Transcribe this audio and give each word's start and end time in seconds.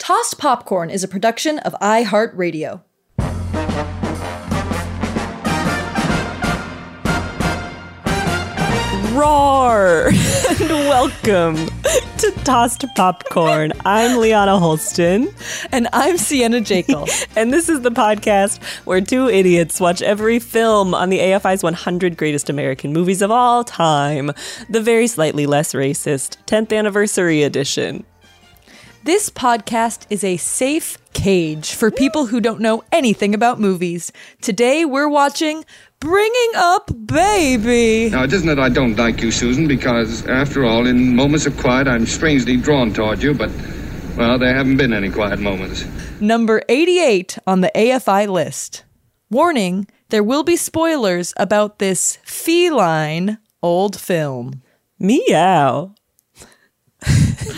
Tossed 0.00 0.38
Popcorn 0.38 0.88
is 0.88 1.04
a 1.04 1.08
production 1.08 1.58
of 1.58 1.74
iHeartRadio. 1.74 2.80
Roar! 9.12 10.08
and 10.48 10.70
welcome 10.70 11.54
to 12.16 12.32
Tossed 12.44 12.86
Popcorn. 12.96 13.74
I'm 13.84 14.18
Liana 14.18 14.58
Holston. 14.58 15.28
And 15.70 15.86
I'm 15.92 16.16
Sienna 16.16 16.62
Jekyll. 16.62 17.06
and 17.36 17.52
this 17.52 17.68
is 17.68 17.82
the 17.82 17.90
podcast 17.90 18.62
where 18.86 19.02
two 19.02 19.28
idiots 19.28 19.80
watch 19.80 20.00
every 20.00 20.38
film 20.38 20.94
on 20.94 21.10
the 21.10 21.18
AFI's 21.18 21.62
100 21.62 22.16
Greatest 22.16 22.48
American 22.48 22.94
Movies 22.94 23.20
of 23.20 23.30
All 23.30 23.64
Time, 23.64 24.32
the 24.70 24.80
very 24.80 25.06
slightly 25.06 25.44
less 25.44 25.74
racist 25.74 26.38
10th 26.46 26.74
Anniversary 26.74 27.42
Edition. 27.42 28.06
This 29.02 29.30
podcast 29.30 30.04
is 30.10 30.22
a 30.22 30.36
safe 30.36 30.98
cage 31.14 31.72
for 31.74 31.90
people 31.90 32.26
who 32.26 32.38
don't 32.38 32.60
know 32.60 32.84
anything 32.92 33.34
about 33.34 33.58
movies. 33.58 34.12
Today 34.42 34.84
we're 34.84 35.08
watching 35.08 35.64
Bringing 36.00 36.50
Up 36.54 36.90
Baby. 37.06 38.10
Now, 38.10 38.24
it 38.24 38.32
isn't 38.34 38.46
that 38.46 38.58
I 38.58 38.68
don't 38.68 38.96
like 38.96 39.22
you, 39.22 39.30
Susan, 39.30 39.66
because, 39.66 40.26
after 40.26 40.66
all, 40.66 40.86
in 40.86 41.16
moments 41.16 41.46
of 41.46 41.56
quiet, 41.56 41.88
I'm 41.88 42.04
strangely 42.04 42.58
drawn 42.58 42.92
toward 42.92 43.22
you, 43.22 43.32
but, 43.32 43.50
well, 44.18 44.38
there 44.38 44.54
haven't 44.54 44.76
been 44.76 44.92
any 44.92 45.10
quiet 45.10 45.40
moments. 45.40 45.86
Number 46.20 46.60
88 46.68 47.38
on 47.46 47.62
the 47.62 47.72
AFI 47.74 48.28
list. 48.28 48.84
Warning 49.30 49.86
there 50.10 50.22
will 50.22 50.42
be 50.42 50.56
spoilers 50.56 51.32
about 51.38 51.78
this 51.78 52.18
feline 52.22 53.38
old 53.62 53.98
film. 53.98 54.60
Meow. 54.98 55.94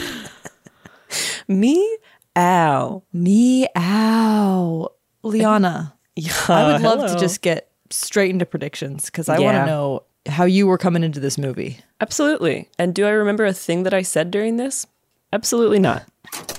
Meow. 1.61 3.03
Meow. 3.13 4.89
Liana, 5.25 5.95
Yeah, 6.17 6.33
I 6.49 6.73
would 6.73 6.83
love 6.83 7.11
to 7.13 7.19
just 7.19 7.43
get 7.43 7.71
straight 7.91 8.31
into 8.31 8.45
predictions 8.47 9.07
because 9.07 9.29
I 9.29 9.39
want 9.39 9.57
to 9.57 9.67
know 9.67 10.03
how 10.27 10.45
you 10.45 10.67
were 10.67 10.79
coming 10.79 11.03
into 11.05 11.21
this 11.21 11.39
movie. 11.39 11.79
Absolutely. 12.01 12.69
And 12.79 12.95
do 12.95 13.07
I 13.07 13.11
remember 13.11 13.45
a 13.45 13.53
thing 13.53 13.85
that 13.85 13.95
I 13.95 14.03
said 14.03 14.31
during 14.31 14.57
this? 14.57 14.87
Absolutely 15.33 15.79
not. 15.79 16.05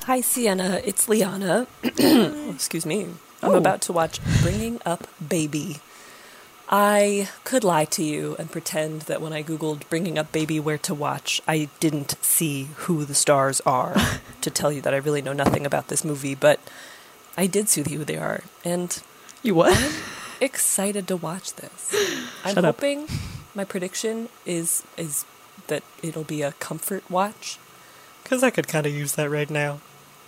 Hi, 0.04 0.22
Sienna. 0.22 0.82
It's 0.86 1.08
Liana. 1.08 1.68
Oh, 2.00 2.52
Excuse 2.56 2.86
me. 2.86 3.08
I'm 3.42 3.52
oh. 3.52 3.56
about 3.56 3.82
to 3.84 3.94
watch 3.94 4.20
Bringing 4.42 4.80
Up 4.86 5.08
Baby. 5.28 5.80
I 6.76 7.30
could 7.44 7.64
lie 7.64 7.86
to 7.86 8.04
you 8.04 8.36
and 8.40 8.52
pretend 8.52 9.02
that 9.04 9.22
when 9.22 9.32
I 9.32 9.44
Googled 9.44 9.88
Bringing 9.90 10.18
Up 10.18 10.32
Baby 10.32 10.60
Where 10.60 10.80
to 10.80 10.96
Watch, 10.96 11.40
I 11.48 11.70
didn't 11.80 12.16
see 12.24 12.70
who 12.78 13.06
the 13.06 13.14
stars 13.14 13.62
are 13.62 13.96
to 14.42 14.50
tell 14.50 14.72
you 14.72 14.82
that 14.82 14.92
I 14.92 14.98
really 14.98 15.22
know 15.22 15.34
nothing 15.34 15.68
about 15.68 15.90
this 15.90 16.04
movie, 16.04 16.34
but 16.34 16.60
I 17.38 17.46
did 17.46 17.70
see 17.70 17.84
who 17.84 18.04
they 18.04 18.18
are. 18.18 18.42
And 18.66 19.00
You 19.44 19.54
what? 19.54 19.78
excited 20.42 21.08
to 21.10 21.16
watch 21.16 21.54
this. 21.54 21.94
I'm 22.44 22.56
Shut 22.56 22.66
up. 22.66 22.76
hoping 22.78 23.08
my 23.54 23.66
prediction 23.66 24.30
is 24.44 24.82
is 24.98 25.26
that 25.68 25.84
it'll 26.02 26.24
be 26.24 26.42
a 26.42 26.54
comfort 26.54 27.04
watch. 27.10 27.60
Because 28.24 28.42
I 28.42 28.50
could 28.50 28.68
kind 28.68 28.88
of 28.88 28.94
use 28.94 29.14
that 29.14 29.30
right 29.30 29.50
now. 29.50 29.80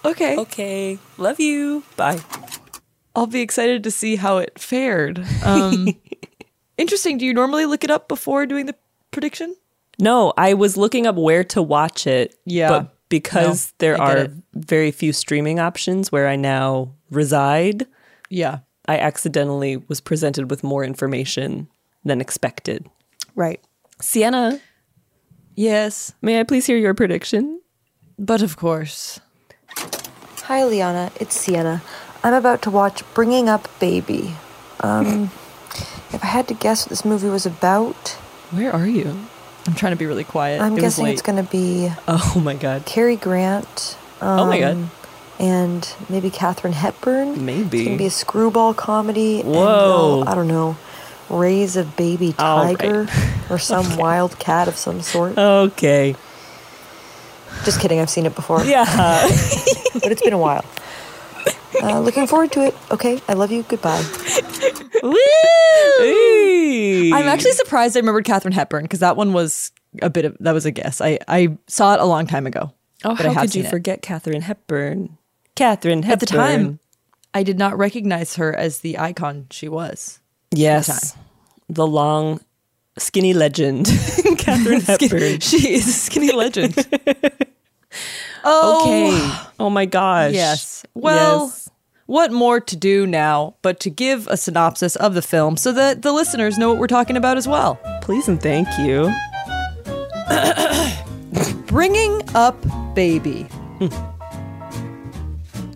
okay. 0.05 0.37
Okay. 0.37 0.99
Love 1.17 1.39
you. 1.39 1.81
Bye. 1.97 2.21
I'll 3.15 3.27
be 3.27 3.39
excited 3.41 3.81
to 3.85 3.91
see 3.91 4.17
how 4.17 4.37
it 4.39 4.59
fared. 4.59 5.25
Um, 5.43 5.87
interesting. 6.77 7.17
Do 7.17 7.25
you 7.25 7.33
normally 7.33 7.65
look 7.65 7.83
it 7.83 7.91
up 7.91 8.07
before 8.07 8.45
doing 8.45 8.65
the 8.65 8.75
prediction? 9.11 9.55
No, 9.99 10.33
I 10.37 10.53
was 10.53 10.75
looking 10.77 11.07
up 11.07 11.15
where 11.15 11.43
to 11.45 11.61
watch 11.61 12.05
it. 12.07 12.35
Yeah. 12.45 12.69
But 12.69 12.95
because 13.09 13.67
No, 13.67 13.75
there 13.79 14.01
I 14.01 14.11
are 14.13 14.17
it. 14.17 14.31
very 14.53 14.91
few 14.91 15.13
streaming 15.13 15.59
options 15.59 16.11
where 16.11 16.27
I 16.27 16.35
now 16.35 16.91
reside, 17.09 17.85
Yeah. 18.29 18.59
I 18.87 18.97
accidentally 18.99 19.77
was 19.77 19.99
presented 20.01 20.49
with 20.51 20.63
more 20.63 20.83
information 20.83 21.67
than 22.03 22.21
expected. 22.21 22.85
Right. 23.35 23.59
Sienna, 24.01 24.59
Yes. 25.55 26.13
may 26.21 26.39
I 26.39 26.43
please 26.43 26.65
hear 26.65 26.77
your 26.77 26.93
prediction? 26.93 27.61
But 28.19 28.41
of 28.41 28.57
course. 28.57 29.19
Hi, 30.43 30.63
Liana. 30.65 31.11
It's 31.19 31.35
Sienna. 31.39 31.81
I'm 32.23 32.33
about 32.33 32.61
to 32.63 32.69
watch 32.71 33.03
Bringing 33.13 33.49
Up 33.49 33.67
Baby. 33.79 34.35
Um, 34.81 35.31
if 36.13 36.23
I 36.23 36.27
had 36.27 36.47
to 36.49 36.53
guess 36.53 36.83
what 36.85 36.89
this 36.89 37.05
movie 37.05 37.29
was 37.29 37.45
about, 37.45 37.95
Where 38.51 38.71
are 38.73 38.87
you? 38.87 39.15
I'm 39.67 39.73
trying 39.73 39.93
to 39.93 39.97
be 39.97 40.05
really 40.05 40.23
quiet. 40.23 40.61
I'm 40.61 40.77
It 40.77 40.81
guessing 40.81 41.07
it's 41.07 41.21
going 41.23 41.43
to 41.43 41.49
be 41.51 41.89
Oh 42.07 42.39
my 42.43 42.53
god. 42.55 42.85
Cary 42.85 43.15
Grant. 43.15 43.97
Um, 44.21 44.39
Oh 44.41 44.45
my 44.47 44.59
God. 44.59 44.89
And 45.39 45.93
maybe 46.07 46.29
Katharine 46.29 46.73
Hepburn. 46.73 47.43
Maybe. 47.45 47.79
It's 47.79 47.85
going 47.85 47.97
to 47.97 48.03
be 48.03 48.05
a 48.05 48.09
screwball 48.11 48.73
comedy. 48.73 49.41
Whoa. 49.41 50.23
they'll, 50.23 50.29
I 50.29 50.35
don't 50.35 50.47
know, 50.47 50.77
raise 51.29 51.75
a 51.75 51.83
baby 51.83 52.27
right. 52.39 52.77
tiger 52.77 53.07
or 53.49 53.57
some 53.57 53.97
wild 53.97 54.37
cat 54.39 54.67
of 54.67 54.77
some 54.77 55.01
sort. 55.01 55.37
Okay. 55.37 56.15
Just 57.65 57.79
kidding. 57.81 57.99
I've 57.99 58.09
seen 58.09 58.25
it 58.25 58.35
before. 58.35 58.63
Yeah. 58.63 58.85
But 59.95 60.11
it's 60.11 60.21
been 60.21 60.33
a 60.33 60.37
while. 60.37 60.65
Uh, 61.81 61.99
looking 62.01 62.27
forward 62.27 62.51
to 62.51 62.65
it. 62.65 62.75
Okay. 62.91 63.21
I 63.29 63.33
love 63.33 63.51
you. 63.51 63.63
Goodbye. 63.63 64.03
Hey. 65.13 67.11
I'm 67.13 67.27
actually 67.27 67.51
surprised 67.53 67.95
I 67.95 67.99
remembered 67.99 68.25
Katharine 68.25 68.53
Hepburn 68.53 68.83
because 68.83 68.99
that 68.99 69.15
one 69.17 69.33
was 69.33 69.71
a 70.01 70.09
bit 70.09 70.25
of 70.25 70.35
that 70.39 70.53
was 70.53 70.65
a 70.65 70.71
guess. 70.71 71.01
I, 71.01 71.19
I 71.27 71.57
saw 71.67 71.93
it 71.93 71.99
a 71.99 72.05
long 72.05 72.27
time 72.27 72.47
ago. 72.47 72.73
Oh, 73.03 73.15
but 73.15 73.25
how 73.25 73.41
could 73.41 73.55
you 73.55 73.63
it. 73.63 73.69
forget 73.69 74.01
Katharine 74.01 74.41
Hepburn? 74.41 75.17
Katharine 75.55 76.03
Hepburn. 76.03 76.13
At 76.13 76.19
the 76.19 76.25
time, 76.25 76.79
I 77.33 77.43
did 77.43 77.57
not 77.59 77.77
recognize 77.77 78.35
her 78.35 78.55
as 78.55 78.79
the 78.79 78.97
icon 78.97 79.47
she 79.51 79.67
was. 79.69 80.19
Yes. 80.51 81.15
The 81.69 81.85
long, 81.85 82.39
skinny 82.97 83.33
legend, 83.33 83.85
Katharine 84.37 84.81
Hepburn. 84.87 85.39
She 85.39 85.73
is 85.73 85.87
a 85.87 85.91
skinny 85.91 86.31
legend. 86.31 86.75
oh, 88.43 88.81
Okay. 88.81 89.49
Oh 89.59 89.69
my 89.69 89.85
gosh. 89.85 90.33
Yes. 90.33 90.85
Well, 90.93 91.45
Yes. 91.45 91.64
What 92.07 92.31
more 92.31 92.59
to 92.59 92.75
do 92.75 93.07
now 93.07 93.55
but 93.63 93.79
to 93.79 93.89
give 93.89 94.27
a 94.27 94.37
synopsis 94.37 94.95
of 94.95 95.15
the 95.15 95.23
film 95.23 95.57
so 95.57 95.71
that 95.71 96.03
the 96.03 96.11
listeners 96.11 96.55
know 96.55 96.69
what 96.69 96.77
we're 96.77 96.85
talking 96.85 97.17
about 97.17 97.35
as 97.35 97.47
well? 97.47 97.79
please 98.01 98.27
and 98.27 98.39
thank 98.39 98.67
you. 98.77 99.11
Bringing 101.65 102.21
Up 102.35 102.55
Baby. 102.93 103.47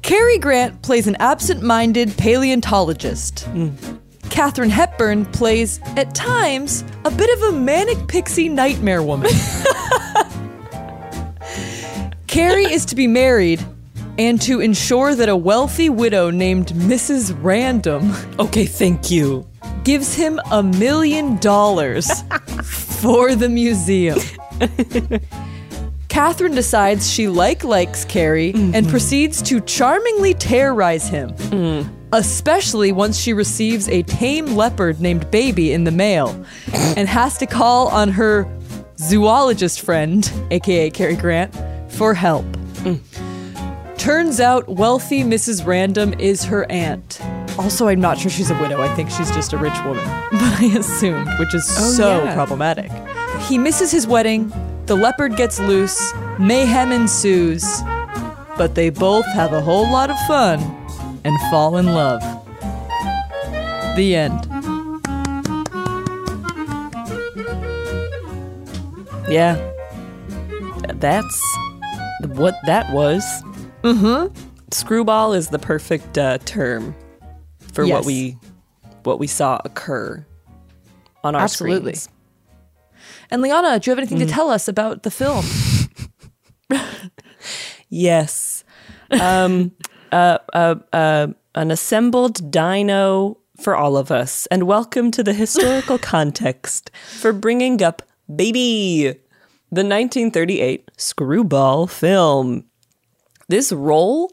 Cary 0.04 0.38
Grant 0.38 0.80
plays 0.84 1.08
an 1.08 1.16
absent 1.16 1.64
minded 1.64 2.16
paleontologist. 2.18 3.48
Katharine 4.30 4.70
Hepburn 4.70 5.26
plays, 5.26 5.80
at 5.98 6.14
times, 6.14 6.84
a 7.04 7.10
bit 7.10 7.36
of 7.38 7.56
a 7.56 7.58
manic 7.58 8.08
pixie 8.08 8.50
nightmare 8.50 9.02
woman. 9.02 9.32
Cary 12.28 12.66
is 12.66 12.86
to 12.86 12.96
be 12.96 13.08
married 13.08 13.66
and 14.20 14.42
to 14.42 14.60
ensure 14.60 15.16
that 15.16 15.30
a 15.30 15.36
wealthy 15.36 15.90
widow 15.90 16.30
named 16.30 16.68
Mrs. 16.68 17.36
Random 17.42 18.14
Okay, 18.40 18.66
thank 18.66 19.10
you. 19.10 19.48
gives 19.86 20.14
him 20.14 20.42
a 20.52 20.62
million 20.62 21.38
dollars 21.38 22.08
for 22.64 23.34
the 23.34 23.48
museum. 23.48 24.20
Katharine 26.10 26.54
decides 26.54 27.10
she 27.10 27.30
like 27.30 27.64
likes 27.64 28.04
Cary 28.04 28.50
and 28.50 28.74
mm-hmm. 28.74 28.90
proceeds 28.90 29.42
to 29.44 29.62
charmingly 29.62 30.34
terrorize 30.34 31.08
him. 31.08 31.30
Mm. 31.52 31.90
Especially 32.12 32.92
once 32.92 33.18
she 33.18 33.32
receives 33.32 33.88
a 33.88 34.02
tame 34.04 34.48
leopard 34.48 35.00
named 35.00 35.30
Baby 35.32 35.72
in 35.72 35.86
the 35.86 35.92
mail 35.92 36.44
and 36.74 37.08
has 37.08 37.38
to 37.38 37.46
call 37.46 37.88
on 37.88 38.10
her 38.10 38.52
zoologist 38.98 39.80
friend, 39.80 40.30
aka 40.52 40.90
Cary 40.90 41.16
Grant, 41.16 41.56
for 41.90 42.14
help. 42.14 42.46
Mm. 42.84 43.29
Turns 44.00 44.40
out 44.40 44.70
wealthy 44.70 45.24
Mrs. 45.24 45.66
Random 45.66 46.14
is 46.14 46.46
her 46.46 46.66
aunt. 46.72 47.20
Also, 47.60 47.90
I'm 47.90 48.00
not 48.00 48.18
sure 48.18 48.32
she's 48.32 48.50
a 48.50 48.58
widow. 48.58 48.82
I 48.82 48.88
think 48.96 49.10
she's 49.10 49.30
just 49.32 49.52
a 49.52 49.58
rich 49.58 49.78
woman. 49.84 50.06
But 50.32 50.42
I 50.62 50.72
assumed, 50.80 51.28
which 51.38 51.54
is 51.54 51.70
oh, 51.78 51.92
so 51.92 52.24
yeah. 52.24 52.34
problematic. 52.34 52.90
He 53.42 53.58
misses 53.58 53.92
his 53.92 54.08
wedding, 54.08 54.54
the 54.86 54.96
leopard 54.96 55.36
gets 55.36 55.60
loose, 55.60 56.14
mayhem 56.40 56.94
ensues, 56.94 57.82
but 58.58 58.74
they 58.74 58.90
both 58.90 59.26
have 59.34 59.52
a 59.52 59.60
whole 59.60 59.92
lot 59.92 60.10
of 60.10 60.18
fun 60.28 60.62
and 61.26 61.38
fall 61.52 61.76
in 61.76 61.88
love. 61.88 62.22
The 63.98 64.16
end. 64.16 64.46
Yeah. 69.30 69.56
That's 70.88 71.58
what 72.28 72.56
that 72.66 72.92
was. 72.94 73.44
Mm-hmm. 73.84 74.34
Screwball 74.72 75.34
is 75.34 75.50
the 75.50 75.60
perfect 75.60 76.18
uh, 76.18 76.38
term 76.40 76.96
for 77.74 77.84
Yes. 77.84 77.94
what 77.96 78.06
we 78.06 78.38
what 79.04 79.20
we 79.20 79.28
saw 79.28 79.60
occur 79.64 80.26
on 81.24 81.36
our 81.36 81.42
Absolutely. 81.42 81.96
screens. 81.96 82.16
And 83.32 83.42
Liana, 83.42 83.80
do 83.80 83.90
you 83.90 83.92
have 83.92 84.00
anything 84.00 84.20
to 84.20 84.26
tell 84.26 84.50
us 84.50 84.68
about 84.68 85.04
the 85.04 85.12
film? 85.12 85.46
Yes. 87.92 88.64
Um, 89.20 89.72
uh, 90.12 90.38
uh, 90.54 90.76
uh, 90.94 91.28
an 91.56 91.72
assembled 91.72 92.52
dino 92.52 93.38
for 93.60 93.76
all 93.76 93.98
of 93.98 94.12
us. 94.12 94.46
And 94.52 94.68
welcome 94.68 95.10
to 95.10 95.24
the 95.24 95.34
historical 95.34 95.98
context 96.16 96.92
for 97.20 97.34
bringing 97.34 97.82
up 97.82 98.04
Baby, 98.36 99.06
the 99.72 99.82
1938 99.84 100.92
screwball 100.98 101.88
film. 101.88 102.66
This 103.50 103.72
role 103.72 104.32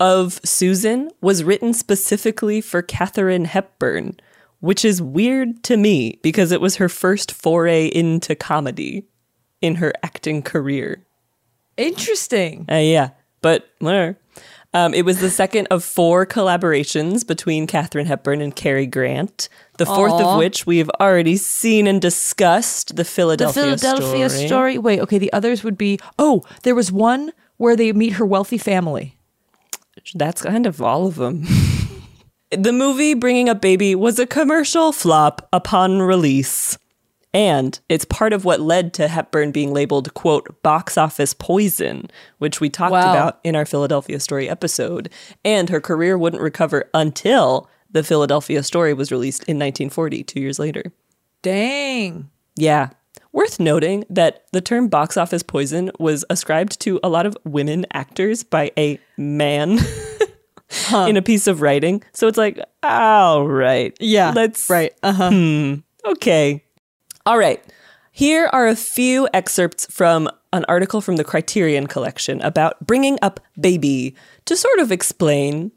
of 0.00 0.40
Susan 0.44 1.10
was 1.20 1.44
written 1.44 1.74
specifically 1.74 2.60
for 2.60 2.80
Katharine 2.82 3.44
Hepburn, 3.44 4.18
which 4.60 4.84
is 4.84 5.02
weird 5.02 5.62
to 5.64 5.76
me 5.76 6.18
because 6.22 6.52
it 6.52 6.60
was 6.60 6.76
her 6.76 6.88
first 6.88 7.32
foray 7.32 7.86
into 7.88 8.34
comedy 8.34 9.06
in 9.60 9.74
her 9.76 9.92
acting 10.02 10.40
career. 10.42 11.04
Interesting. 11.76 12.64
Uh, 12.70 12.76
yeah, 12.76 13.10
but 13.42 13.68
whatever. 13.80 14.16
Um, 14.74 14.92
it 14.92 15.04
was 15.04 15.20
the 15.20 15.30
second 15.30 15.66
of 15.70 15.82
four 15.82 16.26
collaborations 16.26 17.26
between 17.26 17.66
Katharine 17.66 18.06
Hepburn 18.06 18.40
and 18.40 18.54
Cary 18.54 18.86
Grant. 18.86 19.48
The 19.78 19.86
fourth 19.86 20.12
Aw. 20.12 20.34
of 20.34 20.38
which 20.38 20.66
we 20.66 20.78
have 20.78 20.90
already 21.00 21.36
seen 21.36 21.86
and 21.86 22.00
discussed. 22.02 22.94
The 22.94 23.04
Philadelphia, 23.04 23.62
The 23.62 23.66
Philadelphia, 23.78 23.96
Philadelphia 24.06 24.28
story. 24.28 24.46
story. 24.46 24.78
Wait, 24.78 25.00
okay, 25.00 25.18
the 25.18 25.32
others 25.32 25.64
would 25.64 25.78
be 25.78 25.98
Oh, 26.18 26.44
there 26.64 26.74
was 26.74 26.92
one 26.92 27.32
where 27.58 27.76
they 27.76 27.92
meet 27.92 28.14
her 28.14 28.24
wealthy 28.26 28.58
family. 28.58 29.16
That's 30.14 30.42
kind 30.42 30.64
of 30.66 30.80
all 30.80 31.06
of 31.06 31.16
them. 31.16 31.44
the 32.50 32.72
movie 32.72 33.14
Bringing 33.14 33.48
Up 33.48 33.60
Baby 33.60 33.94
was 33.94 34.18
a 34.18 34.26
commercial 34.26 34.92
flop 34.92 35.46
upon 35.52 36.00
release. 36.00 36.78
And 37.34 37.78
it's 37.90 38.06
part 38.06 38.32
of 38.32 38.46
what 38.46 38.58
led 38.60 38.94
to 38.94 39.06
Hepburn 39.06 39.52
being 39.52 39.74
labeled, 39.74 40.14
quote, 40.14 40.62
box 40.62 40.96
office 40.96 41.34
poison, 41.34 42.08
which 42.38 42.58
we 42.58 42.70
talked 42.70 42.92
Wow. 42.92 43.10
about 43.12 43.38
in 43.44 43.54
our 43.54 43.66
Philadelphia 43.66 44.18
Story 44.18 44.48
episode. 44.48 45.10
And 45.44 45.68
her 45.68 45.80
career 45.80 46.16
wouldn't 46.16 46.42
recover 46.42 46.88
until 46.94 47.68
the 47.90 48.02
Philadelphia 48.02 48.62
Story 48.62 48.94
was 48.94 49.12
released 49.12 49.42
in 49.42 49.56
1940, 49.58 50.24
two 50.24 50.40
years 50.40 50.58
later. 50.58 50.84
Dang. 51.42 52.30
Yeah. 52.56 52.90
Worth 53.32 53.60
noting 53.60 54.04
that 54.10 54.44
the 54.52 54.60
term 54.60 54.88
box 54.88 55.16
office 55.16 55.42
poison 55.42 55.90
was 55.98 56.24
ascribed 56.30 56.80
to 56.80 56.98
a 57.02 57.08
lot 57.08 57.26
of 57.26 57.36
women 57.44 57.86
actors 57.92 58.42
by 58.42 58.72
a 58.78 58.98
man 59.16 59.78
in 61.06 61.16
a 61.16 61.22
piece 61.22 61.46
of 61.46 61.60
writing. 61.60 62.02
So 62.12 62.26
it's 62.28 62.38
like, 62.38 62.58
all 62.82 63.46
right. 63.46 63.96
Yeah. 64.00 64.32
Let's 64.34 64.68
right. 64.70 64.92
Uh-huh. 65.02 65.76
Okay. 66.04 66.64
All 67.26 67.38
right. 67.38 67.62
Here 68.12 68.48
are 68.52 68.66
a 68.66 68.74
few 68.74 69.28
excerpts 69.32 69.86
from 69.86 70.28
an 70.52 70.64
article 70.68 71.00
from 71.00 71.16
the 71.16 71.24
Criterion 71.24 71.86
collection 71.86 72.40
about 72.42 72.84
bringing 72.86 73.18
up 73.22 73.38
baby 73.60 74.16
to 74.46 74.56
sort 74.56 74.78
of 74.80 74.90
explain 74.90 75.70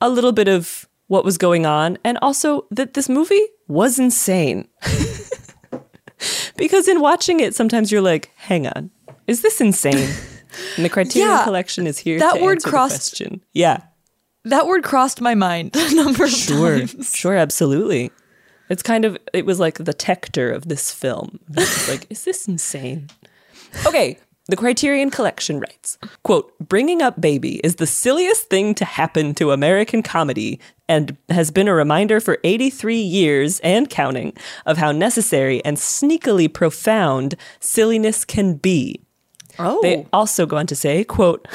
a 0.00 0.08
little 0.08 0.32
bit 0.32 0.48
of 0.48 0.88
what 1.08 1.24
was 1.24 1.38
going 1.38 1.66
on 1.66 1.98
and 2.04 2.18
also 2.22 2.66
that 2.70 2.94
this 2.94 3.08
movie 3.08 3.44
was 3.66 3.98
insane. 3.98 4.68
because 6.56 6.88
in 6.88 7.00
watching 7.00 7.40
it, 7.40 7.54
sometimes 7.54 7.90
you're 7.92 8.00
like, 8.02 8.30
hang 8.36 8.66
on, 8.66 8.90
is 9.26 9.42
this 9.42 9.60
insane? 9.60 10.08
And 10.76 10.84
the 10.84 10.88
Criterion 10.88 11.28
Yeah, 11.28 11.44
collection 11.44 11.86
is 11.86 11.98
here 11.98 12.18
that 12.18 12.36
to 12.36 12.42
word 12.42 12.62
crossed- 12.62 12.94
the 12.94 13.24
question. 13.26 13.42
Yeah. 13.52 13.82
That 14.44 14.66
word 14.66 14.82
crossed 14.82 15.20
my 15.20 15.34
mind 15.34 15.72
a 15.76 15.94
number 15.94 16.24
of 16.24 16.30
Sure, 16.30 16.78
times. 16.78 17.14
sure, 17.14 17.36
absolutely. 17.36 18.10
It's 18.70 18.82
kind 18.82 19.04
of 19.04 19.18
it 19.34 19.44
was 19.44 19.60
like 19.60 19.76
the 19.76 19.92
tector 19.94 20.52
of 20.52 20.66
this 20.66 20.90
film. 20.90 21.38
It's 21.54 21.88
like, 21.88 22.06
is 22.10 22.24
this 22.24 22.48
insane? 22.48 23.08
Okay, 23.86 24.18
the 24.48 24.56
Criterion 24.56 25.10
Collection 25.10 25.60
writes, 25.60 25.98
quote, 26.22 26.58
bringing 26.58 27.02
up 27.02 27.20
baby 27.20 27.56
is 27.56 27.76
the 27.76 27.86
silliest 27.86 28.48
thing 28.48 28.74
to 28.76 28.84
happen 28.84 29.34
to 29.34 29.52
American 29.52 30.02
comedy 30.02 30.58
and 30.88 31.16
has 31.28 31.50
been 31.50 31.68
a 31.68 31.74
reminder 31.74 32.18
for 32.18 32.38
83 32.44 32.96
years 32.96 33.60
and 33.60 33.90
counting 33.90 34.32
of 34.64 34.78
how 34.78 34.90
necessary 34.90 35.62
and 35.66 35.76
sneakily 35.76 36.52
profound 36.52 37.34
silliness 37.60 38.24
can 38.24 38.54
be. 38.54 39.02
Oh. 39.58 39.80
They 39.82 40.06
also 40.14 40.46
go 40.46 40.56
on 40.56 40.66
to 40.68 40.76
say, 40.76 41.04
quote, 41.04 41.46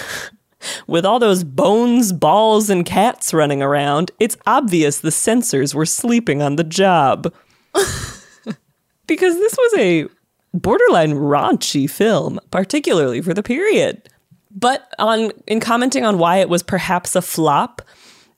with 0.85 1.05
all 1.05 1.19
those 1.19 1.43
bones, 1.43 2.13
balls, 2.13 2.69
and 2.69 2.85
cats 2.85 3.33
running 3.33 3.61
around, 3.61 4.11
it's 4.19 4.37
obvious 4.45 4.99
the 4.99 5.11
censors 5.11 5.73
were 5.73 5.85
sleeping 5.85 6.41
on 6.41 6.57
the 6.57 6.63
job. 6.63 7.33
because 9.07 9.35
this 9.35 9.55
was 9.57 9.73
a 9.79 10.07
borderline 10.53 11.13
raunchy 11.13 11.89
film, 11.89 12.39
particularly 12.51 13.21
for 13.21 13.33
the 13.33 13.43
period. 13.43 14.09
But 14.51 14.93
on 14.99 15.31
in 15.47 15.59
commenting 15.59 16.05
on 16.05 16.17
why 16.17 16.37
it 16.37 16.49
was 16.49 16.61
perhaps 16.61 17.15
a 17.15 17.21
flop, 17.21 17.81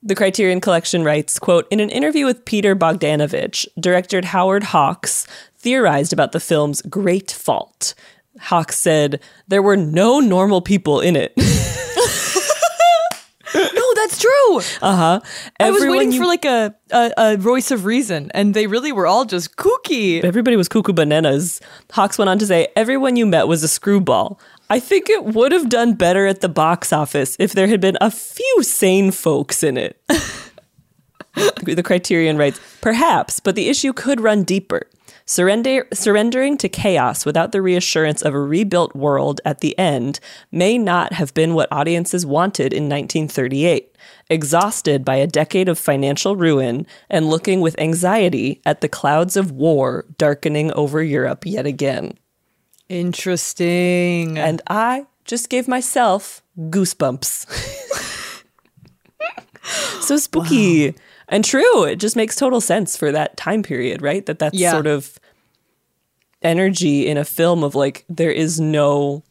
the 0.02 0.14
Criterion 0.14 0.60
Collection 0.60 1.04
writes, 1.04 1.38
quote, 1.38 1.66
in 1.70 1.80
an 1.80 1.90
interview 1.90 2.24
with 2.24 2.44
Peter 2.44 2.76
Bogdanovich, 2.76 3.66
director 3.78 4.24
Howard 4.24 4.64
Hawks 4.64 5.26
theorized 5.58 6.12
about 6.12 6.32
the 6.32 6.40
film's 6.40 6.80
great 6.82 7.30
fault. 7.30 7.94
Hawks 8.38 8.78
said, 8.78 9.20
there 9.48 9.62
were 9.62 9.76
no 9.76 10.20
normal 10.20 10.60
people 10.60 11.00
in 11.00 11.16
it. 11.16 11.32
No, 13.56 13.94
that's 13.94 14.18
true. 14.20 14.56
Uh-huh. 14.82 15.20
I 15.58 15.70
was 15.70 15.84
waiting 15.84 16.12
you- 16.12 16.20
for 16.20 16.26
like 16.26 16.44
a, 16.44 16.74
a 16.90 17.12
a 17.16 17.36
voice 17.36 17.70
of 17.70 17.84
reason, 17.84 18.30
and 18.34 18.52
they 18.54 18.66
really 18.66 18.92
were 18.92 19.06
all 19.06 19.24
just 19.24 19.56
kooky. 19.56 20.22
Everybody 20.22 20.56
was 20.56 20.68
cuckoo 20.68 20.92
bananas. 20.92 21.60
Hawks 21.92 22.18
went 22.18 22.28
on 22.28 22.38
to 22.38 22.46
say, 22.46 22.68
Everyone 22.76 23.16
you 23.16 23.26
met 23.26 23.48
was 23.48 23.62
a 23.62 23.68
screwball. 23.68 24.38
I 24.68 24.80
think 24.80 25.08
it 25.08 25.24
would 25.24 25.52
have 25.52 25.68
done 25.68 25.94
better 25.94 26.26
at 26.26 26.40
the 26.40 26.48
box 26.48 26.92
office 26.92 27.36
if 27.38 27.52
there 27.52 27.68
had 27.68 27.80
been 27.80 27.96
a 28.00 28.10
few 28.10 28.62
sane 28.62 29.10
folks 29.12 29.62
in 29.62 29.76
it. 29.76 30.00
the 31.62 31.82
Criterion 31.84 32.36
writes, 32.36 32.60
Perhaps, 32.80 33.40
but 33.40 33.54
the 33.54 33.68
issue 33.68 33.92
could 33.92 34.20
run 34.20 34.42
deeper. 34.42 34.82
Surrender, 35.28 35.88
surrendering 35.92 36.56
to 36.56 36.68
chaos 36.68 37.26
without 37.26 37.50
the 37.50 37.60
reassurance 37.60 38.22
of 38.22 38.32
a 38.32 38.38
rebuilt 38.38 38.94
world 38.94 39.40
at 39.44 39.58
the 39.58 39.76
end 39.76 40.20
may 40.52 40.78
not 40.78 41.14
have 41.14 41.34
been 41.34 41.54
what 41.54 41.70
audiences 41.72 42.24
wanted 42.24 42.72
in 42.72 42.84
1938. 42.84 43.92
Exhausted 44.30 45.04
by 45.04 45.16
a 45.16 45.26
decade 45.26 45.68
of 45.68 45.80
financial 45.80 46.36
ruin 46.36 46.86
and 47.10 47.28
looking 47.28 47.60
with 47.60 47.78
anxiety 47.80 48.60
at 48.64 48.80
the 48.80 48.88
clouds 48.88 49.36
of 49.36 49.50
war 49.50 50.04
darkening 50.16 50.72
over 50.74 51.02
Europe 51.02 51.44
yet 51.44 51.66
again. 51.66 52.16
Interesting. 52.88 54.38
And 54.38 54.62
I 54.68 55.06
just 55.24 55.50
gave 55.50 55.66
myself 55.66 56.40
goosebumps. 56.56 57.50
so 60.02 60.16
spooky 60.18 60.94
and 61.28 61.44
true. 61.44 61.84
It 61.84 61.96
just 61.96 62.16
makes 62.16 62.36
total 62.36 62.60
sense 62.60 62.96
for 62.96 63.10
that 63.12 63.36
time 63.36 63.62
period, 63.62 64.02
right? 64.02 64.24
That 64.26 64.38
that's 64.38 64.56
Yeah. 64.58 64.70
sort 64.72 64.86
of 64.86 65.18
energy 66.42 67.06
in 67.06 67.16
a 67.16 67.24
film 67.24 67.64
of 67.64 67.74
like 67.74 68.04
there 68.08 68.30
is 68.30 68.60
no 68.60 69.22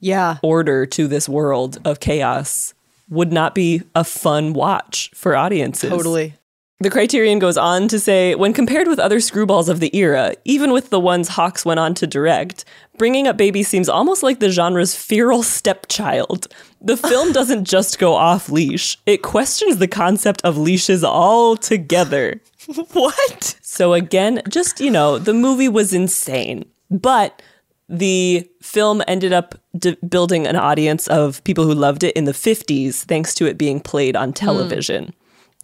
Yeah. 0.00 0.36
order 0.42 0.86
to 0.86 1.08
this 1.08 1.28
world 1.28 1.78
of 1.84 2.00
chaos 2.00 2.74
would 3.08 3.32
not 3.32 3.54
be 3.54 3.82
a 3.94 4.04
fun 4.04 4.52
watch 4.52 5.10
for 5.14 5.34
audiences. 5.36 5.90
Totally. 5.90 6.34
The 6.80 6.90
Criterion 6.90 7.38
goes 7.38 7.56
on 7.56 7.86
to 7.88 8.00
say 8.00 8.34
when 8.34 8.52
compared 8.52 8.88
with 8.88 8.98
other 8.98 9.18
screwballs 9.18 9.68
of 9.68 9.78
the 9.78 9.96
era, 9.96 10.34
even 10.44 10.72
with 10.72 10.90
the 10.90 10.98
ones 10.98 11.28
Hawks 11.28 11.64
went 11.64 11.78
on 11.78 11.94
to 11.94 12.06
direct, 12.06 12.64
Bringing 12.98 13.28
Up 13.28 13.36
Baby 13.36 13.62
seems 13.62 13.88
almost 13.88 14.24
like 14.24 14.40
the 14.40 14.50
genre's 14.50 14.94
feral 14.94 15.44
stepchild. 15.44 16.48
The 16.80 16.96
film 16.96 17.32
doesn't 17.32 17.64
just 17.64 18.00
go 18.00 18.14
off 18.14 18.48
leash, 18.48 18.98
it 19.06 19.22
questions 19.22 19.76
the 19.76 19.88
concept 19.88 20.42
of 20.44 20.58
leashes 20.58 21.04
altogether. 21.04 22.40
What? 22.92 23.58
So, 23.60 23.92
again, 23.92 24.40
just, 24.48 24.80
you 24.80 24.90
know, 24.90 25.18
the 25.18 25.34
movie 25.34 25.68
was 25.68 25.92
insane, 25.92 26.64
but 26.90 27.42
the 27.90 28.48
film 28.62 29.02
ended 29.06 29.34
up 29.34 29.54
d- 29.76 29.98
building 30.08 30.46
an 30.46 30.56
audience 30.56 31.06
of 31.08 31.44
people 31.44 31.64
who 31.64 31.74
loved 31.74 32.02
it 32.02 32.16
in 32.16 32.24
the 32.24 32.32
50s 32.32 33.04
thanks 33.04 33.34
to 33.34 33.46
it 33.46 33.58
being 33.58 33.80
played 33.80 34.16
on 34.16 34.28
hmm. 34.30 34.34
television. 34.34 35.14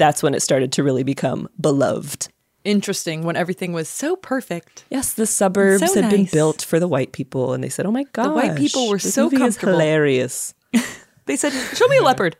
That's 0.00 0.22
when 0.22 0.34
it 0.34 0.40
started 0.40 0.72
to 0.72 0.82
really 0.82 1.02
become 1.04 1.46
beloved. 1.60 2.28
Interesting 2.64 3.22
when 3.22 3.36
everything 3.36 3.72
was 3.74 3.86
so 3.88 4.16
perfect. 4.16 4.84
Yes, 4.90 5.12
the 5.12 5.26
suburbs 5.26 5.92
So 5.92 6.00
had 6.00 6.10
been 6.10 6.24
built 6.24 6.62
for 6.62 6.80
the 6.80 6.88
white 6.88 7.12
people, 7.12 7.52
and 7.52 7.62
they 7.62 7.68
said, 7.68 7.84
"Oh 7.86 7.90
my 7.90 8.04
god, 8.12 8.24
the 8.24 8.30
white 8.30 8.56
people 8.56 8.88
were 8.88 8.98
so 8.98 9.24
movie 9.24 9.36
comfortable." 9.36 9.72
hilarious." 9.74 10.54
They 11.26 11.36
said, 11.36 11.52
"Show 11.52 11.86
me 11.86 11.98
a 11.98 12.02
leopard." 12.02 12.36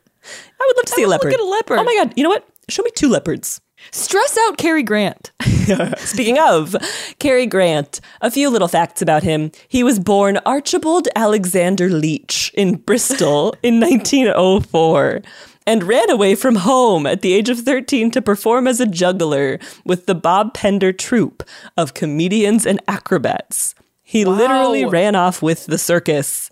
I 0.59 0.65
would 0.67 0.77
love 0.77 0.85
to 0.85 0.91
see 0.93 1.03
a 1.03 1.05
wanna 1.07 1.15
look 1.15 1.23
leopard. 1.23 1.33
at 1.33 1.39
a 1.39 1.45
leopard. 1.45 1.79
Oh 1.79 1.83
my 1.83 1.95
god, 1.95 2.13
you 2.17 2.23
know 2.23 2.29
what? 2.29 2.45
Show 2.67 2.83
me 2.83 2.91
two 2.95 3.07
leopards. 3.09 3.61
Stress 3.91 4.37
out 4.45 4.57
Cary 4.57 4.83
Grant. 4.83 5.31
Speaking 5.97 6.37
of 6.39 6.75
Cary 7.19 7.45
Grant, 7.45 8.01
a 8.21 8.29
few 8.29 8.49
little 8.49 8.67
facts 8.67 9.01
about 9.01 9.23
him. 9.23 9.51
He 9.67 9.83
was 9.83 9.97
born 9.99 10.39
Archibald 10.45 11.07
Alexander 11.15 11.89
Leach 11.89 12.51
in 12.53 12.75
Bristol 12.75 13.55
in 13.63 13.79
1904 13.79 15.21
and 15.65 15.83
ran 15.83 16.09
away 16.09 16.35
from 16.35 16.57
home 16.57 17.05
at 17.05 17.21
the 17.21 17.33
age 17.33 17.49
of 17.49 17.59
13 17.59 18.11
to 18.11 18.21
perform 18.21 18.67
as 18.67 18.79
a 18.79 18.85
juggler 18.85 19.59
with 19.85 20.05
the 20.05 20.15
Bob 20.15 20.53
Pender 20.53 20.91
troupe 20.91 21.43
of 21.77 21.93
comedians 21.93 22.65
and 22.65 22.81
acrobats. 22.87 23.75
He 24.01 24.25
literally 24.25 24.85
ran 24.85 25.15
off 25.15 25.41
with 25.41 25.67
the 25.67 25.77
circus. 25.77 26.51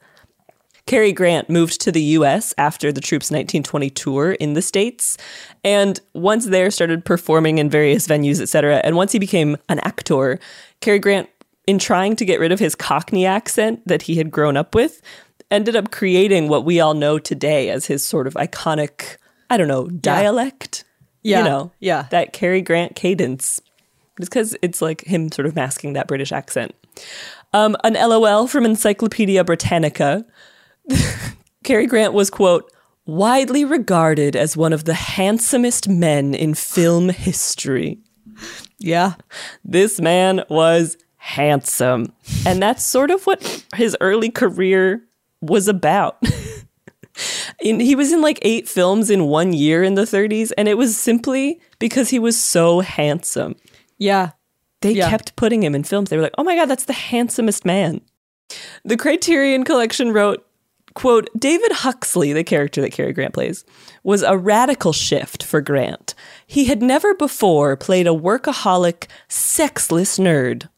Cary 0.86 1.12
Grant 1.12 1.50
moved 1.50 1.82
to 1.82 1.92
the 1.92 2.02
US 2.02 2.54
after 2.58 2.92
the 2.92 3.02
troupe's 3.02 3.30
1920 3.30 3.90
tour 3.92 4.32
in 4.32 4.54
the 4.54 4.62
States. 4.62 5.18
And 5.64 6.00
once 6.14 6.46
there, 6.46 6.72
started 6.72 7.06
performing 7.06 7.58
in 7.58 7.70
various 7.70 8.08
venues, 8.08 8.42
etc. 8.42 8.82
And 8.84 8.96
once 8.96 9.12
he 9.12 9.20
became 9.20 9.58
an 9.68 9.80
actor, 9.80 10.40
Cary 10.82 11.00
Grant, 11.00 11.30
in 11.68 11.78
trying 11.78 12.16
to 12.16 12.26
get 12.26 12.40
rid 12.40 12.52
of 12.52 12.60
his 12.60 12.74
Cockney 12.74 13.26
accent 13.26 13.86
that 13.86 14.04
he 14.04 14.16
had 14.16 14.32
grown 14.32 14.58
up 14.58 14.74
with, 14.74 15.02
ended 15.52 15.76
up 15.76 15.92
creating 15.92 16.48
what 16.48 16.66
we 16.66 16.80
all 16.80 16.94
know 16.94 17.20
today 17.20 17.70
as 17.70 17.86
his 17.86 18.06
sort 18.06 18.28
of 18.28 18.34
iconic, 18.36 19.18
I 19.50 19.58
don't 19.58 19.68
know, 19.68 19.88
dialect. 19.88 20.84
Yeah, 21.22 21.40
You 21.40 21.44
know, 21.46 21.72
yeah. 21.80 22.08
that 22.12 22.34
Cary 22.34 22.62
Grant 22.62 22.96
cadence. 22.96 23.62
Just 24.20 24.32
because 24.32 24.56
it's 24.62 24.82
like 24.82 25.04
him 25.06 25.32
sort 25.32 25.46
of 25.46 25.56
masking 25.56 25.94
that 25.94 26.08
British 26.08 26.32
accent. 26.32 26.74
Um, 27.54 27.76
an 27.84 27.94
LOL 27.94 28.48
from 28.48 28.66
Encyclopedia 28.66 29.44
Britannica. 29.44 30.26
Cary 31.64 31.88
Grant 31.88 32.14
was, 32.14 32.30
quote, 32.30 32.72
widely 33.06 33.66
regarded 33.66 34.36
as 34.36 34.56
one 34.56 34.72
of 34.72 34.86
the 34.86 34.94
handsomest 34.94 35.90
men 35.90 36.34
in 36.34 36.54
film 36.54 37.10
history. 37.10 38.00
Yeah. 38.78 39.16
This 39.66 40.00
man 40.00 40.44
was 40.50 40.96
handsome. 41.18 42.14
And 42.46 42.62
that's 42.62 42.84
sort 42.86 43.12
of 43.12 43.26
what 43.26 43.66
his 43.76 43.98
early 44.00 44.30
career 44.30 45.04
was 45.42 45.68
about. 45.68 46.22
in, 47.62 47.80
he 47.80 47.96
was 47.96 48.12
in 48.12 48.22
like 48.22 48.40
eight 48.42 48.68
films 48.68 49.10
in 49.10 49.26
one 49.26 49.54
year 49.54 49.84
in 49.84 49.96
the 49.96 50.04
30s, 50.04 50.52
and 50.58 50.68
it 50.68 50.78
was 50.78 50.98
simply 50.98 51.60
because 51.80 52.10
he 52.10 52.20
was 52.20 52.42
so 52.42 52.80
handsome. 52.82 53.56
Yeah. 53.98 54.32
They 54.82 54.92
Yeah. 54.94 55.10
kept 55.10 55.36
putting 55.36 55.64
him 55.64 55.76
in 55.76 55.84
films. 55.84 56.10
They 56.10 56.16
were 56.18 56.24
like, 56.24 56.36
oh 56.38 56.44
my 56.44 56.56
God, 56.56 56.68
that's 56.68 56.86
the 56.86 56.94
handsomest 56.94 57.66
man. 57.66 58.02
The 58.86 58.98
Criterion 58.98 59.64
Collection 59.66 60.12
wrote, 60.14 60.46
quote, 60.96 61.30
David 61.38 61.72
Huxley, 61.72 62.34
the 62.34 62.44
character 62.44 62.82
that 62.82 62.92
Cary 62.94 63.14
Grant 63.14 63.34
plays, 63.34 63.64
was 64.04 64.24
a 64.24 64.38
radical 64.38 64.94
shift 64.94 65.44
for 65.44 65.62
Grant. 65.62 66.16
He 66.48 66.66
had 66.66 66.82
never 66.82 67.14
before 67.14 67.76
played 67.76 68.08
a 68.08 68.12
workaholic, 68.12 69.08
sexless 69.28 70.18
nerd. 70.18 70.70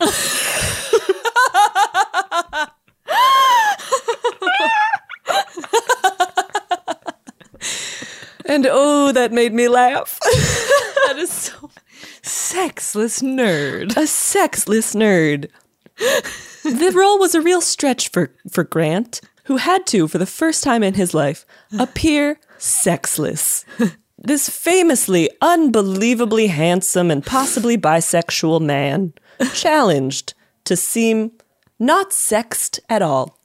and 8.46 8.66
oh, 8.70 9.12
that 9.12 9.32
made 9.32 9.52
me 9.52 9.68
laugh. 9.68 10.18
That 11.06 11.18
is 11.20 11.30
so 11.32 11.70
sexless 12.20 13.22
nerd. 13.22 13.96
a 13.96 14.06
sexless 14.06 14.94
nerd. 14.94 15.48
the 16.64 16.92
role 16.94 17.18
was 17.18 17.34
a 17.34 17.40
real 17.40 17.62
stretch 17.62 18.10
for, 18.10 18.30
for 18.50 18.62
Grant, 18.62 19.22
who 19.44 19.56
had 19.56 19.86
to, 19.86 20.06
for 20.06 20.18
the 20.18 20.26
first 20.26 20.62
time 20.62 20.82
in 20.82 20.92
his 20.94 21.14
life, 21.14 21.46
appear 21.78 22.38
sexless. 22.58 23.64
This 24.18 24.50
famously, 24.50 25.30
unbelievably 25.40 26.48
handsome 26.48 27.10
and 27.10 27.24
possibly 27.24 27.78
bisexual 27.78 28.60
man 28.60 29.14
challenged 29.54 30.34
to 30.64 30.76
seem 30.76 31.32
not 31.78 32.12
sexed 32.12 32.80
at 32.90 33.00
all. 33.00 33.38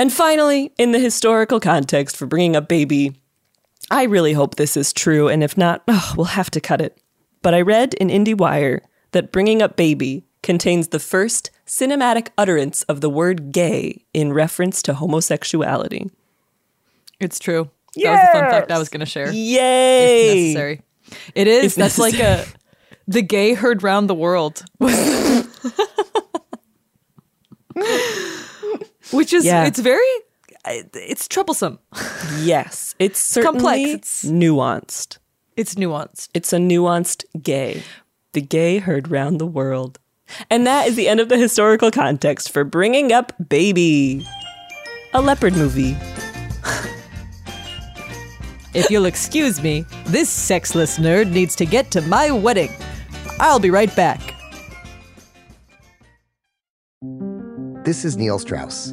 And 0.00 0.10
finally, 0.10 0.72
in 0.78 0.92
the 0.92 0.98
historical 0.98 1.60
context 1.60 2.16
for 2.16 2.24
bringing 2.24 2.56
up 2.56 2.68
baby, 2.68 3.20
I 3.90 4.04
really 4.04 4.32
hope 4.32 4.54
this 4.54 4.74
is 4.74 4.94
true, 4.94 5.28
and 5.28 5.44
if 5.44 5.58
not, 5.58 5.82
oh, 5.88 6.14
we'll 6.16 6.24
have 6.24 6.50
to 6.52 6.60
cut 6.60 6.80
it. 6.80 6.98
But 7.42 7.52
I 7.52 7.60
read 7.60 7.92
in 7.92 8.08
IndieWire 8.08 8.80
that 9.10 9.30
Bringing 9.30 9.60
Up 9.60 9.76
Baby 9.76 10.24
contains 10.42 10.88
the 10.88 11.00
first 11.00 11.50
cinematic 11.66 12.28
utterance 12.38 12.82
of 12.84 13.02
the 13.02 13.10
word 13.10 13.52
gay 13.52 14.06
in 14.14 14.32
reference 14.32 14.80
to 14.84 14.94
homosexuality. 14.94 16.10
It's 17.18 17.38
true. 17.38 17.68
That 17.96 18.10
was 18.10 18.20
the 18.20 18.40
fun 18.40 18.50
fact 18.50 18.72
I 18.72 18.78
was 18.78 18.88
going 18.88 19.00
to 19.00 19.06
share. 19.06 19.30
Yay! 19.30 20.30
If 20.30 20.46
necessary. 20.46 20.80
It 21.34 21.46
is. 21.46 21.74
That's 21.74 21.98
like 21.98 22.18
a 22.18 22.46
the 23.06 23.20
gay 23.20 23.52
heard 23.52 23.82
round 23.82 24.08
the 24.08 24.14
world. 24.14 24.64
Which 29.12 29.32
is 29.32 29.44
Yeah. 29.44 29.64
it's 29.66 29.78
very 29.78 30.06
it's 30.66 31.26
troublesome. 31.26 31.78
Yes, 32.40 32.94
it's 32.98 33.18
certainly 33.18 33.58
Complex. 33.60 34.24
It's- 34.24 34.24
nuanced. 34.24 35.18
It's 35.56 35.74
nuanced. 35.74 36.28
It's 36.34 36.52
a 36.52 36.56
nuanced 36.58 37.24
gay. 37.42 37.82
The 38.34 38.40
gay 38.42 38.78
heard 38.78 39.10
round 39.10 39.40
the 39.40 39.46
world. 39.46 39.98
And 40.48 40.66
that 40.66 40.86
is 40.86 40.94
the 40.96 41.08
end 41.08 41.18
of 41.18 41.28
the 41.28 41.36
historical 41.38 41.90
context 41.90 42.50
for 42.52 42.62
Bringing 42.62 43.12
Up 43.12 43.32
Baby, 43.48 44.24
a 45.14 45.20
leopard 45.20 45.56
movie. 45.56 45.96
If 48.72 48.88
you'll 48.88 49.06
excuse 49.06 49.60
me, 49.60 49.84
this 50.06 50.30
sexless 50.30 50.98
nerd 51.00 51.32
needs 51.32 51.56
to 51.56 51.66
get 51.66 51.90
to 51.90 52.00
my 52.02 52.30
wedding. 52.30 52.70
I'll 53.40 53.58
be 53.58 53.68
right 53.70 53.94
back. 53.96 54.20
This 57.84 58.04
is 58.04 58.16
Neil 58.16 58.38
Strauss, 58.38 58.92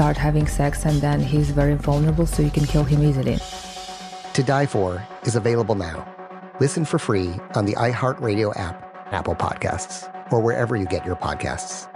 start 0.00 0.16
having 0.16 0.46
sex, 0.46 0.86
and 0.86 0.98
then 1.02 1.20
he's 1.20 1.50
very 1.50 1.74
vulnerable, 1.74 2.24
so 2.24 2.40
you 2.42 2.50
can 2.50 2.64
kill 2.64 2.84
him 2.84 3.02
easily. 3.02 3.36
To 4.32 4.42
Die 4.42 4.64
For 4.64 5.06
is 5.24 5.36
available 5.36 5.74
now. 5.74 6.08
Listen 6.58 6.86
for 6.86 6.98
free 6.98 7.34
on 7.54 7.66
the 7.66 7.74
iHeartRadio 7.74 8.58
app, 8.58 8.76
Apple 9.12 9.34
Podcasts, 9.34 10.08
or 10.32 10.40
wherever 10.40 10.74
you 10.74 10.86
get 10.86 11.04
your 11.04 11.16
podcasts. 11.16 11.86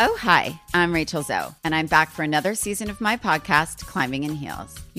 Oh, 0.00 0.16
hi, 0.18 0.58
I'm 0.72 0.94
Rachel 0.94 1.20
Zoe, 1.22 1.54
and 1.62 1.74
I'm 1.74 1.86
back 1.86 2.08
for 2.10 2.22
another 2.22 2.54
season 2.54 2.88
of 2.88 3.02
my 3.02 3.18
podcast, 3.18 3.84
Climbing 3.84 4.24
in 4.24 4.34
Heels. 4.34 4.80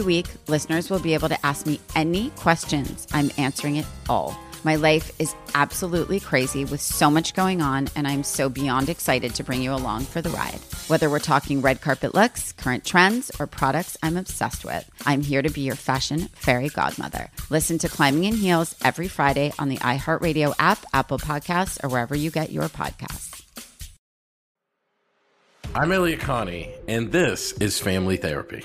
week, 0.00 0.26
listeners 0.48 0.88
will 0.88 1.00
be 1.00 1.14
able 1.14 1.28
to 1.28 1.46
ask 1.46 1.66
me 1.66 1.80
any 1.94 2.30
questions. 2.30 3.06
I'm 3.12 3.30
answering 3.36 3.76
it 3.76 3.86
all. 4.08 4.36
My 4.64 4.76
life 4.76 5.10
is 5.20 5.34
absolutely 5.56 6.20
crazy 6.20 6.64
with 6.64 6.80
so 6.80 7.10
much 7.10 7.34
going 7.34 7.60
on, 7.60 7.88
and 7.96 8.06
I'm 8.06 8.22
so 8.22 8.48
beyond 8.48 8.88
excited 8.88 9.34
to 9.34 9.44
bring 9.44 9.60
you 9.60 9.74
along 9.74 10.04
for 10.04 10.22
the 10.22 10.30
ride. 10.30 10.60
Whether 10.86 11.10
we're 11.10 11.18
talking 11.18 11.60
red 11.60 11.80
carpet 11.80 12.14
looks, 12.14 12.52
current 12.52 12.84
trends, 12.84 13.32
or 13.40 13.48
products 13.48 13.96
I'm 14.04 14.16
obsessed 14.16 14.64
with, 14.64 14.88
I'm 15.04 15.20
here 15.20 15.42
to 15.42 15.50
be 15.50 15.62
your 15.62 15.74
fashion 15.74 16.28
fairy 16.32 16.68
godmother. 16.68 17.28
Listen 17.50 17.78
to 17.78 17.88
Climbing 17.88 18.24
in 18.24 18.34
Heels 18.34 18.76
every 18.84 19.08
Friday 19.08 19.52
on 19.58 19.68
the 19.68 19.78
iHeartRadio 19.78 20.54
app, 20.60 20.84
Apple 20.94 21.18
Podcasts, 21.18 21.82
or 21.82 21.88
wherever 21.88 22.14
you 22.14 22.30
get 22.30 22.52
your 22.52 22.68
podcasts. 22.68 23.42
I'm 25.74 25.90
Elliot 25.90 26.20
Connie, 26.20 26.70
and 26.86 27.10
this 27.10 27.52
is 27.52 27.80
Family 27.80 28.16
Therapy. 28.16 28.64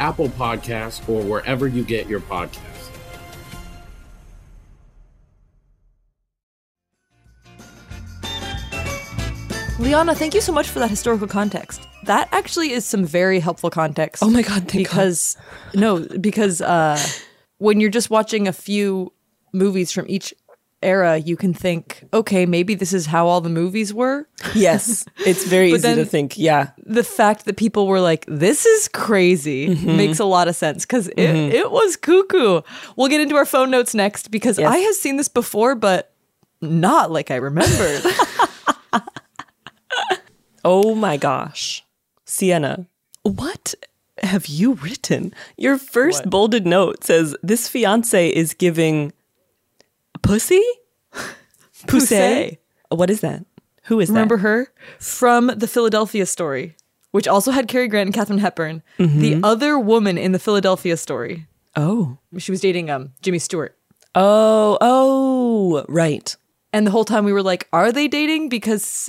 Apple 0.00 0.28
Podcasts, 0.28 1.08
or 1.08 1.22
wherever 1.22 1.66
you 1.68 1.84
get 1.84 2.08
your 2.08 2.20
podcasts. 2.20 2.72
Liana, 9.78 10.14
thank 10.14 10.32
you 10.32 10.40
so 10.40 10.52
much 10.52 10.68
for 10.68 10.78
that 10.78 10.90
historical 10.90 11.26
context. 11.26 11.88
That 12.04 12.28
actually 12.30 12.72
is 12.72 12.84
some 12.84 13.04
very 13.04 13.40
helpful 13.40 13.68
context. 13.68 14.22
Oh 14.22 14.30
my 14.30 14.42
god, 14.42 14.68
thank 14.68 14.72
because 14.72 15.36
no, 15.74 16.06
because 16.20 16.60
uh, 16.60 17.00
when 17.58 17.80
you're 17.80 17.90
just 17.90 18.08
watching 18.08 18.46
a 18.46 18.52
few 18.52 19.12
movies 19.52 19.90
from 19.90 20.06
each 20.08 20.32
era, 20.82 21.16
you 21.18 21.36
can 21.36 21.54
think, 21.54 22.04
okay, 22.12 22.46
maybe 22.46 22.74
this 22.74 22.92
is 22.92 23.06
how 23.06 23.26
all 23.26 23.40
the 23.40 23.48
movies 23.48 23.92
were. 23.94 24.26
Yes, 24.54 25.04
it's 25.26 25.44
very 25.46 25.70
easy 25.74 25.94
to 25.94 26.04
think. 26.04 26.36
Yeah, 26.38 26.70
The 26.84 27.04
fact 27.04 27.44
that 27.46 27.56
people 27.56 27.86
were 27.86 28.00
like, 28.00 28.24
"This 28.28 28.66
is 28.66 28.88
crazy," 28.88 29.68
Mhm. 29.76 29.96
makes 29.96 30.18
a 30.18 30.24
lot 30.24 30.48
of 30.48 30.56
sense 30.56 30.84
because 30.84 31.08
it, 31.08 31.16
Mhm. 31.16 31.52
it 31.52 31.70
was 31.70 31.96
cuckoo. 31.96 32.62
We'll 32.96 33.08
get 33.08 33.20
into 33.20 33.36
our 33.36 33.46
phone 33.46 33.70
notes 33.70 33.94
next 33.94 34.30
because 34.30 34.58
Yes. 34.58 34.70
I 34.72 34.78
have 34.78 34.94
seen 34.94 35.16
this 35.16 35.28
before, 35.28 35.74
but 35.74 36.12
not 36.60 37.10
like 37.10 37.30
I 37.30 37.36
remembered. 37.36 38.02
Oh 40.64 40.94
my 40.94 41.16
gosh. 41.16 41.84
Sienna, 42.24 42.86
what 43.24 43.74
have 44.22 44.46
you 44.46 44.74
written? 44.74 45.34
Your 45.56 45.76
first 45.76 46.30
bolded 46.30 46.66
note 46.66 47.02
says 47.02 47.34
this 47.42 47.66
fiance 47.68 48.28
is 48.28 48.54
giving 48.54 49.12
pussy? 50.22 50.62
Pussy. 51.86 52.58
What 52.88 53.10
is 53.10 53.20
that? 53.20 53.44
Who 53.84 54.00
is 54.00 54.08
that? 54.08 54.14
Remember 54.14 54.38
her 54.38 54.68
from 54.98 55.48
the 55.48 55.66
Philadelphia 55.66 56.26
story, 56.26 56.76
which 57.10 57.26
also 57.26 57.50
had 57.50 57.68
Cary 57.68 57.88
Grant 57.88 58.08
and 58.08 58.14
Katharine 58.14 58.38
Hepburn. 58.38 58.82
The 58.98 59.40
other 59.42 59.78
woman 59.78 60.16
in 60.18 60.32
the 60.32 60.38
Philadelphia 60.38 60.96
story. 60.96 61.46
Oh. 61.74 62.18
She 62.38 62.50
was 62.52 62.60
dating 62.60 62.90
um 62.90 63.12
Jimmy 63.22 63.38
Stewart. 63.38 63.76
Oh, 64.14 64.76
oh, 64.80 65.84
right. 65.88 66.36
And 66.74 66.86
the 66.86 66.90
whole 66.90 67.04
time 67.04 67.24
we 67.24 67.32
were 67.32 67.42
like, 67.42 67.66
are 67.72 67.90
they 67.92 68.08
dating? 68.08 68.48
Because 68.50 69.08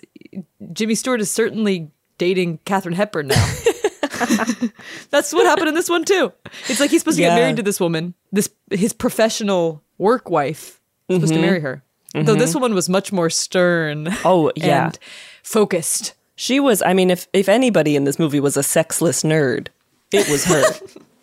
Jimmy 0.72 0.96
Stewart 0.96 1.20
is 1.22 1.30
certainly 1.30 1.92
dating 2.18 2.60
Katharine 2.66 2.96
Hepburn 2.96 3.28
now. 3.28 3.54
That's 5.10 5.34
what 5.34 5.46
happened 5.46 5.68
in 5.70 5.76
this 5.76 5.90
one 5.90 6.06
too. 6.06 6.32
It's 6.68 6.80
like 6.80 6.90
he's 6.92 7.02
supposed 7.02 7.18
to 7.18 7.22
Yeah. 7.24 7.30
get 7.30 7.36
married 7.42 7.56
to 7.58 7.64
this 7.64 7.80
woman, 7.80 8.14
this 8.32 8.50
his 8.72 8.94
professional 8.94 9.84
work 9.98 10.30
wife, 10.30 10.80
supposed 11.10 11.34
to 11.34 11.40
Mhm. 11.40 11.42
marry 11.42 11.60
her. 11.62 11.84
Though 12.14 12.36
Mhm. 12.36 12.40
this 12.40 12.54
woman 12.54 12.74
was 12.76 12.90
much 12.90 13.12
more 13.12 13.30
stern. 13.30 14.10
Oh, 14.24 14.52
yeah. 14.56 14.86
and 14.86 15.00
focused. 15.44 16.14
She 16.36 16.60
was, 16.60 16.82
I 16.82 16.94
mean, 16.94 17.10
if, 17.12 17.28
if 17.34 17.48
anybody 17.50 17.96
in 17.96 18.04
this 18.06 18.18
movie 18.20 18.40
was 18.40 18.56
a 18.58 18.64
sexless 18.64 19.24
nerd, 19.24 19.68
it 20.12 20.28
was 20.30 20.46
her. 20.46 20.64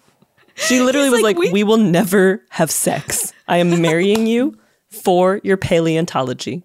she 0.54 0.80
literally 0.80 1.06
He's 1.08 1.12
was 1.12 1.22
like, 1.22 1.36
like, 1.36 1.46
"We- 1.46 1.52
we 1.52 1.62
will 1.64 1.76
never 1.78 2.42
have 2.50 2.70
sex. 2.70 3.32
I 3.48 3.56
am 3.58 3.80
marrying 3.82 4.26
you 4.26 4.56
for 4.88 5.40
your 5.44 5.56
paleontology. 5.56 6.62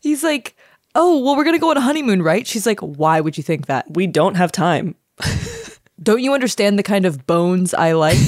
He's 0.00 0.22
like, 0.22 0.54
oh 0.94 1.18
well, 1.18 1.36
we're 1.36 1.44
gonna 1.44 1.58
go 1.58 1.70
on 1.70 1.76
a 1.76 1.80
honeymoon, 1.80 2.22
right? 2.22 2.46
She's 2.46 2.64
like, 2.66 2.80
why 2.80 3.20
would 3.20 3.36
you 3.36 3.42
think 3.42 3.66
that? 3.66 3.86
We 3.94 4.06
don't 4.06 4.36
have 4.36 4.50
time. 4.52 4.94
Don't 6.02 6.20
you 6.22 6.34
understand 6.34 6.78
the 6.78 6.82
kind 6.82 7.06
of 7.06 7.26
bones 7.26 7.72
I 7.72 7.92
like? 7.92 8.18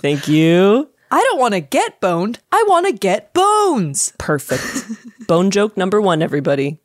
Thank 0.00 0.28
you. 0.28 0.88
I 1.10 1.22
don't 1.22 1.38
want 1.38 1.54
to 1.54 1.60
get 1.60 2.00
boned. 2.00 2.40
I 2.52 2.64
want 2.68 2.86
to 2.86 2.92
get 2.92 3.32
bones. 3.32 4.12
Perfect. 4.18 5.26
Bone 5.26 5.50
joke 5.50 5.76
number 5.76 6.00
one, 6.00 6.22
everybody. 6.22 6.80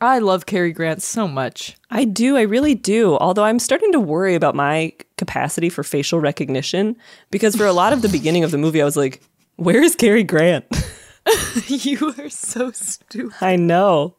I 0.00 0.20
love 0.20 0.46
Cary 0.46 0.72
Grant 0.72 1.02
so 1.02 1.26
much. 1.26 1.76
I 1.90 2.04
do. 2.04 2.36
I 2.36 2.42
really 2.42 2.74
do. 2.74 3.16
Although 3.16 3.44
I'm 3.44 3.58
starting 3.58 3.92
to 3.92 4.00
worry 4.00 4.34
about 4.34 4.54
my 4.54 4.92
capacity 5.16 5.68
for 5.68 5.82
facial 5.82 6.20
recognition 6.20 6.96
because 7.30 7.56
for 7.56 7.66
a 7.66 7.72
lot 7.72 7.92
of 7.92 8.02
the 8.02 8.08
beginning 8.08 8.44
of 8.44 8.52
the 8.52 8.58
movie, 8.58 8.80
I 8.80 8.84
was 8.84 8.96
like, 8.96 9.20
where 9.56 9.82
is 9.82 9.96
Cary 9.96 10.22
Grant? 10.22 10.64
you 11.66 12.14
are 12.18 12.30
so 12.30 12.70
stupid. 12.72 13.34
I 13.40 13.56
know. 13.56 14.16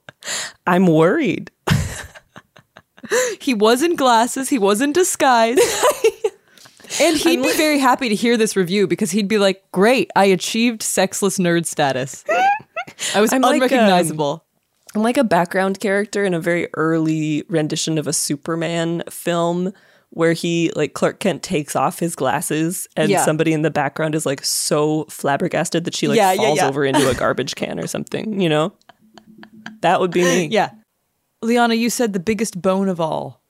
I'm 0.68 0.88
worried. 0.88 1.52
He 3.42 3.54
was 3.56 3.82
in 3.82 3.96
glasses. 3.96 4.50
He 4.50 4.60
was 4.60 4.82
in 4.82 4.92
disguise. 4.92 5.58
And 7.02 7.18
he'd 7.18 7.42
be 7.42 7.56
very 7.58 7.80
happy 7.80 8.10
to 8.10 8.16
hear 8.16 8.38
this 8.38 8.56
review 8.56 8.88
because 8.88 9.12
he'd 9.12 9.28
be 9.28 9.38
like, 9.38 9.64
"Great, 9.72 10.12
I 10.16 10.26
achieved 10.26 10.82
sexless 10.82 11.38
nerd 11.38 11.66
status. 11.66 12.24
I 13.16 13.22
was 13.22 13.32
I'm 13.34 13.42
like, 13.42 13.50
um, 13.50 13.62
unrecognizable." 13.62 14.46
I'm 14.96 15.04
like 15.04 15.18
a 15.18 15.24
background 15.24 15.80
character 15.80 16.26
in 16.26 16.34
a 16.34 16.40
very 16.40 16.68
early 16.74 17.44
rendition 17.48 17.98
of 17.98 18.08
a 18.08 18.14
Superman 18.14 19.04
film 19.10 19.72
where 20.12 20.34
he 20.34 20.72
like 20.76 20.94
Clark 20.94 21.20
Kent 21.20 21.44
takes 21.44 21.76
off 21.76 22.00
his 22.00 22.16
glasses 22.16 22.88
and 22.98 23.12
Yeah. 23.12 23.24
somebody 23.24 23.54
in 23.54 23.62
the 23.62 23.70
background 23.70 24.16
is 24.16 24.26
like 24.26 24.44
so 24.44 25.06
flabbergasted 25.06 25.84
that 25.84 25.96
she 25.96 26.08
like 26.08 26.18
yeah, 26.18 26.34
falls 26.34 26.58
yeah. 26.58 26.68
over 26.68 26.84
into 26.84 27.08
a 27.08 27.14
garbage 27.14 27.54
can 27.54 27.80
or 27.80 27.86
something, 27.86 28.42
you 28.42 28.50
know? 28.50 28.74
That 29.82 30.00
would 30.00 30.10
be 30.12 30.24
me. 30.24 30.46
yeah. 30.52 30.72
Liana, 31.44 31.76
you 31.76 31.92
said 31.92 32.14
the 32.14 32.20
biggest 32.20 32.60
bone 32.60 32.90
of 32.90 33.00
all. 33.00 33.42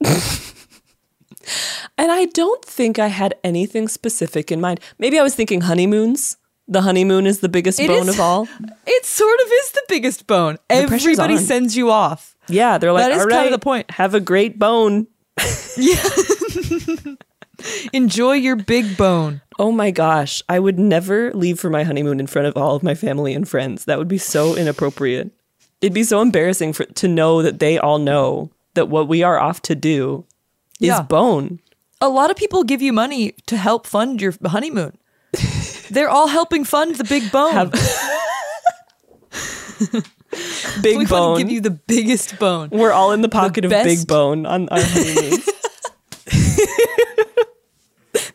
And 1.98 2.10
I 2.12 2.26
don't 2.26 2.64
think 2.64 2.98
I 2.98 3.08
had 3.08 3.34
anything 3.44 3.88
specific 3.88 4.50
in 4.52 4.60
mind. 4.60 4.80
Maybe 4.98 5.18
I 5.18 5.22
was 5.22 5.34
thinking 5.34 5.62
honeymoons. 5.62 6.36
The 6.66 6.80
honeymoon 6.82 7.26
is 7.26 7.40
the 7.40 7.48
biggest 7.48 7.78
It 7.78 7.88
bone 7.88 8.08
is- 8.08 8.14
of 8.14 8.20
all. 8.20 8.48
It 8.86 9.04
sort 9.06 9.38
of 9.40 9.46
is 9.46 9.70
the 9.72 9.82
biggest 9.88 10.26
bone. 10.26 10.58
The 10.68 10.76
Everybody 10.76 11.36
sends 11.38 11.76
you 11.76 11.90
off. 11.90 12.36
Yeah, 12.48 12.78
they're 12.78 12.92
like, 12.92 13.04
That 13.04 13.12
is 13.12 13.22
all 13.22 13.28
kind 13.28 13.46
of 13.46 13.52
the 13.52 13.58
point. 13.58 13.90
Have 13.90 14.14
a 14.14 14.20
great 14.20 14.58
bone. 14.58 15.06
Yeah. 15.76 16.02
Enjoy 17.92 18.32
your 18.32 18.56
big 18.56 18.96
bone. 18.96 19.40
Oh 19.58 19.70
my 19.72 19.90
gosh, 19.90 20.42
I 20.48 20.58
would 20.58 20.78
never 20.78 21.32
leave 21.32 21.60
for 21.60 21.70
my 21.70 21.84
honeymoon 21.84 22.18
in 22.20 22.26
front 22.26 22.48
of 22.48 22.56
all 22.56 22.74
of 22.76 22.82
my 22.82 22.94
family 22.94 23.34
and 23.34 23.48
friends. 23.48 23.84
That 23.84 23.98
would 23.98 24.08
be 24.08 24.18
so 24.18 24.56
inappropriate. 24.56 25.30
It'd 25.80 25.94
be 25.94 26.02
so 26.02 26.20
embarrassing 26.20 26.72
for 26.72 26.84
to 26.84 27.08
know 27.08 27.42
that 27.42 27.58
they 27.60 27.78
all 27.78 27.98
know 27.98 28.50
that 28.74 28.88
what 28.88 29.06
we 29.08 29.22
are 29.22 29.38
off 29.38 29.62
to 29.62 29.74
do 29.74 30.24
is 30.84 30.88
Yeah. 30.88 31.02
bone. 31.02 31.60
A 32.00 32.08
lot 32.08 32.30
of 32.30 32.36
people 32.36 32.64
give 32.64 32.82
you 32.82 32.92
money 32.92 33.32
to 33.46 33.56
help 33.56 33.86
fund 33.86 34.20
your 34.20 34.34
honeymoon. 34.44 34.96
They're 35.90 36.08
all 36.10 36.28
helping 36.28 36.64
fund 36.64 36.96
the 36.96 37.04
big 37.04 37.30
bone. 37.32 37.70
Big 40.82 40.98
we 40.98 41.06
bone. 41.06 41.38
give 41.38 41.50
you 41.50 41.60
the 41.60 41.70
biggest 41.70 42.38
bone. 42.40 42.68
We're 42.70 42.90
all 42.92 43.12
in 43.12 43.20
the 43.22 43.28
pocket 43.28 43.64
of 43.64 43.70
best- 43.70 43.86
big 43.86 44.06
bone 44.08 44.46
on 44.46 44.68
our 44.68 44.80
honeymoon. 44.82 45.40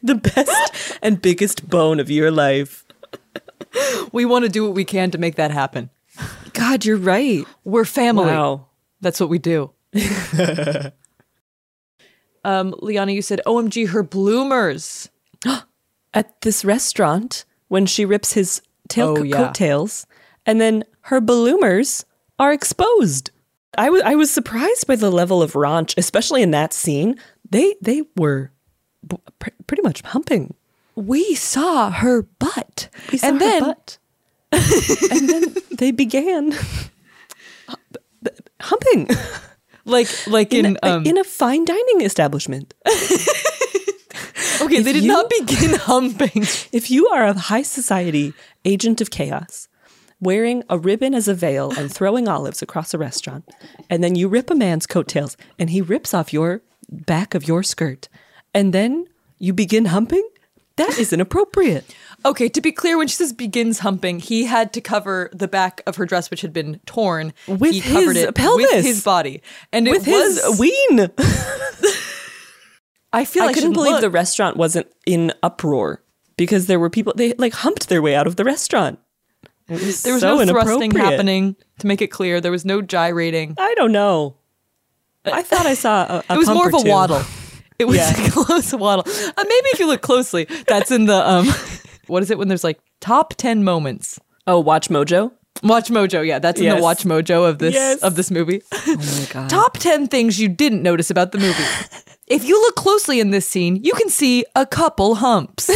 the 0.03 0.15
best 0.15 0.97
and 1.01 1.21
biggest 1.21 1.67
bone 1.69 1.99
of 1.99 2.09
your 2.09 2.31
life. 2.31 2.85
We 4.13 4.23
want 4.25 4.45
to 4.45 4.49
do 4.49 4.63
what 4.65 4.75
we 4.75 4.85
can 4.85 5.11
to 5.11 5.17
make 5.17 5.35
that 5.35 5.51
happen. 5.51 5.89
God, 6.53 6.85
you're 6.85 6.95
right. 6.97 7.45
We're 7.65 7.85
family. 7.85 8.25
Wow. 8.27 8.67
That's 9.01 9.19
what 9.19 9.29
we 9.29 9.39
do. 9.39 9.71
Um, 12.43 12.73
Liana, 12.79 13.11
you 13.11 13.21
said, 13.21 13.41
OMG, 13.45 13.89
her 13.89 14.03
bloomers. 14.03 15.09
At 16.13 16.41
this 16.41 16.65
restaurant, 16.65 17.45
when 17.67 17.85
she 17.85 18.03
rips 18.05 18.33
his 18.33 18.61
tail 18.87 19.09
Oh, 19.09 19.15
co- 19.17 19.23
yeah. 19.23 19.35
coattails, 19.37 20.07
and 20.45 20.59
then 20.59 20.83
her 21.01 21.21
bloomers 21.21 22.03
are 22.39 22.51
exposed. 22.51 23.29
I 23.77 23.89
was 23.91 24.01
I 24.01 24.15
was 24.15 24.31
surprised 24.31 24.87
by 24.87 24.95
the 24.95 25.11
level 25.11 25.43
of 25.43 25.53
raunch, 25.53 25.93
especially 25.97 26.41
in 26.41 26.49
that 26.51 26.73
scene. 26.73 27.19
They 27.49 27.75
they 27.81 28.03
were 28.17 28.51
b- 29.07 29.17
pr- 29.37 29.49
pretty 29.67 29.83
much 29.83 30.01
humping. 30.01 30.55
We 30.95 31.35
saw 31.35 31.91
her 31.91 32.23
butt. 32.23 32.89
We 33.11 33.19
saw 33.19 33.27
and 33.27 33.39
her 33.39 33.45
then 33.45 33.63
butt. 33.63 33.97
and 34.51 35.29
then 35.29 35.55
they 35.71 35.91
began 35.91 36.51
humping 38.61 39.07
like 39.89 40.09
like 40.27 40.53
in, 40.53 40.65
in, 40.65 40.77
a, 40.83 40.87
um, 40.89 41.05
in 41.05 41.17
a 41.17 41.23
fine 41.23 41.65
dining 41.65 42.01
establishment. 42.01 42.73
Okay, 44.61 44.77
If 44.77 44.83
they 44.85 44.93
did 44.93 45.03
you- 45.03 45.07
not 45.11 45.29
begin 45.29 45.73
humping. 45.79 46.43
If 46.71 46.91
you 46.91 47.07
are 47.07 47.23
a 47.25 47.33
high 47.33 47.61
society 47.63 48.33
agent 48.65 48.99
of 49.01 49.09
chaos, 49.09 49.67
wearing 50.19 50.63
a 50.69 50.77
ribbon 50.77 51.13
as 51.15 51.27
a 51.29 51.33
veil 51.33 51.71
and 51.77 51.91
throwing 51.91 52.27
olives 52.27 52.61
across 52.61 52.93
a 52.93 52.97
restaurant, 52.97 53.49
and 53.89 54.03
then 54.03 54.15
you 54.15 54.27
rip 54.27 54.49
a 54.49 54.55
man's 54.55 54.85
coattails 54.85 55.37
and 55.57 55.69
he 55.69 55.81
rips 55.81 56.13
off 56.13 56.33
your 56.33 56.61
back 56.89 57.33
of 57.35 57.47
your 57.47 57.63
skirt, 57.63 58.09
and 58.53 58.73
then 58.73 59.05
you 59.37 59.53
begin 59.53 59.85
humping, 59.85 60.27
that 60.79 60.97
is 60.99 61.13
inappropriate. 61.13 61.85
Okay, 62.25 62.49
to 62.49 62.59
be 62.59 62.71
clear, 62.73 62.97
when 62.97 63.07
she 63.07 63.15
says 63.15 63.31
begins 63.31 63.79
humping, 63.79 64.19
he 64.19 64.43
had 64.45 64.73
to 64.73 64.81
cover 64.81 65.29
the 65.31 65.47
back 65.47 65.81
of 65.87 65.95
her 65.95 66.05
dress, 66.05 66.29
which 66.29 66.41
had 66.41 66.51
been 66.51 66.81
torn. 66.85 67.31
With 67.47 67.71
he 67.71 67.79
covered 67.81 68.15
his 68.17 68.25
it 68.25 68.35
pelvis. 68.35 68.67
with 68.73 68.83
his 68.85 69.03
body, 69.03 69.41
and 69.71 69.87
it 69.87 69.91
With 69.91 70.07
was. 70.07 70.43
his 70.43 70.59
ween. 70.59 71.09
I 73.13 73.25
feel 73.25 73.43
I 73.43 73.47
I 73.47 73.53
couldn't 73.53 73.73
believe 73.73 73.93
look. 73.93 74.01
the 74.01 74.09
restaurant 74.09 74.55
wasn't 74.57 74.87
in 75.05 75.33
uproar 75.41 76.03
because 76.37 76.67
there 76.67 76.79
were 76.79 76.89
people, 76.89 77.13
they 77.15 77.33
like 77.33 77.53
humped 77.53 77.89
their 77.89 78.01
way 78.01 78.15
out 78.15 78.27
of 78.27 78.35
the 78.35 78.43
restaurant. 78.43 78.99
Was 79.67 80.03
There 80.03 80.13
was 80.13 80.21
so 80.21 80.37
no 80.37 80.45
thrusting 80.45 80.83
inappropriate. 80.91 81.05
happening. 81.11 81.55
To 81.79 81.87
make 81.87 82.01
it 82.01 82.07
clear, 82.07 82.41
there 82.41 82.51
was 82.51 82.65
no 82.65 82.81
gyrating. 82.81 83.55
I 83.57 83.73
don't 83.75 83.91
know. 83.91 84.35
Uh, 85.25 85.31
I 85.33 85.41
thought 85.41 85.65
I 85.65 85.73
saw 85.73 86.03
a, 86.03 86.23
a 86.29 86.33
it 86.35 86.37
was 86.37 86.47
pump 86.47 86.57
more 86.57 86.65
or 86.65 86.69
of 86.69 86.75
a 86.75 86.83
two. 86.83 86.89
waddle. 86.89 87.21
It 87.79 87.87
was 87.87 87.97
Yeah. 87.97 88.09
a 88.27 88.29
close 88.31 88.73
waddle. 88.73 89.05
Uh, 89.07 89.31
maybe 89.37 89.67
if 89.73 89.79
you 89.79 89.87
look 89.87 90.01
closely, 90.01 90.45
that's 90.67 90.91
in 90.91 91.05
the 91.05 91.15
um. 91.27 91.47
What 92.07 92.23
is 92.23 92.31
it 92.31 92.37
when 92.39 92.47
there's 92.47 92.63
like 92.63 92.79
top 93.01 93.35
ten 93.37 93.63
moments? 93.63 94.19
Oh, 94.47 94.59
Watch 94.59 94.89
Mojo. 94.89 95.31
Watch 95.61 95.89
Mojo, 95.89 96.25
yeah, 96.25 96.39
that's 96.39 96.59
in 96.59 96.65
Yes. 96.65 96.77
the 96.77 96.81
Watch 96.83 97.03
Mojo 97.03 97.47
of 97.47 97.59
this 97.59 97.73
Yes. 97.75 97.99
of 98.01 98.15
this 98.15 98.31
movie. 98.31 98.61
Oh 98.87 98.95
my 98.97 99.27
god. 99.31 99.49
Top 99.49 99.77
10 99.77 100.07
things 100.07 100.39
you 100.39 100.47
didn't 100.49 100.81
notice 100.81 101.11
about 101.11 101.31
the 101.33 101.37
movie. 101.37 101.63
if 102.27 102.43
you 102.45 102.59
look 102.61 102.75
closely 102.75 103.19
in 103.19 103.29
this 103.31 103.45
scene, 103.47 103.75
you 103.83 103.93
can 103.93 104.09
see 104.09 104.43
a 104.55 104.65
couple 104.65 105.15
humps. 105.15 105.67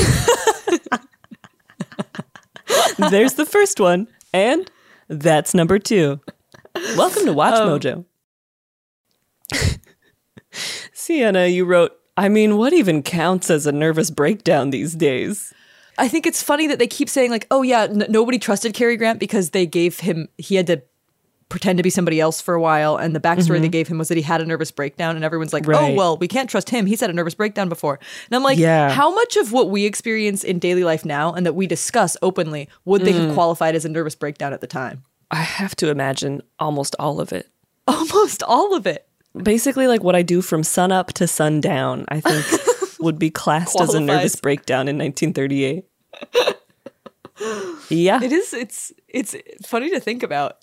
There's 2.98 3.34
the 3.34 3.46
first 3.46 3.80
one, 3.80 4.08
and 4.34 4.70
that's 5.10 5.54
number 5.54 5.78
two. 5.80 6.20
Welcome 6.98 7.26
to 7.26 7.34
Watch 7.34 7.54
Um, 7.56 7.70
Mojo. 7.70 8.06
Sienna, 11.04 11.48
you 11.48 11.66
wrote, 11.66 12.00
I 12.16 12.30
mean, 12.30 12.58
what 12.58 12.72
even 12.72 13.04
counts 13.04 13.50
as 13.50 13.68
a 13.68 13.74
nervous 13.74 14.10
breakdown 14.10 14.70
these 14.70 14.94
days? 14.94 15.54
I 15.98 16.08
think 16.08 16.26
it's 16.26 16.42
funny 16.42 16.66
that 16.68 16.80
they 16.80 16.88
keep 16.88 17.10
saying 17.10 17.30
like, 17.30 17.46
"Oh 17.52 17.62
yeah, 17.62 17.84
n- 17.84 18.06
nobody 18.10 18.39
trusted 18.39 18.74
Cary 18.74 18.96
Grant 18.96 19.20
because 19.20 19.50
they 19.50 19.66
gave 19.66 20.00
him 20.00 20.30
he 20.38 20.56
had 20.56 20.66
to 20.68 20.82
pretend 21.50 21.78
to 21.78 21.84
be 21.84 21.89
somebody 21.89 22.20
else 22.20 22.42
for 22.42 22.56
a 22.56 22.62
while, 22.62 22.96
and 22.96 23.13
the 23.13 23.20
backstory 23.20 23.60
they 23.60 23.66
mm-hmm. 23.66 23.72
gave 23.72 23.88
him 23.88 23.98
was 24.00 24.08
that 24.08 24.16
he 24.16 24.24
had 24.24 24.42
a 24.42 24.46
nervous 24.46 24.72
breakdown, 24.72 25.16
and 25.16 25.26
everyone's 25.26 25.54
like, 25.54 25.68
"Oh 25.68 25.94
well, 25.94 26.18
we 26.18 26.28
can't 26.28 26.50
trust 26.50 26.70
him. 26.70 26.86
He's 26.86 27.02
had 27.02 27.10
a 27.10 27.13
nervous 27.13 27.36
breakdown 27.36 27.70
before." 27.70 28.00
And 28.30 28.36
I'm 28.36 28.42
like, 28.42 28.58
Yeah. 28.58 28.89
how 28.89 29.13
much 29.13 29.36
of 29.36 29.52
what 29.52 29.70
we 29.70 29.86
experience 29.86 30.44
in 30.44 30.58
daily 30.58 30.84
life 30.84 31.06
now 31.06 31.34
and 31.34 31.46
that 31.46 31.54
we 31.54 31.68
discuss 31.68 32.16
openly 32.22 32.70
would 32.86 33.04
they 33.04 33.12
have 33.12 33.32
mm. 33.32 33.34
qualified 33.34 33.76
as 33.76 33.86
a 33.86 33.89
nervous 33.89 34.16
breakdown 34.16 34.54
at 34.54 34.62
the 34.62 34.68
time? 34.68 35.04
I 35.30 35.42
have 35.42 35.76
to 35.78 35.89
imagine 35.89 36.42
almost 36.60 36.96
all 36.98 37.20
of 37.20 37.34
it. 37.34 37.50
Almost 37.88 38.44
all 38.44 38.74
of 38.74 38.88
it. 38.88 39.06
Basically, 39.41 39.88
like 39.88 40.04
what 40.04 40.15
I 40.15 40.22
do 40.22 40.41
from 40.41 40.63
sun 40.63 40.91
up 40.91 41.13
to 41.13 41.28
sundown, 41.28 42.06
I 42.10 42.19
think 42.19 42.46
would 43.00 43.17
be 43.17 43.30
classed 43.30 43.80
as 43.82 43.93
a 43.93 44.00
nervous 44.00 44.36
breakdown 44.36 44.88
in 44.88 44.98
1938. 44.98 45.86
yeah. 47.89 48.22
It 48.22 48.32
is. 48.32 48.54
It's 48.54 48.93
it's 49.08 49.36
funny 49.65 49.89
to 49.89 50.00
think 50.00 50.24
about. 50.24 50.58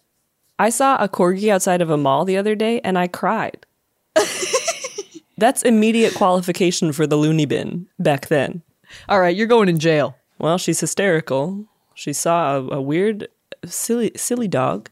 I 0.58 0.68
saw 0.68 0.96
a 0.96 1.08
corgi 1.08 1.48
outside 1.48 1.80
of 1.80 1.90
a 1.90 1.96
mall 1.96 2.24
the 2.24 2.36
other 2.36 2.54
day 2.54 2.80
and 2.80 2.98
I 2.98 3.06
cried. 3.06 3.64
That's 5.38 5.62
immediate 5.62 6.14
qualification 6.14 6.92
for 6.92 7.06
the 7.06 7.16
loony 7.16 7.46
bin 7.46 7.86
back 7.98 8.28
then. 8.28 8.62
All 9.08 9.20
right, 9.20 9.34
you're 9.34 9.46
going 9.46 9.70
in 9.70 9.78
jail. 9.78 10.16
Well, 10.38 10.58
she's 10.58 10.80
hysterical. 10.80 11.64
She 11.94 12.12
saw 12.12 12.56
a, 12.56 12.76
a 12.76 12.82
weird, 12.82 13.28
silly, 13.64 14.12
silly 14.16 14.48
dog, 14.48 14.90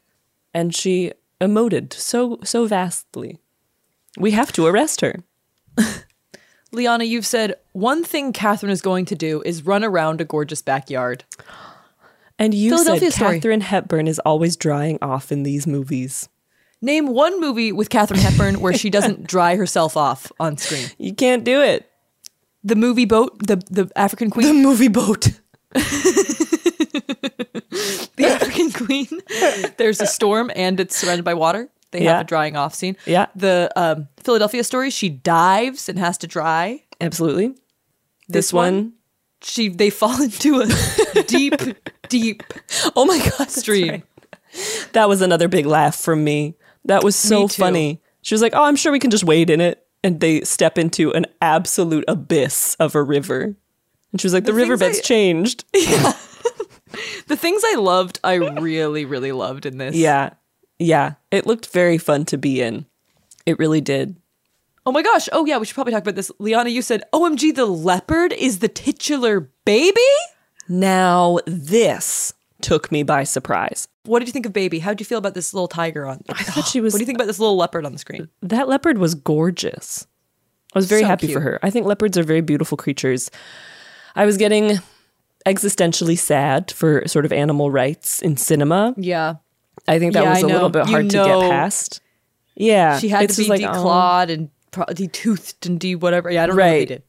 and 0.55 0.75
she 0.75 1.13
emoted 1.41 1.93
so 1.93 2.39
so 2.45 2.67
vastly. 2.67 3.39
We 4.17 4.31
have 4.33 4.53
to 4.53 4.67
arrest 4.67 5.01
her. 5.03 5.23
Liana, 6.73 7.05
you've 7.05 7.27
said 7.27 7.55
one 7.73 8.05
thing 8.05 8.33
Katharine 8.33 8.73
is 8.73 8.83
going 8.83 9.05
to 9.07 9.15
do 9.15 9.43
is 9.45 9.65
run 9.65 9.85
around 9.85 10.21
a 10.21 10.25
gorgeous 10.25 10.63
backyard. 10.63 11.25
And 12.39 12.55
you 12.55 12.77
said 12.79 13.13
story. 13.13 13.37
Katharine 13.37 13.63
Hepburn 13.63 14.07
is 14.07 14.19
always 14.21 14.57
drying 14.57 14.99
off 15.03 15.33
in 15.33 15.43
these 15.43 15.67
movies. 15.67 16.29
Name 16.81 17.09
one 17.09 17.41
movie 17.41 17.73
with 17.73 17.91
Katharine 17.91 18.21
Hepburn 18.21 18.61
where 18.61 18.73
she 18.73 18.91
doesn't 18.91 19.27
dry 19.27 19.57
herself 19.57 19.97
off 19.97 20.31
on 20.39 20.57
screen. 20.57 20.87
You 20.99 21.13
can't 21.15 21.43
do 21.43 21.61
it. 21.61 21.91
The 22.63 22.77
movie 22.77 23.07
boat, 23.07 23.47
the 23.47 23.57
the 23.71 23.91
African 23.97 24.31
queen, 24.31 24.47
The 24.47 24.55
movie 24.55 24.89
boat. 24.89 25.29
the 25.73 25.83
African 28.21 28.71
queen. 28.73 29.09
There's 29.77 30.01
a 30.01 30.07
storm 30.07 30.51
and 30.55 30.79
it's 30.79 30.97
surrounded 30.97 31.25
by 31.25 31.35
water. 31.35 31.69
They 31.91 32.05
Yeah. 32.05 32.13
have 32.19 32.21
a 32.23 32.25
drying 32.25 32.57
off 32.57 32.75
scene. 32.75 32.97
Yeah. 33.07 33.27
The 33.35 33.71
um, 33.77 34.09
Philadelphia 34.23 34.63
story, 34.65 34.91
she 34.91 35.09
dives 35.09 35.89
and 35.89 35.99
has 35.99 36.19
to 36.19 36.27
dry. 36.27 36.83
Absolutely. 37.01 37.49
This, 37.49 38.47
This 38.47 38.53
one, 38.53 38.75
one? 38.75 38.93
She 39.43 39.69
they 39.69 39.91
fall 39.91 40.21
into 40.29 40.61
a 40.61 41.23
deep, 41.23 41.55
deep 42.09 42.43
oh 42.97 43.05
my 43.05 43.19
god, 43.39 43.51
stream. 43.51 43.89
right. 43.91 44.03
That 44.93 45.09
was 45.09 45.23
another 45.23 45.47
big 45.49 45.65
laugh 45.67 45.97
from 45.97 46.25
me. 46.25 46.57
That 46.85 47.05
was 47.05 47.15
so 47.17 47.47
funny. 47.49 48.01
She 48.23 48.35
was 48.35 48.43
like, 48.43 48.53
"Oh, 48.55 48.65
I'm 48.65 48.77
sure 48.77 48.91
we 48.93 48.99
can 48.99 49.11
just 49.11 49.25
wade 49.25 49.49
in 49.51 49.61
it." 49.61 49.87
And 50.03 50.21
they 50.21 50.41
step 50.43 50.77
into 50.79 51.13
an 51.13 51.27
absolute 51.41 52.05
abyss 52.09 52.75
of 52.81 52.95
a 52.95 53.03
river. 53.03 53.55
And 54.13 54.21
she 54.21 54.27
was 54.27 54.33
like, 54.35 54.45
"The, 54.45 54.53
The 54.53 54.57
riverbed's 54.59 54.99
I- 54.99 55.03
changed." 55.03 55.65
The 57.27 57.37
things 57.37 57.63
I 57.65 57.75
loved, 57.77 58.19
I 58.25 58.35
really, 58.37 59.05
really 59.05 59.33
loved 59.33 59.67
in 59.67 59.77
this. 59.77 59.95
yeah. 59.95 60.31
Yeah. 60.79 61.15
It 61.31 61.47
looked 61.47 61.67
very 61.73 61.99
fun 61.99 62.25
to 62.27 62.39
be 62.39 62.61
in. 62.61 62.87
It 63.47 63.59
really 63.59 63.81
did. 63.81 64.17
Oh 64.87 64.93
my 64.93 65.03
gosh. 65.03 65.29
Oh 65.33 65.45
yeah, 65.45 65.59
we 65.59 65.67
should 65.67 65.75
probably 65.75 65.93
talk 65.93 66.03
about 66.03 66.15
this. 66.15 66.31
Liana, 66.39 66.71
you 66.71 66.83
said, 66.83 67.03
OMG, 67.13 67.55
the 67.55 67.67
leopard 67.67 68.33
is 68.33 68.61
the 68.61 68.69
titular 68.69 69.51
baby? 69.65 70.01
Now, 70.69 71.39
this 71.47 72.33
took 72.61 72.91
me 72.93 73.03
by 73.03 73.25
surprise. 73.25 73.87
what 74.05 74.19
did 74.21 74.29
you 74.29 74.33
think 74.33 74.47
of 74.47 74.53
Baby? 74.55 74.79
How 74.79 74.91
did 74.91 75.01
you 75.01 75.07
feel 75.07 75.19
about 75.19 75.35
this 75.35 75.53
little 75.53 75.69
tiger 75.69 76.07
on? 76.07 76.23
I 76.31 76.43
thought 76.43 76.67
she 76.67 76.81
was- 76.81 76.93
What 76.95 76.99
do 76.99 77.03
you 77.03 77.07
think 77.07 77.19
about 77.19 77.27
this 77.27 77.39
little 77.39 77.57
leopard 77.57 77.85
on 77.87 77.93
the 77.93 77.99
screen? 77.99 78.29
That 78.43 78.69
leopard 78.69 78.97
was 78.99 79.15
gorgeous. 79.15 80.07
I 80.75 80.79
was 80.79 80.87
very 80.87 81.03
So 81.03 81.07
happy 81.09 81.27
cute. 81.29 81.37
for 81.37 81.41
her. 81.43 81.59
I 81.63 81.71
think 81.71 81.87
leopards 81.87 82.17
are 82.19 82.23
very 82.23 82.41
beautiful 82.41 82.77
creatures. 82.77 83.31
I 84.17 84.25
was 84.27 84.37
getting 84.39 84.79
existentially 85.47 86.19
sad 86.19 86.71
for 86.71 87.07
sort 87.07 87.25
of 87.25 87.33
animal 87.33 87.71
rights 87.71 88.21
in 88.23 88.37
cinema. 88.37 88.95
Yeah. 88.97 89.35
I 89.87 89.99
think 89.99 90.15
that 90.15 90.25
Yeah, 90.25 90.31
was 90.31 90.43
a 90.43 90.47
little 90.47 90.63
know. 90.63 90.69
bit 90.71 90.87
You 90.87 90.91
hard 90.93 91.11
to 91.11 91.17
know 91.17 91.41
get 91.43 91.51
past. 91.51 92.01
Yeah. 92.57 92.99
She 92.99 93.09
had 93.09 93.25
it's 93.25 93.37
to 93.37 93.43
be 93.43 93.49
like, 93.49 93.61
oh. 93.63 93.73
declawed 93.73 94.31
and 94.33 94.51
pro- 94.73 94.87
detoothed 94.87 95.67
and 95.67 95.79
de 95.79 95.95
whatever. 95.95 96.31
Yeah, 96.31 96.45
I 96.45 96.47
don't 96.47 96.57
know 96.57 96.63
what 96.63 96.71
they 96.71 96.79
Right. 96.81 96.89
did. 96.89 97.03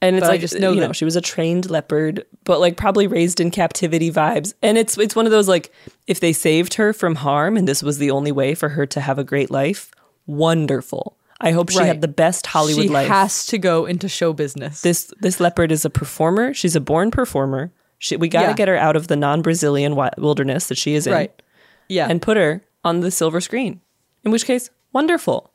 And 0.00 0.14
it's 0.16 0.22
But 0.22 0.28
I 0.28 0.32
like 0.34 0.40
just 0.40 0.54
uh, 0.54 0.58
know 0.58 0.70
you 0.72 0.80
that- 0.80 0.86
know 0.88 0.92
she 0.92 1.04
was 1.04 1.16
a 1.16 1.20
trained 1.20 1.68
leopard, 1.70 2.24
but 2.44 2.60
like 2.60 2.76
probably 2.76 3.06
raised 3.08 3.40
in 3.40 3.50
captivity 3.50 4.10
vibes. 4.12 4.54
And 4.62 4.78
it's 4.78 4.96
it's 4.96 5.16
one 5.16 5.26
of 5.26 5.32
those 5.32 5.48
like 5.48 5.72
if 6.06 6.20
they 6.20 6.32
saved 6.32 6.74
her 6.74 6.92
from 6.92 7.16
harm 7.16 7.56
and 7.56 7.66
this 7.66 7.82
was 7.82 7.98
the 7.98 8.10
only 8.12 8.30
way 8.32 8.54
for 8.54 8.68
her 8.70 8.86
to 8.86 9.00
have 9.00 9.18
a 9.18 9.24
great 9.24 9.50
life, 9.50 9.90
wonderful. 10.26 11.16
I 11.40 11.52
hope 11.52 11.70
she 11.70 11.78
Right. 11.78 11.86
had 11.86 12.00
the 12.00 12.08
best 12.08 12.46
Hollywood 12.48 12.84
she 12.84 12.88
life. 12.88 13.06
She 13.06 13.12
has 13.12 13.46
to 13.46 13.58
go 13.58 13.86
into 13.86 14.08
show 14.08 14.32
business. 14.32 14.82
this 14.82 15.12
this 15.20 15.40
leopard 15.40 15.70
is 15.72 15.84
a 15.84 15.90
performer. 15.90 16.54
She's 16.54 16.74
a 16.76 16.80
born 16.80 17.10
performer. 17.10 17.70
She, 18.00 18.16
we 18.16 18.28
got 18.28 18.42
to 18.42 18.48
Yeah. 18.48 18.54
get 18.54 18.68
her 18.68 18.76
out 18.76 18.94
of 18.94 19.08
the 19.08 19.16
non-Brazilian 19.16 19.92
wi- 19.92 20.12
wilderness 20.18 20.68
that 20.68 20.78
she 20.78 20.94
is 20.94 21.06
in, 21.08 21.12
Right. 21.12 21.42
Yeah. 21.88 22.06
and 22.08 22.20
put 22.22 22.36
her 22.36 22.62
on 22.84 23.00
the 23.00 23.10
silver 23.10 23.40
screen. 23.40 23.80
In 24.24 24.30
which 24.30 24.44
case, 24.44 24.70
wonderful. 24.92 25.52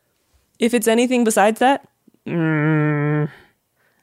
If 0.59 0.73
it's 0.73 0.87
anything 0.87 1.23
besides 1.23 1.59
that, 1.59 1.87
mm, 2.27 3.29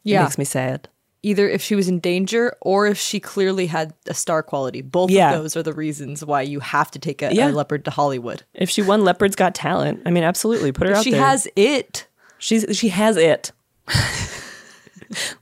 Yeah. 0.04 0.20
it 0.20 0.24
makes 0.24 0.38
me 0.38 0.44
sad. 0.44 0.88
Either 1.22 1.48
if 1.48 1.60
she 1.62 1.74
was 1.74 1.86
in 1.88 1.98
danger 2.00 2.56
or 2.62 2.86
if 2.86 2.96
she 2.98 3.20
clearly 3.20 3.66
had 3.66 3.92
a 4.06 4.14
star 4.14 4.42
quality. 4.42 4.80
Both 4.80 5.10
Yeah. 5.10 5.32
of 5.34 5.42
those 5.42 5.56
are 5.56 5.62
the 5.62 5.72
reasons 5.74 6.24
why 6.24 6.42
you 6.42 6.60
have 6.60 6.90
to 6.92 6.98
take 6.98 7.20
a, 7.20 7.34
Yeah. 7.34 7.50
a 7.50 7.52
leopard 7.52 7.84
to 7.84 7.90
Hollywood. 7.90 8.44
If 8.54 8.70
she 8.70 8.80
won 8.80 9.04
Leopard's 9.04 9.36
Got 9.36 9.54
Talent, 9.54 10.00
I 10.06 10.10
mean, 10.10 10.24
absolutely, 10.24 10.72
put 10.72 10.86
her 10.86 10.92
If 10.92 10.98
out 10.98 11.04
she 11.04 11.10
there. 11.10 11.20
She 11.20 11.24
has 11.24 11.48
it. 11.56 12.06
She's 12.38 12.64
she 12.78 12.88
has 12.88 13.16
it. 13.18 13.52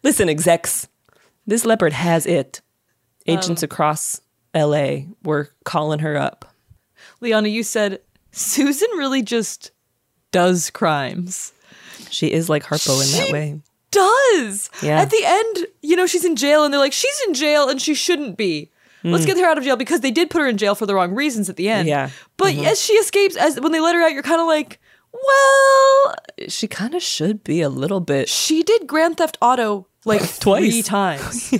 Listen, 0.02 0.28
execs, 0.28 0.88
this 1.46 1.64
leopard 1.64 1.92
has 1.92 2.26
it. 2.26 2.60
Agents 3.26 3.62
Um, 3.62 3.66
across 3.66 4.20
L.A. 4.54 5.06
were 5.22 5.50
calling 5.64 5.98
her 6.00 6.16
up. 6.16 6.47
Liana, 7.20 7.48
you 7.48 7.62
said 7.62 8.00
Susan 8.32 8.88
really 8.96 9.22
just 9.22 9.70
does 10.30 10.70
crimes. 10.70 11.52
She 12.10 12.30
is 12.32 12.48
like 12.48 12.64
Harpo 12.64 13.02
in 13.04 13.18
that 13.26 13.32
way. 13.32 13.60
Does. 13.90 14.70
Yeah. 14.82 15.00
At 15.00 15.10
the 15.10 15.22
end, 15.24 15.66
you 15.82 15.96
know, 15.96 16.06
she's 16.06 16.24
in 16.24 16.36
jail 16.36 16.64
and 16.64 16.72
they're 16.72 16.80
like, 16.80 16.92
she's 16.92 17.20
in 17.26 17.34
jail 17.34 17.68
and 17.68 17.80
she 17.80 17.94
shouldn't 17.94 18.36
be. 18.36 18.70
Let's 19.04 19.24
Mm. 19.24 19.28
get 19.28 19.36
her 19.38 19.46
out 19.46 19.58
of 19.58 19.64
jail 19.64 19.76
because 19.76 20.00
they 20.00 20.10
did 20.10 20.28
put 20.28 20.40
her 20.40 20.48
in 20.48 20.56
jail 20.58 20.74
for 20.74 20.84
the 20.84 20.94
wrong 20.94 21.14
reasons 21.14 21.48
at 21.48 21.56
the 21.56 21.68
end. 21.68 21.88
Yeah. 21.88 22.10
But 22.36 22.54
Mhm. 22.54 22.64
as 22.66 22.80
she 22.80 22.94
escapes, 22.94 23.36
as 23.36 23.58
when 23.60 23.72
they 23.72 23.80
let 23.80 23.94
her 23.94 24.02
out, 24.02 24.12
you're 24.12 24.22
kind 24.24 24.40
of 24.40 24.46
like, 24.46 24.80
well, 25.12 26.14
She 26.48 26.66
kind 26.68 26.94
of 26.94 27.02
should 27.02 27.42
be 27.44 27.60
a 27.62 27.68
little 27.68 28.00
bit. 28.00 28.28
she 28.28 28.62
did 28.62 28.86
Grand 28.86 29.16
Theft 29.16 29.38
Auto 29.40 29.86
like 30.04 30.20
twice, 30.40 30.62
three 30.72 30.82
times, 30.82 31.54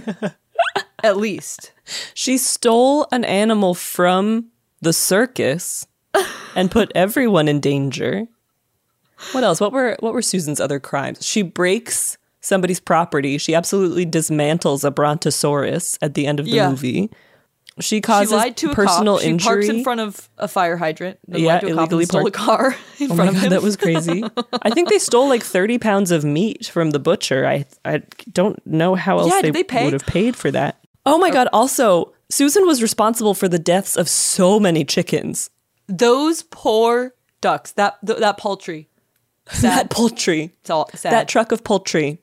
at 1.03 1.17
least. 1.17 1.73
She 2.15 2.37
stole 2.39 3.07
an 3.13 3.25
animal 3.25 3.75
from 3.75 4.47
the 4.81 4.93
circus 4.93 5.87
and 6.55 6.71
put 6.71 6.91
everyone 6.95 7.49
in 7.49 7.61
danger. 7.61 8.27
What 9.33 9.45
else? 9.45 9.61
What 9.61 9.73
were 9.73 9.97
what 10.01 10.13
were 10.13 10.23
Susan's 10.23 10.61
other 10.61 10.79
crimes? 10.81 11.27
She 11.27 11.43
breaks 11.43 12.17
somebody's 12.41 12.81
property. 12.81 13.37
She 13.39 13.55
absolutely 13.55 14.07
dismantles 14.07 14.85
a 14.85 14.91
brontosaurus 14.91 15.99
at 16.01 16.15
the 16.15 16.27
end 16.27 16.39
of 16.41 16.47
the 16.47 16.53
Yeah. 16.53 16.71
movie. 16.71 17.11
She 17.81 18.01
causes 18.01 18.31
she 18.31 18.37
lied 18.37 18.57
to 18.57 18.71
a 18.73 18.75
personal 18.75 19.15
cop. 19.15 19.23
She 19.23 19.29
injury. 19.29 19.47
parks 19.47 19.69
in 19.69 19.85
front 19.85 20.01
of 20.01 20.29
a 20.39 20.49
fire 20.49 20.77
hydrant. 20.77 21.19
Yeah, 21.29 21.47
lied 21.55 21.61
to 21.61 21.67
a 21.67 21.71
cop 21.71 21.79
illegally 21.79 22.05
stole 22.07 22.27
a 22.27 22.31
car 22.33 22.77
in 22.99 23.13
oh 23.13 23.15
front 23.15 23.31
of 23.31 23.35
god, 23.37 23.45
him. 23.45 23.51
that 23.51 23.63
was 23.63 23.77
crazy. 23.77 24.25
I 24.63 24.71
think 24.71 24.89
they 24.89 24.99
stole 24.99 25.29
like 25.29 25.43
thirty 25.45 25.79
pounds 25.79 26.11
of 26.11 26.25
meat 26.25 26.67
from 26.67 26.91
the 26.91 26.99
butcher. 26.99 27.47
I 27.47 27.67
I 27.85 28.03
don't 28.33 28.65
know 28.67 28.95
how 28.97 29.19
else 29.21 29.31
Yeah, 29.31 29.43
they, 29.43 29.63
they 29.63 29.85
would 29.85 29.93
have 29.93 30.07
paid 30.07 30.35
for 30.35 30.51
that. 30.51 30.79
Oh 31.07 31.19
my 31.19 31.29
uh, 31.29 31.33
god! 31.33 31.49
Also, 31.53 32.13
Susan 32.31 32.67
was 32.67 32.83
responsible 32.83 33.35
for 33.35 33.49
the 33.49 33.59
deaths 33.59 33.97
of 33.97 34.09
so 34.09 34.61
many 34.61 34.85
chickens. 34.85 35.51
Those 35.87 36.43
poor 36.43 37.15
ducks. 37.41 37.73
That 37.73 37.97
th- 38.07 38.19
that 38.19 38.39
poultry. 38.39 38.89
That 39.63 39.89
poultry. 39.89 40.53
It's 40.61 40.69
all 40.69 40.91
sad. 40.95 41.11
That 41.13 41.27
truck 41.29 41.53
of 41.53 41.65
poultry. 41.65 42.21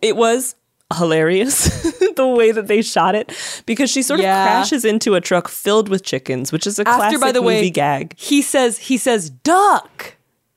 It 0.00 0.16
was 0.16 0.54
hilarious 0.96 1.82
the 2.16 2.26
way 2.26 2.52
that 2.52 2.68
they 2.68 2.80
shot 2.80 3.14
it 3.14 3.36
because 3.66 3.90
she 3.90 4.00
sort 4.00 4.20
of 4.20 4.24
Yeah. 4.24 4.44
crashes 4.46 4.86
into 4.86 5.14
a 5.14 5.20
truck 5.20 5.48
filled 5.48 5.90
with 5.90 6.02
chickens, 6.02 6.50
which 6.50 6.66
is 6.66 6.78
a 6.78 6.88
After, 6.88 6.96
classic 6.98 7.20
by 7.20 7.32
the 7.32 7.42
way, 7.42 7.56
movie 7.56 7.70
gag. 7.70 8.14
He 8.18 8.40
says 8.40 8.78
he 8.78 8.96
says 8.96 9.28
duck. 9.28 10.16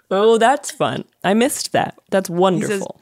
Oh, 0.10 0.38
that's 0.38 0.72
fun. 0.72 1.04
I 1.26 1.34
missed 1.34 1.74
that. 1.74 1.98
That's 2.10 2.30
wonderful. 2.30 3.02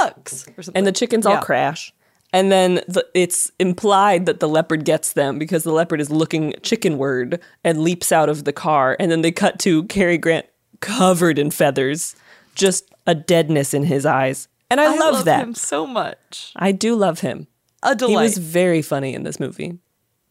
Ducks. 0.00 0.46
Or 0.56 0.64
and 0.74 0.86
the 0.86 0.92
chickens 0.92 1.26
all 1.26 1.42
crash. 1.42 1.92
And 2.32 2.52
then 2.52 2.76
the, 2.88 3.06
it's 3.14 3.50
implied 3.58 4.26
that 4.26 4.40
the 4.40 4.48
leopard 4.48 4.84
gets 4.84 5.14
them 5.14 5.38
because 5.38 5.62
the 5.62 5.72
leopard 5.72 6.00
is 6.00 6.10
looking 6.10 6.54
chickenward 6.62 7.40
and 7.64 7.82
leaps 7.82 8.12
out 8.12 8.28
of 8.28 8.44
the 8.44 8.52
car. 8.52 8.96
And 9.00 9.10
then 9.10 9.22
they 9.22 9.32
cut 9.32 9.58
to 9.60 9.84
Cary 9.84 10.18
Grant 10.18 10.46
covered 10.80 11.38
in 11.38 11.50
feathers, 11.50 12.14
just 12.54 12.92
a 13.06 13.14
deadness 13.14 13.72
in 13.72 13.84
his 13.84 14.04
eyes. 14.04 14.48
And 14.70 14.80
I, 14.80 14.94
love, 14.94 15.24
that. 15.24 15.42
him 15.42 15.54
so 15.54 15.86
much. 15.86 16.52
I 16.54 16.72
do 16.72 16.94
love 16.94 17.20
him. 17.20 17.46
A 17.82 17.94
delight. 17.94 18.10
He 18.10 18.16
was 18.16 18.38
very 18.38 18.82
funny 18.82 19.14
in 19.14 19.22
this 19.22 19.40
movie. 19.40 19.78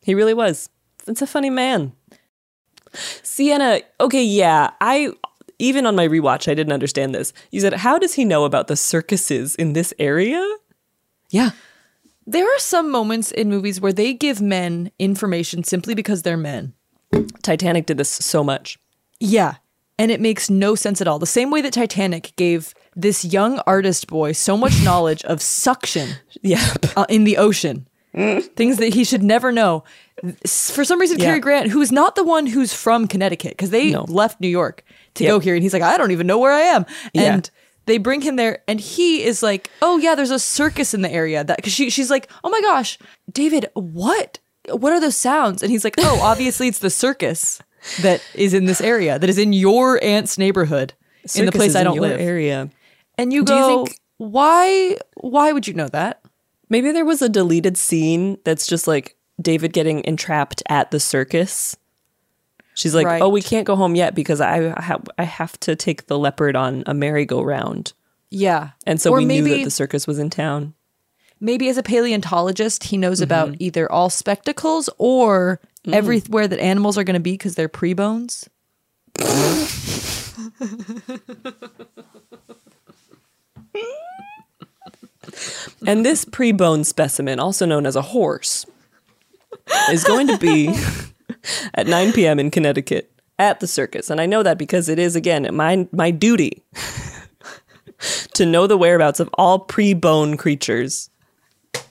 He 0.03 0.13
really 0.13 0.36
was. 0.36 0.69
It's 1.07 1.23
a 1.23 1.27
funny 1.27 1.49
man. 1.49 1.93
Sienna, 2.93 3.81
okay, 3.99 4.23
yeah, 4.23 4.71
I 4.79 5.12
even 5.60 5.86
on 5.86 5.95
my 5.95 6.07
rewatch, 6.07 6.49
I 6.49 6.53
didn't 6.53 6.73
understand 6.73 7.15
this. 7.15 7.33
You 7.51 7.62
said, 7.62 7.73
How 7.73 7.97
does 7.97 8.13
he 8.13 8.25
know 8.25 8.45
about 8.45 8.67
the 8.67 8.75
circuses 8.75 9.55
in 9.55 9.73
this 9.73 9.93
area? 9.97 10.45
Yeah. 11.29 11.51
There 12.30 12.46
are 12.46 12.60
some 12.60 12.92
moments 12.92 13.32
in 13.32 13.50
movies 13.50 13.80
where 13.80 13.94
they 13.94 14.13
give 14.13 14.42
men 14.42 14.92
information 15.00 15.63
simply 15.63 15.96
because 15.96 16.24
they're 16.24 16.36
men. 16.38 16.74
Titanic 17.42 17.86
did 17.86 17.98
this 17.98 18.10
so 18.10 18.44
much. 18.44 18.78
Yeah. 19.20 19.56
And 19.98 20.12
it 20.12 20.20
makes 20.20 20.50
no 20.50 20.76
sense 20.76 21.00
at 21.02 21.08
all. 21.08 21.20
The 21.20 21.26
same 21.26 21.50
way 21.50 21.62
that 21.62 21.72
Titanic 21.74 22.34
gave 22.36 22.74
this 22.96 23.24
young 23.24 23.60
artist 23.66 24.08
boy 24.08 24.34
so 24.34 24.58
much 24.58 24.74
knowledge 24.84 25.24
of 25.24 25.42
suction 25.42 26.10
yeah. 26.42 26.74
uh, 26.98 27.06
in 27.08 27.24
the 27.24 27.38
ocean, 27.38 27.88
things 28.13 28.78
that 28.78 28.94
he 28.94 29.04
should 29.06 29.24
never 29.24 29.52
know. 29.54 29.84
For 30.46 30.84
some 30.84 31.00
reason, 31.00 31.20
Yeah. 31.20 31.26
Cary 31.28 31.40
Grant, 31.40 31.70
who 31.70 31.80
is 31.82 31.92
not 31.92 32.16
the 32.16 32.24
one 32.26 32.46
who's 32.48 32.74
from 32.74 33.08
Connecticut, 33.08 33.52
because 33.52 33.70
they 33.70 33.92
No. 33.92 34.04
left 34.10 34.42
New 34.42 34.48
York 34.50 34.84
to 35.16 35.24
Yep. 35.24 35.32
go 35.32 35.40
here, 35.40 35.54
and 35.56 35.63
he's 35.63 35.74
like, 35.74 35.82
I 35.84 35.98
don't 35.98 36.12
even 36.12 36.28
know 36.28 36.40
where 36.40 36.52
I 36.52 36.62
am. 36.62 36.86
Yeah. 37.13 37.34
And 37.36 37.50
they 37.88 37.97
bring 37.97 38.21
him 38.21 38.36
there, 38.36 38.62
and 38.67 38.80
he 38.80 39.23
is 39.23 39.41
like, 39.41 39.69
Oh 39.82 39.97
yeah, 39.97 40.13
there's 40.15 40.32
a 40.32 40.38
circus 40.39 40.93
in 40.93 41.02
the 41.02 41.12
area. 41.12 41.43
That 41.43 41.58
because 41.58 41.73
she 41.73 41.89
she's 41.89 42.10
like, 42.12 42.30
Oh 42.43 42.50
my 42.50 42.62
gosh, 42.62 43.00
David, 43.32 43.65
what? 43.73 44.39
What 44.69 44.93
are 44.93 45.00
those 45.00 45.17
sounds? 45.17 45.63
And 45.63 45.71
he's 45.71 45.84
like, 45.84 45.95
Oh, 45.97 46.19
obviously 46.21 46.67
it's 46.67 46.80
the 46.80 46.89
circus 46.89 47.60
that 48.02 48.21
is 48.36 48.54
in 48.54 48.65
this 48.65 48.82
area, 48.82 49.17
that 49.17 49.30
is 49.30 49.38
in 49.38 49.54
your 49.54 50.04
aunt's 50.04 50.38
neighborhood, 50.38 50.93
in 51.36 51.45
the 51.45 51.52
place 51.52 51.76
I 51.76 51.84
don't 51.84 51.97
live. 52.00 52.19
area. 52.19 52.69
And 53.17 53.34
you 53.34 53.43
Do 53.43 53.54
you 53.54 53.60
go, 53.60 53.86
think- 53.86 54.00
why? 54.17 54.97
Why 55.15 55.52
would 55.52 55.67
you 55.67 55.73
know 55.73 55.88
that? 55.89 56.21
Maybe 56.69 56.91
there 56.91 57.06
was 57.06 57.21
a 57.21 57.30
deleted 57.30 57.78
scene 57.78 58.38
that's 58.43 58.67
just 58.67 58.88
like 58.88 59.15
David 59.41 59.71
getting 59.73 60.04
entrapped 60.04 60.62
at 60.67 60.91
the 60.91 61.00
circus. 61.00 61.78
She's 62.78 62.94
like, 62.94 63.08
Right. 63.08 63.22
"Oh, 63.24 63.30
we 63.30 63.42
can't 63.42 63.66
go 63.66 63.76
home 63.76 63.96
yet 63.96 64.13
because 64.13 64.40
I 64.40 64.70
ha- 64.70 65.02
I 65.18 65.24
have 65.24 65.60
to 65.62 65.76
take 65.76 66.06
the 66.06 66.18
leopard 66.20 66.56
on 66.56 66.84
a 66.86 66.94
merry-go-round." 66.94 67.94
Yeah, 68.30 68.70
And 68.86 69.02
so 69.02 69.10
Or 69.12 69.18
we 69.18 69.26
knew 69.26 69.42
that 69.44 69.63
the 69.63 69.72
circus 69.72 70.06
was 70.06 70.20
in 70.20 70.30
town. 70.30 70.74
maybe 71.40 71.70
as 71.70 71.78
a 71.78 71.84
paleontologist, 71.84 72.84
he 72.86 72.98
knows 72.98 73.20
about 73.22 73.48
Mm-hmm. 73.50 73.63
either 73.63 73.92
all 73.92 74.10
spectacles 74.12 74.90
or 75.00 75.60
Mm. 75.88 75.94
everywhere 75.94 76.48
that 76.48 76.60
animals 76.60 76.98
are 77.00 77.04
going 77.04 77.13
to 77.16 77.20
be 77.20 77.32
because 77.32 77.56
they're 77.56 77.68
pre-bones. 77.70 78.48
And 85.86 86.06
this 86.06 86.26
pre-bone 86.26 86.84
specimen, 86.84 87.40
also 87.40 87.66
known 87.66 87.86
as 87.86 87.96
a 87.96 88.02
horse, 88.02 88.66
is 89.92 90.04
going 90.04 90.28
to 90.28 90.38
be 90.38 90.68
at 91.73 91.88
9 91.88 92.13
p.m. 92.13 92.39
in 92.39 92.52
Connecticut 92.52 93.12
at 93.39 93.60
the 93.60 93.67
circus. 93.67 94.10
And 94.10 94.19
I 94.21 94.26
know 94.26 94.43
that 94.43 94.58
because 94.58 94.89
it 94.89 95.00
is 95.00 95.15
again 95.15 95.47
my 95.56 95.88
my 95.91 96.12
duty 96.12 96.63
to 98.34 98.45
know 98.45 98.67
the 98.67 98.78
whereabouts 98.78 99.19
of 99.19 99.30
all 99.34 99.60
pre-bone 99.60 100.38
creatures 100.38 101.10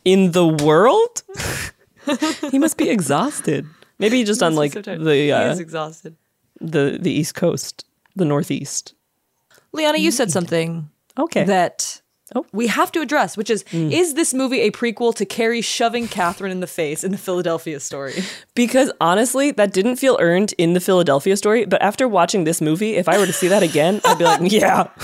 in 0.05 0.33
the 0.33 0.47
world. 0.47 1.23
he 2.51 2.59
must 2.59 2.77
be 2.77 2.89
exhausted. 2.91 3.67
Maybe 3.99 4.23
just 4.25 4.43
on 4.43 4.55
like 4.55 4.73
the 4.73 5.33
uh, 5.33 5.57
exhausted. 5.57 6.17
the 6.61 6.99
the 7.01 7.11
East 7.11 7.35
Coast, 7.35 7.85
the 8.15 8.25
Northeast. 8.25 8.95
Liana, 9.73 9.99
you 9.99 10.11
said 10.11 10.31
something 10.31 10.89
Okay. 11.19 11.45
that 11.45 12.01
we 12.53 12.67
have 12.67 12.91
to 12.93 13.01
address, 13.01 13.37
which 13.37 13.51
is 13.51 13.65
is 13.73 14.15
this 14.15 14.35
movie 14.35 14.61
a 14.63 14.71
prequel 14.71 15.15
to 15.15 15.25
Cary 15.25 15.61
shoving 15.61 16.09
Katharine 16.09 16.51
in 16.53 16.61
the 16.61 16.67
face 16.67 17.05
in 17.05 17.13
the 17.13 17.19
Philadelphia 17.19 17.81
story? 17.81 18.15
Because 18.55 18.91
honestly, 19.03 19.51
that 19.53 19.73
didn't 19.75 19.97
feel 19.97 20.17
earned 20.19 20.55
in 20.57 20.73
the 20.73 20.81
Philadelphia 20.81 21.37
story. 21.37 21.67
But 21.67 21.83
after 21.83 22.09
watching 22.09 22.45
this 22.45 22.61
movie, 22.63 22.95
if 22.97 23.07
I 23.09 23.19
were 23.19 23.27
to 23.27 23.33
see 23.33 23.49
that 23.49 23.63
again, 23.63 24.01
I'd 24.05 24.17
be 24.19 24.25
like, 24.25 24.41
yeah. 24.51 24.89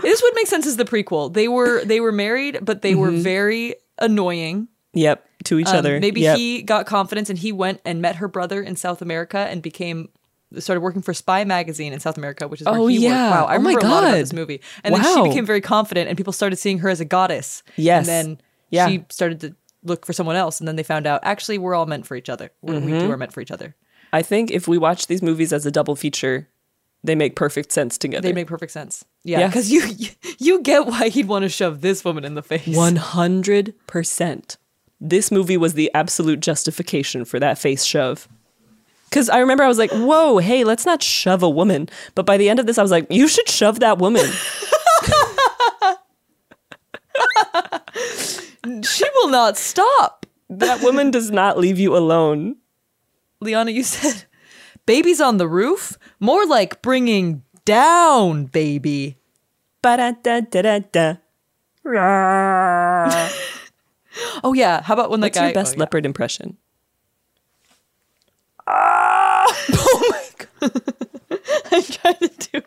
this 0.00 0.22
would 0.22 0.34
make 0.34 0.46
sense 0.46 0.66
as 0.66 0.76
the 0.76 0.84
prequel. 0.86 1.32
They 1.32 1.46
were 1.46 1.84
they 1.84 2.00
were 2.00 2.12
married, 2.12 2.60
but 2.62 2.82
they 2.82 2.94
were 2.94 3.10
Mhm. 3.10 3.18
very 3.22 3.74
annoying. 3.98 4.68
Yep, 4.94 5.26
to 5.44 5.58
each 5.58 5.68
Um, 5.68 5.76
other. 5.76 6.00
Maybe 6.00 6.22
Yep. 6.22 6.38
he 6.38 6.62
got 6.62 6.86
confidence 6.86 7.28
and 7.28 7.38
he 7.38 7.52
went 7.52 7.80
and 7.84 8.00
met 8.00 8.16
her 8.16 8.28
brother 8.28 8.62
in 8.62 8.76
South 8.76 9.02
America 9.02 9.38
and 9.38 9.60
became 9.62 10.08
started 10.60 10.80
working 10.80 11.02
for 11.02 11.12
Spy 11.14 11.44
magazine 11.44 11.92
in 11.92 12.00
South 12.00 12.16
America, 12.16 12.46
which 12.48 12.60
is 12.60 12.66
where 12.66 12.76
Oh, 12.78 12.86
he 12.86 12.98
yeah. 12.98 13.30
worked. 13.30 13.36
Wow, 13.40 13.44
I 13.46 13.54
Oh 13.54 13.58
remember 13.58 13.80
a 13.86 13.90
lot 13.90 14.04
about 14.04 14.12
this 14.16 14.32
movie. 14.32 14.60
And 14.82 14.94
then 14.94 15.02
she 15.02 15.22
became 15.28 15.46
very 15.46 15.60
confident 15.60 16.08
and 16.08 16.16
people 16.16 16.32
started 16.32 16.56
seeing 16.56 16.78
her 16.80 16.88
as 16.88 17.00
a 17.00 17.04
goddess. 17.04 17.62
Yes. 17.76 18.08
And 18.08 18.28
then 18.28 18.40
Yeah. 18.70 18.88
she 18.88 19.04
started 19.10 19.40
to 19.40 19.54
look 19.82 20.06
for 20.06 20.12
someone 20.12 20.36
else 20.36 20.60
and 20.60 20.66
then 20.68 20.76
they 20.76 20.82
found 20.82 21.06
out 21.06 21.20
actually 21.24 21.58
we're 21.58 21.74
all 21.74 21.86
meant 21.86 22.06
for 22.06 22.16
each 22.16 22.28
other. 22.28 22.50
We're, 22.62 22.74
We 22.80 22.92
mm-hmm. 22.92 23.00
two 23.06 23.10
are 23.12 23.16
meant 23.16 23.32
for 23.32 23.40
each 23.40 23.50
other. 23.50 23.74
I 24.12 24.22
think 24.22 24.50
if 24.50 24.66
we 24.68 24.78
watch 24.78 25.06
these 25.08 25.22
movies 25.22 25.52
as 25.52 25.66
a 25.66 25.70
double 25.70 25.96
feature, 25.96 26.48
they 27.02 27.14
make 27.14 27.36
perfect 27.36 27.70
sense 27.72 27.98
together. 27.98 28.26
They 28.26 28.32
make 28.32 28.46
perfect 28.46 28.72
sense. 28.72 29.04
Yeah, 29.24 29.40
Yeah. 29.40 29.46
because 29.48 29.70
you 29.70 29.82
you 30.38 30.62
get 30.62 30.86
why 30.86 31.08
he'd 31.10 31.28
want 31.28 31.42
to 31.42 31.48
shove 31.50 31.80
this 31.82 32.04
woman 32.04 32.24
in 32.24 32.34
the 32.34 32.42
face. 32.42 32.66
100%. 32.68 34.56
This 35.00 35.30
movie 35.30 35.56
was 35.56 35.74
the 35.74 35.90
absolute 35.94 36.40
justification 36.40 37.24
for 37.24 37.38
that 37.40 37.58
face 37.58 37.84
shove. 37.84 38.28
Because 39.14 39.30
I 39.30 39.38
remember 39.38 39.62
I 39.62 39.68
was 39.68 39.78
like, 39.78 39.92
whoa, 39.92 40.38
hey, 40.38 40.64
let's 40.64 40.84
not 40.84 41.00
shove 41.00 41.44
a 41.44 41.48
woman. 41.48 41.88
But 42.16 42.26
by 42.26 42.36
the 42.36 42.48
end 42.48 42.58
of 42.58 42.66
this, 42.66 42.78
I 42.78 42.82
was 42.82 42.90
like, 42.90 43.06
you 43.10 43.28
should 43.28 43.48
shove 43.48 43.78
that 43.78 43.98
woman. 43.98 44.24
she 48.82 49.04
will 49.14 49.28
not 49.28 49.56
stop. 49.56 50.26
That 50.50 50.82
woman 50.82 51.12
does 51.12 51.30
not 51.30 51.58
leave 51.58 51.78
you 51.78 51.96
alone. 51.96 52.56
Liana, 53.40 53.70
you 53.70 53.84
said 53.84 54.24
babies 54.84 55.20
on 55.20 55.36
the 55.36 55.46
roof? 55.46 55.96
More 56.18 56.44
like 56.44 56.82
bringing 56.82 57.44
down 57.64 58.46
baby. 58.46 59.18
Ba-da-da-da-da-da. 59.80 61.18
oh 64.42 64.54
yeah, 64.54 64.82
how 64.82 64.94
about 64.94 65.10
when 65.10 65.20
the 65.20 65.26
What's 65.26 65.38
guy 65.38 65.44
your 65.44 65.54
best 65.54 65.76
oh, 65.76 65.78
yeah. 65.78 66.63
leopard 70.10 70.24
god! 70.60 70.82
I'm 71.72 71.82
trying 71.82 72.14
to 72.16 72.28
do 72.52 72.62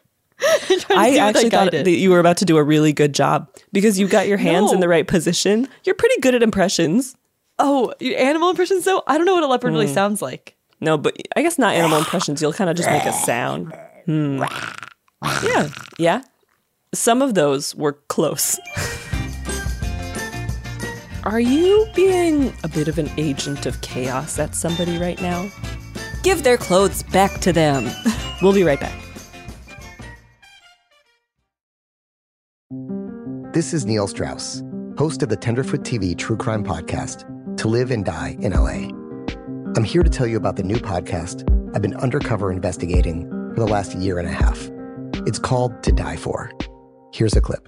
trying 0.67 0.79
to 0.79 0.95
I 0.95 1.11
do 1.11 1.17
actually 1.17 1.49
thought 1.49 1.71
that 1.71 1.89
you 1.89 2.09
were 2.11 2.19
about 2.19 2.37
to 2.37 2.45
do 2.45 2.57
a 2.57 2.63
really 2.63 2.93
good 2.93 3.13
job 3.13 3.49
because 3.71 3.97
you 3.99 4.07
got 4.07 4.27
your 4.27 4.37
hands 4.37 4.71
in 4.71 4.79
the 4.79 4.87
right 4.87 5.07
position. 5.07 5.67
You're 5.83 5.95
pretty 5.95 6.19
good 6.21 6.35
at 6.35 6.43
impressions. 6.43 7.15
Oh, 7.59 7.91
animal 8.01 8.49
impressions 8.51 8.85
though? 8.85 9.01
I 9.07 9.17
don't 9.17 9.25
know 9.25 9.33
what 9.33 9.43
a 9.43 9.47
leopard 9.47 9.73
really 9.73 9.87
Hmm. 9.87 9.93
sounds 9.93 10.21
like. 10.21 10.55
No, 10.79 10.95
but 10.97 11.15
I 11.35 11.41
guess 11.41 11.57
not 11.57 11.73
animal 11.73 11.97
impressions. 11.97 12.39
You'll 12.41 12.53
kind 12.53 12.69
of 12.69 12.75
just 12.75 12.89
make 12.89 13.03
a 13.05 13.13
sound. 13.13 13.73
Hmm. 14.05 14.43
Yeah, 15.43 15.69
yeah. 15.97 16.21
Some 16.93 17.23
of 17.23 17.33
those 17.33 17.73
were 17.75 17.93
close. 18.07 18.59
Are 21.23 21.39
you 21.41 21.87
being 21.95 22.53
a 22.63 22.67
bit 22.69 22.87
of 22.87 22.97
an 22.99 23.09
agent 23.17 23.65
of 23.65 23.81
chaos 23.81 24.39
at 24.39 24.55
somebody 24.55 24.97
right 24.97 25.19
now? 25.21 25.49
Give 26.23 26.43
their 26.43 26.57
clothes 26.57 27.03
back 27.03 27.39
to 27.41 27.53
them. 27.53 27.89
We'll 28.39 28.53
be 28.53 28.61
right 28.61 28.79
back. 28.79 28.93
This 33.51 33.73
is 33.73 33.83
Neil 33.83 34.07
Strauss, 34.07 34.61
host 34.95 35.23
of 35.23 35.29
the 35.29 35.35
Tenderfoot 35.35 35.81
TV 35.81 36.15
true 36.15 36.37
crime 36.37 36.63
podcast, 36.63 37.25
To 37.57 37.67
Live 37.67 37.89
and 37.89 38.05
Die 38.05 38.37
in 38.39 38.51
LA. 38.51 38.89
I'm 39.75 39.83
here 39.83 40.03
to 40.03 40.09
tell 40.11 40.27
you 40.27 40.37
about 40.37 40.55
the 40.55 40.61
new 40.61 40.75
podcast 40.75 41.41
I've 41.75 41.81
been 41.81 41.95
undercover 41.95 42.51
investigating 42.51 43.27
for 43.55 43.61
the 43.61 43.65
last 43.65 43.95
year 43.95 44.19
and 44.19 44.27
a 44.27 44.31
half. 44.31 44.69
It's 45.25 45.39
called 45.39 45.81
To 45.81 45.91
Die 45.91 46.15
For. 46.17 46.51
Here's 47.11 47.35
a 47.35 47.41
clip. 47.41 47.67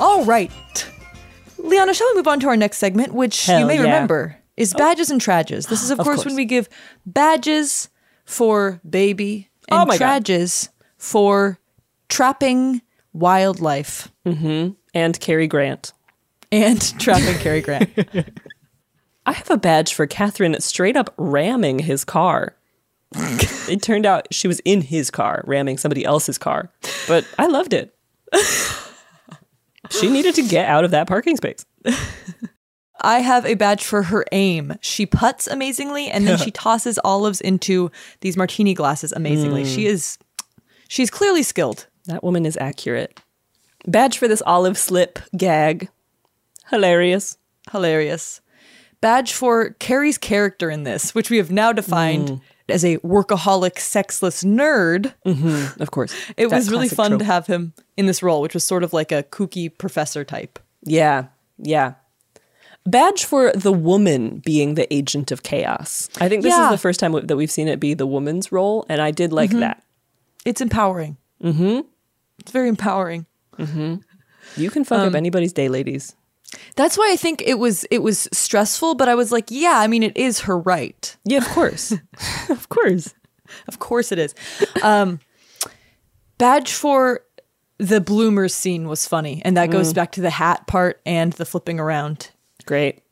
All 0.00 0.24
right. 0.24 0.50
Liana, 1.58 1.94
shall 1.94 2.08
we 2.10 2.16
move 2.16 2.28
on 2.28 2.40
to 2.40 2.48
our 2.48 2.56
next 2.56 2.78
segment, 2.78 3.12
which 3.14 3.46
Hell 3.46 3.60
you 3.60 3.66
may 3.66 3.76
yeah. 3.76 3.82
remember 3.82 4.36
is 4.56 4.72
badges 4.74 5.10
and 5.10 5.20
trages. 5.20 5.68
This 5.68 5.82
is, 5.82 5.90
of, 5.90 5.98
Of 5.98 6.04
course, 6.04 6.16
course. 6.18 6.26
when 6.26 6.36
we 6.36 6.44
give 6.44 6.68
badges 7.04 7.88
for 8.24 8.80
baby 8.88 9.48
Oh 9.70 9.80
and 9.80 9.90
God. 9.90 9.96
trages 9.98 10.68
for 10.98 11.58
trapping 12.08 12.82
wildlife 13.12 14.10
Mm-hmm. 14.26 14.72
And 14.94 15.20
Cary 15.20 15.46
Grant. 15.46 15.92
and 16.52 16.80
trapping 17.00 17.36
Cary 17.38 17.60
Grant. 17.60 17.90
I 19.26 19.32
have 19.32 19.50
a 19.50 19.56
badge 19.56 19.92
for 19.94 20.06
Katharine 20.06 20.60
straight 20.60 20.96
up 20.96 21.12
ramming 21.16 21.80
his 21.80 22.04
car. 22.04 22.54
it 23.14 23.82
turned 23.82 24.06
out 24.06 24.28
she 24.32 24.46
was 24.48 24.60
in 24.60 24.82
his 24.82 25.10
car, 25.10 25.42
ramming 25.46 25.78
somebody 25.78 26.04
else's 26.04 26.38
car. 26.38 26.70
But 27.08 27.26
I 27.38 27.46
loved 27.46 27.72
it. 27.72 27.94
She 29.90 30.10
needed 30.10 30.34
to 30.36 30.42
get 30.42 30.68
out 30.68 30.84
of 30.84 30.90
that 30.92 31.06
parking 31.06 31.36
space. 31.36 31.64
I 33.00 33.20
have 33.20 33.44
a 33.44 33.54
badge 33.54 33.84
for 33.84 34.04
her 34.04 34.24
aim. 34.32 34.74
She 34.80 35.06
puts 35.06 35.46
amazingly 35.46 36.08
and 36.08 36.26
then 36.26 36.38
she 36.38 36.50
tosses 36.52 36.98
olives 37.04 37.40
into 37.40 37.90
these 38.20 38.36
martini 38.36 38.74
glasses 38.74 39.12
amazingly. 39.12 39.64
Mm. 39.64 39.74
She 39.74 39.86
is 39.86 40.18
she's 40.88 41.10
clearly 41.10 41.42
skilled. 41.42 41.86
That 42.06 42.24
woman 42.24 42.46
is 42.46 42.56
accurate. 42.56 43.20
Badge 43.86 44.18
for 44.18 44.28
this 44.28 44.42
olive 44.46 44.78
slip 44.78 45.18
gag. 45.36 45.88
Hilarious. 46.70 47.36
Hilarious. 47.70 48.40
Badge 49.00 49.32
for 49.32 49.70
Cary's 49.70 50.18
character 50.18 50.70
in 50.70 50.84
this, 50.84 51.14
which 51.14 51.30
we 51.30 51.36
have 51.36 51.50
now 51.50 51.72
defined 51.72 52.40
as 52.68 52.84
a 52.84 52.98
workaholic, 52.98 53.78
sexless 53.78 54.42
nerd. 54.44 55.12
Mm-hmm, 55.24 55.80
of 55.82 55.90
course. 55.90 56.12
It 56.36 56.48
That 56.50 56.56
was 56.56 56.70
really 56.70 56.88
fun 56.88 57.10
trope. 57.10 57.20
to 57.20 57.24
have 57.24 57.46
him 57.46 57.72
in 57.96 58.06
this 58.06 58.22
role, 58.22 58.40
which 58.42 58.54
was 58.54 58.64
sort 58.64 58.82
of 58.84 58.92
like 58.92 59.12
a 59.12 59.22
kooky 59.22 59.70
professor 59.76 60.24
type. 60.24 60.58
Yeah, 60.82 61.26
yeah. 61.58 61.94
Badge 62.84 63.24
for 63.24 63.50
the 63.52 63.72
woman 63.72 64.40
being 64.44 64.74
the 64.74 64.92
agent 64.94 65.32
of 65.32 65.42
chaos. 65.42 66.08
I 66.20 66.28
think 66.28 66.42
this 66.42 66.52
Yeah. 66.54 66.66
is 66.66 66.70
the 66.70 66.78
first 66.78 67.00
time 67.00 67.12
that 67.26 67.36
we've 67.36 67.50
seen 67.50 67.66
it 67.68 67.80
be 67.80 67.94
the 67.94 68.06
woman's 68.06 68.52
role, 68.52 68.86
and 68.88 69.00
I 69.00 69.10
did 69.10 69.32
like 69.32 69.50
Mhm. 69.50 69.60
that. 69.60 69.82
It's 70.44 70.60
empowering. 70.60 71.16
Mm-hmm. 71.42 71.80
It's 72.38 72.52
very 72.52 72.68
empowering. 72.68 73.26
Mm-hmm. 73.58 73.96
You 74.56 74.70
can 74.70 74.84
fuck 74.84 75.00
up 75.00 75.06
Um, 75.08 75.16
anybody's 75.16 75.52
day, 75.52 75.68
ladies. 75.68 76.14
That's 76.76 76.96
why 76.98 77.10
I 77.12 77.16
think 77.16 77.42
it 77.46 77.58
was 77.58 77.84
it 77.90 77.98
was 78.02 78.28
stressful, 78.32 78.94
but 78.94 79.08
I 79.08 79.14
was 79.14 79.32
like, 79.32 79.46
yeah, 79.50 79.78
I 79.78 79.86
mean, 79.86 80.02
it 80.02 80.16
is 80.16 80.40
her 80.40 80.58
right. 80.58 81.16
Yeah, 81.24 81.38
of 81.38 81.48
course, 81.48 81.92
of 82.50 82.68
course, 82.68 83.14
of 83.68 83.78
course 83.78 84.12
it 84.12 84.18
is. 84.18 84.34
Um, 84.82 85.20
badge 86.38 86.72
for 86.72 87.20
the 87.78 88.00
bloomers 88.00 88.54
scene 88.54 88.88
was 88.88 89.06
funny, 89.06 89.42
and 89.44 89.56
that 89.56 89.70
goes 89.70 89.92
Mm. 89.92 89.94
back 89.96 90.12
to 90.12 90.20
the 90.20 90.30
hat 90.30 90.66
part 90.66 91.00
and 91.06 91.32
the 91.34 91.44
flipping 91.44 91.78
around. 91.80 92.30
Great. 92.64 93.02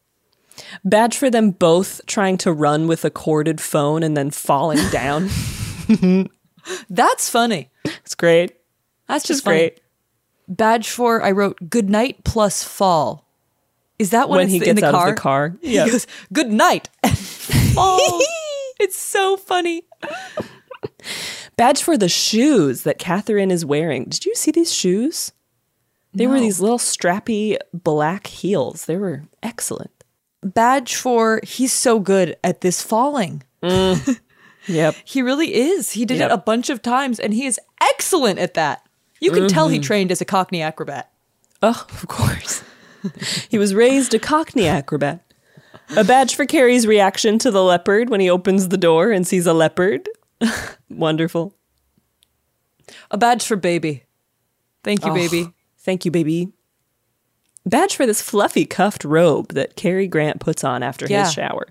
Badge 0.84 1.16
for 1.16 1.30
them 1.30 1.50
both 1.50 2.00
trying 2.06 2.38
to 2.38 2.52
run 2.52 2.86
with 2.86 3.04
a 3.04 3.10
corded 3.10 3.60
phone 3.60 4.02
and 4.02 4.16
then 4.16 4.30
falling 4.30 4.78
down. 4.90 5.28
That's 6.88 7.28
funny. 7.28 7.70
It's 7.84 8.14
great. 8.14 8.52
That's 9.08 9.24
just 9.24 9.40
It's 9.40 9.44
great. 9.46 9.80
Badge 10.48 10.88
for 10.90 11.22
I 11.22 11.30
wrote 11.32 11.58
good 11.68 11.90
night 11.90 12.24
plus 12.24 12.62
fall. 12.62 13.23
Is 13.98 14.10
that 14.10 14.28
when, 14.28 14.38
When 14.38 14.46
it's 14.46 14.52
he 14.52 14.58
in 14.58 14.64
gets 14.76 14.80
the 14.80 14.86
out 14.88 14.92
car? 14.94 15.08
of 15.10 15.14
the 15.14 15.20
car. 15.20 15.56
He 15.62 15.74
Yeah. 15.76 15.88
goes, 15.88 16.06
good 16.32 16.50
night. 16.50 16.88
and 17.02 17.16
falls. 17.16 18.24
it's 18.80 18.98
so 18.98 19.36
funny. 19.36 19.82
Badge 21.56 21.82
for 21.82 21.96
the 21.96 22.08
shoes 22.08 22.82
that 22.82 22.98
Katharine 22.98 23.50
is 23.50 23.64
wearing. 23.64 24.04
Did 24.04 24.24
you 24.26 24.34
see 24.34 24.50
these 24.50 24.72
shoes? 24.74 25.32
They 26.12 26.26
were 26.26 26.38
these 26.40 26.60
little 26.60 26.78
strappy 26.78 27.56
black 27.72 28.26
heels. 28.28 28.86
They 28.86 28.96
were 28.96 29.22
excellent. 29.42 29.90
Badge 30.42 30.94
for 30.96 31.40
he's 31.42 31.72
so 31.72 31.98
good 32.00 32.36
at 32.44 32.60
this 32.60 32.82
falling. 32.82 33.42
Yep. 33.62 34.94
He 35.04 35.22
really 35.22 35.54
is. 35.54 35.92
He 35.92 36.04
did 36.04 36.18
Yep. 36.18 36.30
it 36.30 36.34
a 36.34 36.38
bunch 36.38 36.70
of 36.70 36.82
times 36.82 37.18
and 37.20 37.34
he 37.34 37.46
is 37.46 37.58
excellent 37.80 38.38
at 38.38 38.54
that. 38.54 38.82
You 39.20 39.30
can 39.30 39.48
tell 39.48 39.68
he 39.68 39.78
Mhm. 39.78 39.82
trained 39.84 40.12
as 40.12 40.20
a 40.20 40.24
Cockney 40.24 40.62
acrobat. 40.62 41.10
Oh, 41.62 41.86
of 41.90 42.08
course. 42.08 42.62
he 43.48 43.58
was 43.58 43.74
raised 43.74 44.14
a 44.14 44.18
Cockney 44.18 44.66
acrobat. 44.66 45.20
A 45.96 46.04
badge 46.04 46.34
for 46.34 46.46
Cary's 46.46 46.86
reaction 46.86 47.38
to 47.40 47.50
the 47.50 47.62
leopard 47.62 48.08
when 48.08 48.20
he 48.20 48.30
opens 48.30 48.68
the 48.68 48.78
door 48.78 49.10
and 49.12 49.26
sees 49.26 49.46
a 49.46 49.52
leopard. 49.52 50.08
Wonderful. 50.90 51.54
A 53.10 53.18
badge 53.18 53.44
for 53.44 53.56
baby. 53.56 54.04
Thank 54.82 55.04
you, 55.04 55.10
Oh, 55.10 55.14
baby. 55.14 55.48
Thank 55.78 56.04
you, 56.04 56.10
baby. 56.10 56.48
Badge 57.66 57.96
for 57.96 58.06
this 58.06 58.20
fluffy 58.22 58.66
cuffed 58.66 59.04
robe 59.04 59.52
that 59.54 59.76
Cary 59.76 60.06
Grant 60.06 60.40
puts 60.40 60.64
on 60.64 60.82
after 60.82 61.06
Yeah. 61.06 61.24
his 61.24 61.32
shower. 61.32 61.66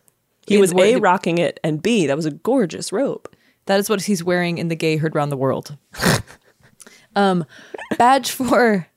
He 0.47 0.55
He 0.55 0.61
was 0.61 0.73
A, 0.73 0.97
rocking 0.97 1.37
it, 1.37 1.59
and 1.63 1.81
B, 1.81 2.05
that 2.07 2.15
was 2.15 2.25
a 2.25 2.31
gorgeous 2.31 2.91
robe. 2.91 3.29
That 3.65 3.79
is 3.79 3.89
what 3.89 4.01
he's 4.03 4.23
wearing 4.23 4.57
in 4.57 4.67
the 4.67 4.75
gay 4.75 4.97
herd 4.97 5.15
round 5.15 5.31
the 5.31 5.37
world. 5.37 5.77
um, 7.15 7.45
badge 7.97 8.29
for 8.31 8.87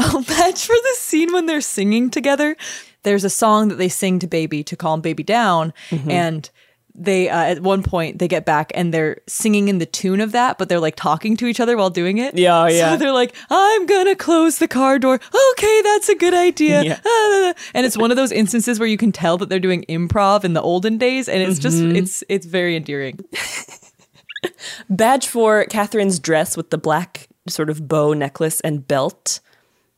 oh, 0.00 0.24
badge 0.28 0.64
for 0.66 0.74
the 0.74 0.94
scene 0.96 1.32
when 1.32 1.46
they're 1.46 1.60
singing 1.60 2.10
together. 2.10 2.56
There's 3.04 3.24
a 3.24 3.30
song 3.30 3.68
that 3.68 3.76
they 3.76 3.88
sing 3.88 4.18
to 4.18 4.26
baby 4.26 4.62
to 4.64 4.76
calm 4.76 5.00
baby 5.00 5.22
down, 5.22 5.72
Mhm. 5.90 6.10
and 6.10 6.50
they 6.94 7.28
uh, 7.30 7.44
at 7.44 7.60
one 7.62 7.82
point 7.84 8.18
they 8.18 8.26
get 8.28 8.44
back 8.44 8.72
and 8.74 8.92
they're 8.92 9.18
singing 9.28 9.68
in 9.68 9.78
the 9.78 9.86
tune 9.86 10.20
of 10.20 10.32
that, 10.32 10.58
but 10.58 10.68
they're 10.68 10.80
like 10.80 10.96
talking 10.96 11.36
to 11.36 11.46
each 11.46 11.60
other 11.60 11.76
while 11.76 11.88
doing 11.88 12.18
it. 12.18 12.36
Yeah, 12.36 12.66
yeah. 12.68 12.90
So 12.90 12.96
they're 12.98 13.12
like, 13.12 13.34
"I'm 13.48 13.86
gonna 13.86 14.16
close 14.16 14.58
the 14.58 14.66
car 14.68 14.98
door." 14.98 15.14
Okay, 15.52 15.82
that's 15.82 16.08
a 16.08 16.14
good 16.16 16.34
idea. 16.34 16.82
Yeah. 16.82 16.98
Ah, 17.06 17.54
and 17.74 17.86
it's 17.86 17.96
one 17.96 18.10
of 18.10 18.16
those 18.16 18.32
instances 18.32 18.78
where 18.80 18.88
you 18.88 18.98
can 18.98 19.12
tell 19.12 19.38
that 19.38 19.48
they're 19.48 19.60
doing 19.60 19.84
improv 19.88 20.44
in 20.44 20.52
the 20.54 20.60
olden 20.60 20.98
days, 20.98 21.28
and 21.28 21.40
it's 21.40 21.60
just 21.60 21.78
Mhm. 21.78 21.96
it's 21.96 22.24
it's 22.28 22.44
very 22.44 22.74
endearing. 22.76 23.20
Badge 24.90 25.26
for 25.28 25.64
Katharine's 25.66 26.18
dress 26.18 26.56
with 26.56 26.70
the 26.70 26.78
black 26.78 27.28
sort 27.48 27.70
of 27.70 27.86
bow 27.88 28.12
necklace 28.14 28.60
and 28.60 28.86
belt. 28.86 29.40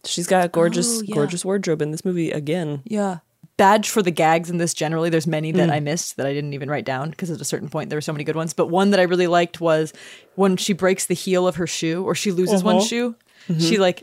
She's 0.04 0.26
got 0.26 0.44
a 0.44 0.48
gorgeous, 0.48 0.98
Oh, 1.00 1.02
yeah. 1.04 1.14
gorgeous 1.14 1.44
wardrobe 1.44 1.80
in 1.82 1.90
this 1.92 2.04
movie 2.04 2.30
again. 2.30 2.82
Yeah. 2.84 3.18
Badge 3.56 3.88
for 3.90 4.02
the 4.02 4.10
gags 4.10 4.50
in 4.50 4.58
this 4.58 4.74
generally. 4.74 5.10
There's 5.10 5.26
many 5.26 5.52
that 5.52 5.68
Mm. 5.68 5.72
I 5.72 5.80
missed 5.80 6.16
that 6.16 6.26
I 6.26 6.32
didn't 6.32 6.54
even 6.54 6.68
write 6.70 6.84
down 6.84 7.10
because 7.10 7.30
at 7.30 7.40
a 7.40 7.44
certain 7.44 7.68
point 7.68 7.90
there 7.90 7.96
were 7.96 8.00
so 8.00 8.12
many 8.12 8.24
good 8.24 8.34
ones. 8.34 8.52
But 8.54 8.66
one 8.68 8.90
that 8.90 8.98
I 9.00 9.04
really 9.04 9.26
liked 9.28 9.60
was 9.60 9.92
when 10.34 10.56
she 10.56 10.72
breaks 10.72 11.06
the 11.06 11.14
heel 11.14 11.46
of 11.46 11.56
her 11.56 11.66
shoe 11.66 12.02
or 12.04 12.14
she 12.14 12.32
loses 12.32 12.64
one 12.64 12.76
Uh-huh. 12.76 12.84
shoe. 12.84 13.14
Mhm. 13.48 13.60
She 13.68 13.78
like 13.78 14.02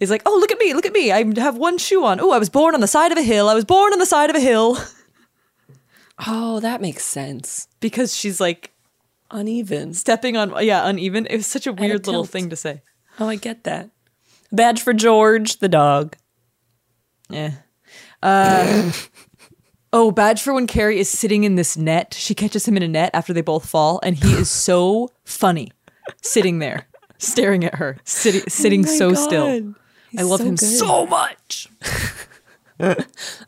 is 0.00 0.10
like, 0.10 0.22
oh 0.26 0.36
look 0.40 0.50
at 0.52 0.58
me, 0.58 0.74
look 0.74 0.84
at 0.84 0.92
me. 0.92 1.12
I 1.12 1.24
have 1.40 1.56
one 1.56 1.78
shoe 1.78 2.04
on. 2.04 2.20
Oh, 2.20 2.32
I 2.32 2.38
was 2.38 2.50
born 2.50 2.74
on 2.74 2.80
the 2.80 2.86
side 2.88 3.12
of 3.12 3.18
a 3.18 3.22
hill. 3.22 3.48
I 3.48 3.54
was 3.54 3.64
born 3.64 3.92
on 3.92 3.98
the 4.00 4.06
side 4.06 4.28
of 4.30 4.36
a 4.36 4.40
hill. 4.40 4.76
Oh, 6.26 6.60
that 6.60 6.80
makes 6.80 7.04
sense. 7.04 7.68
Because 7.80 8.14
she's 8.14 8.40
like 8.40 8.70
uneven. 9.30 9.94
Stepping 9.94 10.36
on 10.36 10.54
yeah, 10.64 10.86
uneven. 10.86 11.26
It 11.26 11.36
was 11.36 11.46
such 11.46 11.66
a 11.66 11.70
a 11.70 11.72
weird 11.72 12.06
little 12.06 12.22
tilt. 12.24 12.28
thing 12.30 12.50
to 12.50 12.56
say. 12.56 12.82
Oh, 13.18 13.28
I 13.28 13.36
get 13.36 13.64
that. 13.64 13.90
Badge 14.52 14.82
for 14.82 14.92
George, 14.92 15.58
the 15.58 15.68
dog. 15.68 16.16
Yeah. 17.30 17.52
Uh, 18.22 18.92
oh, 19.92 20.10
badge 20.10 20.42
for 20.42 20.52
when 20.52 20.66
Cary 20.66 20.98
is 21.00 21.08
sitting 21.08 21.44
in 21.44 21.54
this 21.56 21.76
net. 21.76 22.14
She 22.14 22.34
catches 22.34 22.68
him 22.68 22.76
in 22.76 22.82
a 22.82 22.88
net 22.88 23.10
after 23.14 23.32
they 23.32 23.40
both 23.40 23.66
fall, 23.68 23.98
and 24.02 24.16
he 24.16 24.32
is 24.34 24.50
so 24.50 25.10
funny 25.24 25.72
sitting 26.22 26.58
there, 26.58 26.86
staring 27.18 27.64
at 27.64 27.76
her, 27.76 27.96
sitting, 28.04 28.42
sitting 28.48 28.84
Oh 28.86 28.94
so 28.98 29.10
God. 29.10 29.18
still. 29.18 29.74
He's 30.10 30.20
I 30.20 30.22
love 30.24 30.40
so 30.40 30.44
him 30.44 30.54
good. 30.56 30.78
so 30.78 31.06
much. 31.06 31.68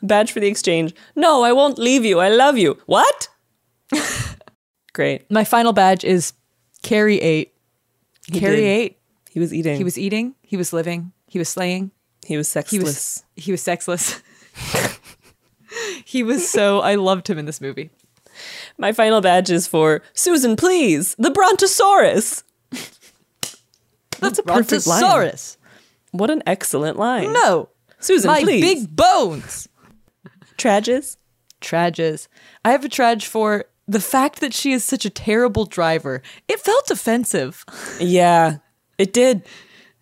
Badge 0.01 0.31
for 0.31 0.39
the 0.39 0.47
exchange. 0.47 0.95
No, 1.15 1.43
I 1.43 1.51
won't 1.51 1.77
leave 1.77 2.03
you. 2.05 2.19
I 2.19 2.29
love 2.29 2.57
you. 2.57 2.77
What? 2.87 3.27
Great. 4.93 5.29
My 5.29 5.43
final 5.43 5.73
badge 5.73 6.03
is 6.03 6.33
Cary 6.83 7.19
8. 7.21 7.53
He 8.31 8.39
Cary 8.39 8.55
did. 8.57 8.63
ate. 8.63 8.99
He 9.35 9.41
was 9.41 9.53
eating. 9.53 9.75
He 9.75 9.83
was 9.83 9.99
eating. 9.99 10.33
He 10.43 10.55
was 10.55 10.71
living. 10.71 11.11
He 11.27 11.37
was 11.37 11.49
slaying. 11.49 11.91
He 12.25 12.37
was 12.37 12.47
sexless. 12.47 12.71
He 12.71 12.79
was 12.79 13.23
he 13.35 13.51
was 13.51 13.61
sexless. 13.61 14.21
he 16.05 16.23
was 16.23 16.49
so 16.49 16.79
I 16.79 16.95
loved 16.95 17.29
him 17.29 17.37
in 17.37 17.43
this 17.43 17.59
movie. 17.59 17.89
My 18.77 18.93
final 18.93 19.19
badge 19.19 19.51
is 19.51 19.67
for 19.67 20.01
Susan, 20.13 20.55
please. 20.55 21.15
The 21.19 21.31
Brontosaurus. 21.31 22.45
That's 24.21 24.39
a 24.39 24.43
perfect 24.43 24.87
line. 24.87 25.01
Brontosaurus. 25.01 25.57
What 26.11 26.29
an 26.29 26.41
excellent 26.47 26.97
line. 26.97 27.33
No. 27.33 27.67
Susan, 27.99 28.29
My 28.29 28.41
please. 28.41 28.61
big 28.61 28.95
bones. 28.95 29.67
Trages. 30.57 31.17
trages. 31.59 32.29
I 32.63 32.71
have 32.71 32.85
a 32.85 32.89
trage 32.89 33.25
for 33.25 33.65
the 33.85 33.99
fact 33.99 34.39
that 34.39 34.53
she 34.53 34.71
is 34.71 34.85
such 34.85 35.03
a 35.03 35.09
terrible 35.09 35.65
driver. 35.65 36.21
It 36.47 36.61
felt 36.61 36.89
offensive. 36.89 37.65
Yeah, 37.99 38.59
it 38.97 39.13
did. 39.13 39.43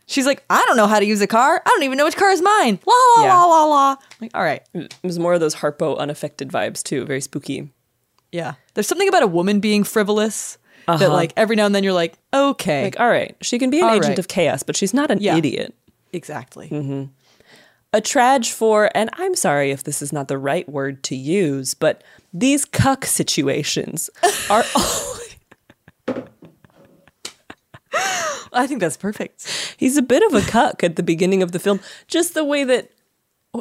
She's 0.06 0.26
like, 0.26 0.44
I 0.50 0.64
don't 0.68 0.76
know 0.78 0.88
how 0.88 1.00
to 1.00 1.06
use 1.06 1.22
a 1.22 1.28
car. 1.28 1.62
I 1.66 1.70
don't 1.70 1.84
even 1.84 1.98
know 1.98 2.04
which 2.06 2.18
car 2.18 2.30
is 2.30 2.42
mine. 2.42 2.78
La 2.86 2.94
la 3.18 3.24
Yeah. 3.24 3.34
la 3.36 3.46
la 3.46 3.66
la. 3.66 3.96
Like, 4.20 4.32
all 4.36 4.44
right. 4.44 4.62
It 4.74 4.94
was 5.02 5.18
more 5.18 5.34
of 5.34 5.40
those 5.40 5.56
Harpo 5.56 5.98
unaffected 5.98 6.50
vibes 6.50 6.84
too, 6.84 7.06
very 7.06 7.22
spooky. 7.22 7.70
Yeah. 8.32 8.56
There's 8.74 8.88
something 8.88 9.08
about 9.08 9.24
a 9.24 9.28
woman 9.28 9.60
being 9.60 9.84
frivolous 9.84 10.58
that 10.88 10.96
Uh-huh. 11.02 11.14
like 11.14 11.32
every 11.38 11.56
now 11.56 11.66
and 11.66 11.74
then 11.74 11.84
you're 11.86 11.94
like, 11.94 12.16
okay. 12.34 12.84
Like, 12.84 13.00
all 13.00 13.08
right, 13.08 13.36
she 13.42 13.58
can 13.58 13.70
be 13.70 13.80
an 13.80 13.86
All 13.86 13.92
agent 13.92 14.10
right. 14.10 14.20
of 14.20 14.28
chaos, 14.28 14.62
but 14.64 14.76
she's 14.76 14.94
not 14.94 15.10
an 15.10 15.20
Yeah. 15.22 15.38
idiot. 15.38 15.74
Exactly. 16.12 16.68
hmm 16.68 17.06
A 17.94 18.02
trage 18.02 18.52
for, 18.52 18.90
and 18.96 19.10
I'm 19.14 19.36
sorry 19.36 19.72
if 19.72 19.84
this 19.84 20.02
is 20.02 20.12
not 20.12 20.28
the 20.28 20.38
right 20.38 20.68
word 20.68 21.02
to 21.04 21.16
use, 21.16 21.74
but 21.76 22.04
these 22.34 22.66
cuck 22.66 23.06
situations 23.06 24.10
are. 24.50 24.66
I 28.56 28.68
think 28.68 28.80
that's 28.80 28.98
perfect. 28.98 29.76
He's 29.78 29.98
a 29.98 30.02
bit 30.02 30.24
of 30.24 30.34
a 30.34 30.42
cuck 30.50 30.84
at 30.84 30.96
the 30.96 31.04
beginning 31.04 31.44
of 31.44 31.52
the 31.52 31.60
film. 31.60 31.80
Just 32.08 32.34
the 32.34 32.44
way 32.44 32.64
that 32.64 32.92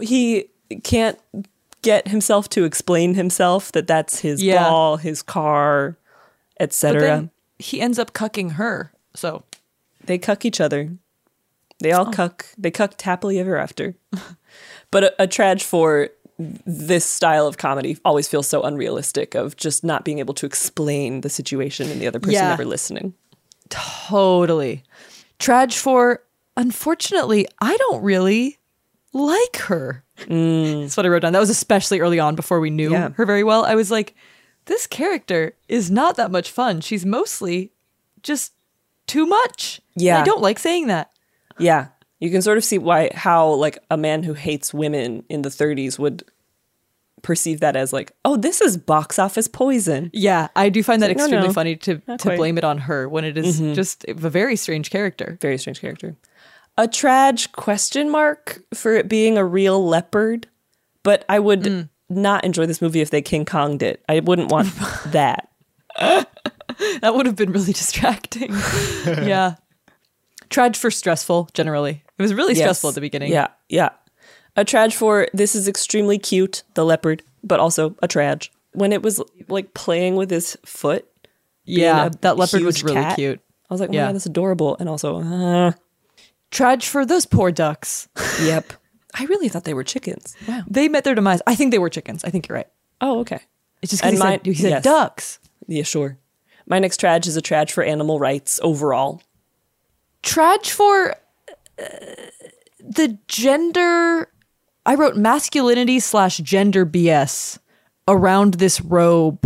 he 0.00 0.46
can't 0.84 1.18
get 1.82 2.08
himself 2.08 2.48
to 2.50 2.64
explain 2.64 3.14
himself 3.14 3.72
that 3.72 3.86
that's 3.86 4.20
his 4.20 4.42
Yeah. 4.42 4.68
ball, 4.68 4.96
his 4.96 5.22
car, 5.22 5.96
etc. 6.60 7.30
he 7.58 7.80
ends 7.80 7.98
up 7.98 8.12
cucking 8.12 8.52
her. 8.52 8.92
So 9.14 9.42
They 10.04 10.18
cuck 10.18 10.44
each 10.44 10.60
other. 10.60 10.90
They 11.80 11.92
all 11.92 12.08
oh. 12.08 12.10
cuck. 12.10 12.46
They 12.56 12.70
cucked 12.70 13.02
happily 13.02 13.38
ever 13.38 13.56
after. 13.56 13.94
but 14.90 15.04
a, 15.04 15.22
a 15.24 15.26
trage 15.26 15.62
for 15.62 16.10
this 16.38 17.04
style 17.04 17.46
of 17.46 17.58
comedy 17.58 17.98
always 18.04 18.28
feels 18.28 18.48
so 18.48 18.62
unrealistic 18.62 19.34
of 19.34 19.56
just 19.56 19.84
not 19.84 20.04
being 20.04 20.18
able 20.18 20.34
to 20.34 20.46
explain 20.46 21.20
the 21.20 21.28
situation 21.28 21.90
and 21.90 22.00
the 22.00 22.06
other 22.06 22.18
person 22.20 22.34
Yeah. 22.34 22.48
never 22.48 22.64
listening. 22.64 23.14
Totally. 23.72 24.82
Trage 25.38 25.76
for, 25.78 26.22
unfortunately, 26.56 27.46
I 27.60 27.76
don't 27.76 28.02
really 28.02 28.58
like 29.12 29.56
her. 29.56 30.04
Mm. 30.20 30.82
That's 30.82 30.96
what 30.96 31.06
I 31.06 31.08
wrote 31.08 31.22
down. 31.22 31.32
That 31.32 31.40
was 31.40 31.50
especially 31.50 32.00
early 32.00 32.18
on 32.20 32.34
before 32.34 32.60
we 32.60 32.70
knew 32.70 32.92
Yeah. 32.92 33.10
her 33.10 33.26
very 33.26 33.42
well. 33.44 33.64
I 33.64 33.74
was 33.74 33.90
like, 33.90 34.14
this 34.66 34.86
character 34.86 35.54
is 35.68 35.90
not 35.90 36.16
that 36.16 36.30
much 36.30 36.50
fun. 36.50 36.80
She's 36.80 37.04
mostly 37.04 37.72
just 38.22 38.52
too 39.06 39.26
much. 39.26 39.80
And 39.94 40.04
Yeah. 40.04 40.20
I 40.20 40.24
don't 40.24 40.40
like 40.42 40.58
saying 40.58 40.86
that. 40.86 41.10
Yeah. 41.58 41.88
You 42.20 42.30
can 42.30 42.40
sort 42.42 42.56
of 42.58 42.64
see 42.64 42.78
why 42.78 43.10
how 43.14 43.48
like 43.54 43.78
a 43.90 43.96
man 43.96 44.22
who 44.22 44.34
hates 44.34 44.72
women 44.72 45.24
in 45.28 45.42
the 45.42 45.48
30s 45.48 45.98
would 45.98 46.22
perceive 47.22 47.60
that 47.60 47.76
as 47.76 47.92
like, 47.92 48.12
oh, 48.24 48.36
this 48.36 48.60
is 48.60 48.76
box 48.76 49.18
office 49.18 49.48
poison. 49.48 50.10
Yeah, 50.12 50.48
I 50.56 50.68
do 50.68 50.82
find 50.82 51.00
that 51.02 51.08
like, 51.08 51.16
extremely 51.16 51.46
no, 51.48 51.52
funny 51.52 51.76
to, 51.76 51.96
to 51.98 52.18
quite. 52.18 52.36
blame 52.36 52.58
it 52.58 52.64
on 52.64 52.78
her 52.78 53.08
when 53.08 53.24
it 53.24 53.38
is 53.38 53.60
Mhm. 53.60 53.74
just 53.74 54.04
a 54.08 54.14
very 54.14 54.56
strange 54.56 54.90
character. 54.90 55.38
Very 55.40 55.56
strange 55.58 55.80
character. 55.80 56.16
A 56.78 56.88
trage 56.88 57.52
question 57.52 58.10
mark 58.10 58.62
for 58.74 58.94
it 58.94 59.08
being 59.08 59.36
a 59.38 59.44
real 59.44 59.84
leopard, 59.86 60.48
but 61.02 61.24
I 61.28 61.38
would 61.38 61.62
Mm. 61.62 61.88
not 62.08 62.44
enjoy 62.44 62.66
this 62.66 62.82
movie 62.82 63.00
if 63.00 63.10
they 63.10 63.22
King 63.22 63.44
Konged 63.44 63.82
it. 63.82 64.02
I 64.08 64.20
wouldn't 64.20 64.50
want 64.50 64.68
that. 65.12 65.48
that 65.98 67.14
would 67.14 67.26
have 67.26 67.36
been 67.36 67.52
really 67.52 67.72
distracting. 67.72 68.50
yeah. 69.06 69.54
Trage 70.50 70.76
for 70.76 70.90
stressful, 70.90 71.48
generally. 71.54 72.02
It 72.18 72.22
was 72.22 72.34
really 72.34 72.54
Yes. 72.54 72.62
stressful 72.62 72.90
at 72.90 72.94
the 72.94 73.00
beginning. 73.00 73.30
Yeah, 73.32 73.48
yeah. 73.68 73.90
A 74.56 74.64
trage 74.64 74.92
for 74.94 75.28
this 75.32 75.54
is 75.54 75.66
extremely 75.68 76.18
cute, 76.18 76.62
the 76.74 76.84
leopard, 76.84 77.22
but 77.42 77.60
also 77.60 77.96
a 78.02 78.08
trage. 78.08 78.50
When 78.72 78.92
it 78.92 79.02
was 79.02 79.20
like 79.48 79.74
playing 79.74 80.16
with 80.16 80.30
his 80.30 80.56
foot. 80.64 81.06
Yeah, 81.64 82.08
that 82.22 82.36
leopard 82.36 82.62
was 82.62 82.82
really 82.82 82.96
cat, 82.96 83.16
cute. 83.16 83.40
I 83.70 83.74
was 83.74 83.80
like, 83.80 83.90
oh 83.90 83.92
Yeah. 83.92 84.02
my 84.02 84.08
god, 84.08 84.14
that's 84.16 84.26
adorable. 84.26 84.76
And 84.78 84.88
also, 84.88 85.20
uh, 85.22 85.72
Trage 86.50 86.84
for 86.86 87.06
those 87.06 87.24
poor 87.24 87.50
ducks. 87.50 88.08
yep. 88.42 88.72
I 89.14 89.24
really 89.24 89.48
thought 89.48 89.64
they 89.64 89.74
were 89.74 89.84
chickens. 89.84 90.36
Wow. 90.46 90.62
They 90.68 90.88
met 90.88 91.04
their 91.04 91.14
demise. 91.14 91.40
I 91.46 91.54
think 91.54 91.70
they 91.70 91.78
were 91.78 91.88
chickens. 91.88 92.24
I 92.24 92.30
think 92.30 92.48
you're 92.48 92.56
right. 92.56 92.68
Oh, 93.00 93.20
okay. 93.20 93.40
It's 93.80 93.90
just 93.90 94.02
because 94.02 94.12
he, 94.14 94.18
said, 94.20 94.46
he 94.46 94.54
said 94.54 94.70
yes. 94.70 94.84
ducks. 94.84 95.38
Yeah, 95.66 95.82
sure. 95.82 96.18
My 96.66 96.78
next 96.78 97.00
trage 97.00 97.26
is 97.26 97.36
a 97.36 97.42
trage 97.42 97.70
for 97.70 97.82
animal 97.82 98.18
rights 98.18 98.60
overall. 98.62 99.22
Trage 100.22 100.70
for 100.70 101.14
uh, 101.78 101.84
the 102.80 103.18
gender. 103.28 104.28
I 104.84 104.94
wrote 104.94 105.16
masculinity 105.16 106.00
slash 106.00 106.38
gender 106.38 106.84
BS 106.84 107.58
around 108.08 108.54
this 108.54 108.80
robe 108.80 109.44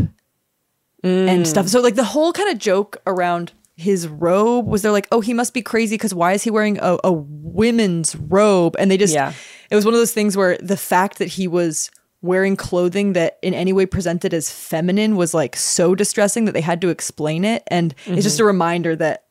and 1.03 1.45
mm. 1.45 1.47
stuff. 1.47 1.69
So 1.69 1.81
like 1.81 1.95
the 1.95 2.05
whole 2.05 2.33
kind 2.33 2.51
of 2.51 2.59
joke 2.59 2.97
around 3.07 3.53
his 3.77 4.09
robe 4.09 4.67
was 4.67 4.83
they're 4.83 4.93
like, 4.93 5.09
oh, 5.13 5.21
he 5.21 5.35
must 5.35 5.53
be 5.53 5.63
crazy 5.63 5.95
because 5.95 6.15
why 6.15 6.33
is 6.33 6.43
he 6.43 6.51
wearing 6.51 6.79
a, 6.81 6.97
a 7.05 7.13
women's 7.13 8.17
robe? 8.17 8.75
And 8.79 8.91
they 8.91 8.97
just, 8.97 9.15
Yeah. 9.15 9.33
it 9.71 9.75
was 9.75 9.85
one 9.85 9.93
of 9.93 10.01
those 10.01 10.13
things 10.13 10.37
where 10.37 10.57
the 10.59 10.77
fact 10.77 11.19
that 11.19 11.29
he 11.29 11.47
was 11.47 11.91
wearing 12.23 12.57
clothing 12.57 13.13
that 13.13 13.39
in 13.43 13.53
any 13.53 13.75
way 13.75 13.85
presented 13.85 14.33
as 14.33 14.51
feminine 14.51 15.17
was 15.17 15.35
like 15.35 15.55
so 15.55 15.95
distressing 15.95 16.47
that 16.47 16.53
they 16.53 16.63
had 16.63 16.81
to 16.81 16.89
explain 16.89 17.45
it. 17.45 17.63
And 17.67 17.95
it's 18.07 18.25
just 18.25 18.37
mm-hmm. 18.37 18.45
a 18.45 18.47
reminder 18.47 18.97
that 18.97 19.25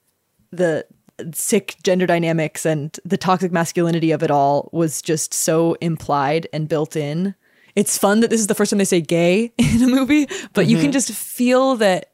the 0.52 0.86
sick 1.34 1.76
gender 1.84 2.06
dynamics 2.06 2.66
and 2.66 2.98
the 3.06 3.18
toxic 3.18 3.52
masculinity 3.52 4.12
of 4.12 4.22
it 4.24 4.32
all 4.32 4.70
was 4.74 5.02
just 5.02 5.34
so 5.34 5.74
implied 5.82 6.48
and 6.52 6.68
built 6.68 6.96
in. 6.96 7.36
It's 7.76 7.98
fun 7.98 8.20
that 8.22 8.30
this 8.30 8.40
is 8.40 8.48
the 8.48 8.56
first 8.56 8.70
time 8.72 8.78
they 8.78 8.86
say 8.86 9.02
gay 9.02 9.52
in 9.58 9.84
a 9.84 9.88
movie, 9.88 10.28
but 10.54 10.68
you 10.68 10.78
can 10.78 10.90
Mhm. 10.90 10.94
just 10.94 11.12
feel 11.12 11.76
that 11.78 12.12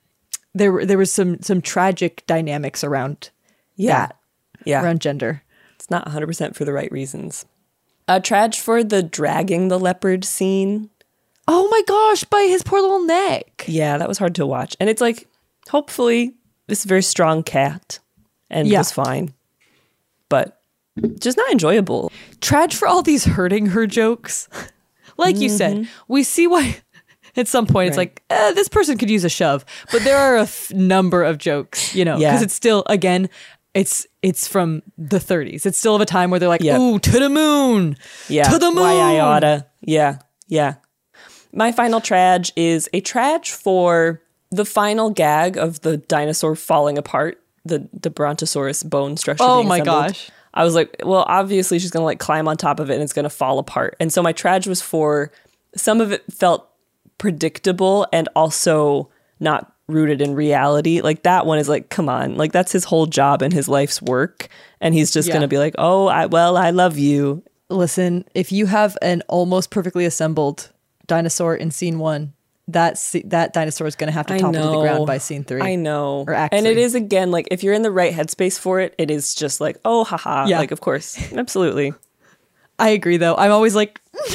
there 0.53 0.85
there 0.85 0.97
was 0.97 1.11
some 1.11 1.41
some 1.41 1.61
tragic 1.61 2.23
dynamics 2.27 2.83
around 2.83 3.29
Yeah. 3.75 4.07
that 4.07 4.15
Yeah. 4.65 4.83
around 4.83 5.01
gender. 5.01 5.43
It's 5.75 5.89
not 5.89 6.05
100% 6.07 6.55
for 6.55 6.65
the 6.65 6.73
right 6.73 6.91
reasons. 6.91 7.45
A 8.07 8.19
trage 8.19 8.59
for 8.59 8.83
the 8.83 9.01
dragging 9.01 9.69
the 9.69 9.79
leopard 9.79 10.25
scene. 10.25 10.89
Oh 11.47 11.67
my 11.69 11.81
gosh, 11.87 12.23
by 12.25 12.43
his 12.43 12.61
poor 12.63 12.81
little 12.81 13.03
neck. 13.05 13.65
Yeah, 13.67 13.97
that 13.97 14.07
was 14.07 14.17
hard 14.19 14.35
to 14.35 14.45
watch. 14.45 14.75
And 14.79 14.89
it's 14.89 15.01
like, 15.01 15.27
hopefully, 15.69 16.35
this 16.67 16.83
very 16.83 17.01
strong 17.01 17.41
cat 17.43 17.99
and 18.51 18.67
Yeah. 18.67 18.79
was 18.79 18.91
fine, 18.91 19.33
but 20.29 20.61
just 21.19 21.37
not 21.37 21.51
enjoyable. 21.51 22.11
Trage 22.41 22.73
for 22.73 22.87
all 22.87 23.01
these 23.01 23.23
hurting 23.25 23.67
her 23.67 23.87
jokes. 23.87 24.47
like 25.17 25.37
you 25.37 25.49
said, 25.49 25.87
we 26.07 26.21
see 26.23 26.45
why 26.47 26.77
at 27.35 27.47
some 27.47 27.65
point 27.65 27.87
it's 27.89 27.97
like, 27.97 28.21
eh, 28.29 28.51
this 28.53 28.67
person 28.67 28.97
could 28.97 29.09
use 29.09 29.23
a 29.23 29.29
shove. 29.29 29.65
But 29.91 30.03
there 30.03 30.17
are 30.17 30.37
a 30.37 30.41
f- 30.43 30.71
number 30.73 31.23
of 31.23 31.37
jokes, 31.37 31.95
you 31.95 32.05
know, 32.05 32.17
because 32.17 32.41
Yeah. 32.41 32.43
it's 32.43 32.53
still, 32.53 32.83
again, 32.87 33.29
it's 33.73 34.05
it's 34.21 34.47
from 34.47 34.83
the 34.97 35.17
30s. 35.17 35.65
It's 35.65 35.77
still 35.77 35.95
of 35.95 36.01
a 36.01 36.05
time 36.05 36.29
where 36.29 36.39
they're 36.39 36.49
like, 36.49 36.61
Yep. 36.61 36.79
ooh, 36.79 36.99
to 36.99 37.11
the 37.19 37.29
moon. 37.29 37.95
Yeah. 38.27 38.43
To 38.49 38.57
the 38.59 38.69
moon. 38.69 38.83
Why 38.83 39.15
I 39.15 39.19
oughta. 39.19 39.65
Yeah. 39.81 40.17
Yeah. 40.47 40.75
My 41.53 41.71
final 41.71 41.99
trage 42.01 42.51
is 42.55 42.89
a 42.93 43.01
trage 43.01 43.49
for 43.51 44.21
the 44.51 44.65
final 44.65 45.09
gag 45.09 45.57
of 45.57 45.81
the 45.81 45.97
dinosaur 45.97 46.55
falling 46.55 46.97
apart, 46.97 47.41
the, 47.65 47.87
the 47.93 48.09
Brontosaurus 48.09 48.83
bone 48.83 49.17
structure. 49.17 49.43
Oh 49.45 49.63
my 49.63 49.77
assembled. 49.77 50.07
gosh. 50.07 50.31
I 50.53 50.63
was 50.65 50.75
like, 50.75 50.95
well, 51.05 51.23
obviously 51.27 51.79
she's 51.79 51.91
going 51.91 52.01
to 52.01 52.05
like 52.05 52.19
climb 52.19 52.47
on 52.47 52.57
top 52.57 52.79
of 52.79 52.89
it 52.89 52.95
and 52.95 53.03
it's 53.03 53.13
going 53.13 53.23
to 53.23 53.29
fall 53.29 53.57
apart. 53.59 53.95
And 53.99 54.11
so 54.11 54.21
my 54.21 54.33
trage 54.33 54.67
was 54.67 54.81
for 54.81 55.31
some 55.75 56.01
of 56.01 56.11
it 56.11 56.23
felt 56.31 56.67
predictable 57.17 58.07
and 58.11 58.27
also 58.35 59.09
not 59.39 59.73
rooted 59.87 60.21
in 60.21 60.35
reality. 60.35 61.01
Like 61.01 61.23
that 61.23 61.45
one 61.45 61.59
is 61.59 61.69
like, 61.69 61.89
come 61.89 62.09
on, 62.09 62.35
like 62.35 62.51
that's 62.51 62.71
his 62.71 62.83
whole 62.85 63.05
job 63.05 63.41
and 63.41 63.53
his 63.53 63.67
life's 63.69 64.01
work. 64.01 64.47
And 64.81 64.93
he's 64.93 65.11
just 65.11 65.27
Yeah. 65.27 65.33
going 65.35 65.41
to 65.41 65.47
be 65.47 65.57
like, 65.57 65.75
oh, 65.77 66.07
I, 66.07 66.25
well, 66.25 66.57
I 66.57 66.71
love 66.71 66.97
you. 66.97 67.43
Listen, 67.69 68.25
if 68.33 68.51
you 68.51 68.65
have 68.65 68.97
an 69.01 69.21
almost 69.29 69.69
perfectly 69.69 70.05
assembled 70.05 70.69
dinosaur 71.07 71.55
in 71.55 71.71
scene 71.71 71.99
one, 71.99 72.33
that 72.67 72.97
that 73.25 73.53
dinosaur 73.53 73.87
is 73.87 73.95
going 73.95 74.07
to 74.07 74.13
have 74.13 74.27
to 74.27 74.37
topple 74.37 74.53
to 74.61 74.67
the 74.69 74.81
ground 74.81 75.05
by 75.07 75.17
scene 75.17 75.43
three. 75.43 75.61
I 75.61 75.75
know. 75.75 76.23
Or 76.27 76.33
act 76.33 76.53
and 76.53 76.65
it 76.65 76.73
three. 76.73 76.83
is 76.83 76.95
again 76.95 77.31
like 77.31 77.47
if 77.51 77.63
you're 77.63 77.73
in 77.73 77.81
the 77.81 77.91
right 77.91 78.13
headspace 78.13 78.57
for 78.59 78.79
it, 78.79 78.95
it 78.97 79.11
is 79.11 79.33
just 79.35 79.59
like, 79.59 79.77
oh 79.83 80.03
haha. 80.03 80.45
Yeah. 80.45 80.59
Like 80.59 80.71
of 80.71 80.79
course. 80.81 81.31
Absolutely. 81.33 81.93
I 82.79 82.89
agree, 82.89 83.17
though. 83.17 83.35
I'm 83.35 83.51
always 83.51 83.75
like, 83.75 84.01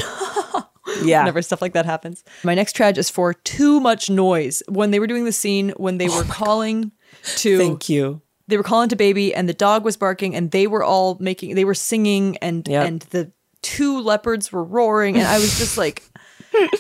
Yeah. 1.03 1.21
whenever 1.21 1.43
stuff 1.43 1.61
like 1.61 1.73
that 1.73 1.85
happens. 1.85 2.23
My 2.45 2.55
next 2.55 2.77
trage 2.77 2.97
is 2.97 3.11
for 3.11 3.35
too 3.35 3.81
much 3.81 4.09
noise. 4.09 4.63
When 4.69 4.93
they 4.93 5.01
were 5.01 5.07
doing 5.09 5.25
the 5.25 5.33
scene, 5.33 5.71
when 5.77 5.99
they 5.99 6.09
oh 6.09 6.17
were 6.19 6.25
calling 6.25 6.93
to. 7.39 7.59
Thank 7.59 7.89
you. 7.89 8.23
They 8.49 8.57
were 8.57 8.63
calling 8.63 8.89
to 8.91 8.97
baby, 8.97 9.35
and 9.35 9.49
the 9.49 9.53
dog 9.55 9.85
was 9.85 9.97
barking, 9.97 10.37
and 10.37 10.53
they 10.53 10.69
were 10.69 10.85
all 10.85 11.17
making, 11.19 11.57
they 11.57 11.65
were 11.65 11.75
singing, 11.75 12.37
and 12.37 12.67
Yep. 12.69 12.87
and 12.87 13.01
the 13.11 13.33
two 13.63 14.01
leopards 14.01 14.53
were 14.53 14.63
roaring, 14.63 15.17
and 15.17 15.27
I 15.27 15.39
was 15.41 15.59
just 15.59 15.77
like, 15.77 16.05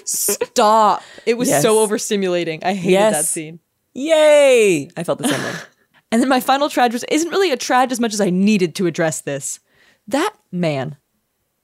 stop! 0.04 1.02
It 1.24 1.34
was 1.38 1.48
Yes. 1.48 1.62
so 1.62 1.86
overstimulating. 1.86 2.64
I 2.64 2.74
hated 2.74 2.90
Yes. 2.92 3.14
that 3.16 3.24
scene. 3.24 3.60
Yay! 3.94 4.88
I 4.96 5.02
felt 5.04 5.18
the 5.18 5.28
same 5.28 5.42
way. 5.42 5.54
And 6.12 6.22
then 6.22 6.28
my 6.28 6.40
final 6.40 6.68
trage 6.68 6.92
was 6.92 7.04
isn't 7.04 7.30
really 7.30 7.50
a 7.50 7.56
trage 7.56 7.90
as 7.92 7.98
much 8.00 8.12
as 8.14 8.20
I 8.20 8.30
needed 8.30 8.74
to 8.76 8.86
address 8.86 9.20
this. 9.22 9.58
That 10.06 10.32
man, 10.52 10.96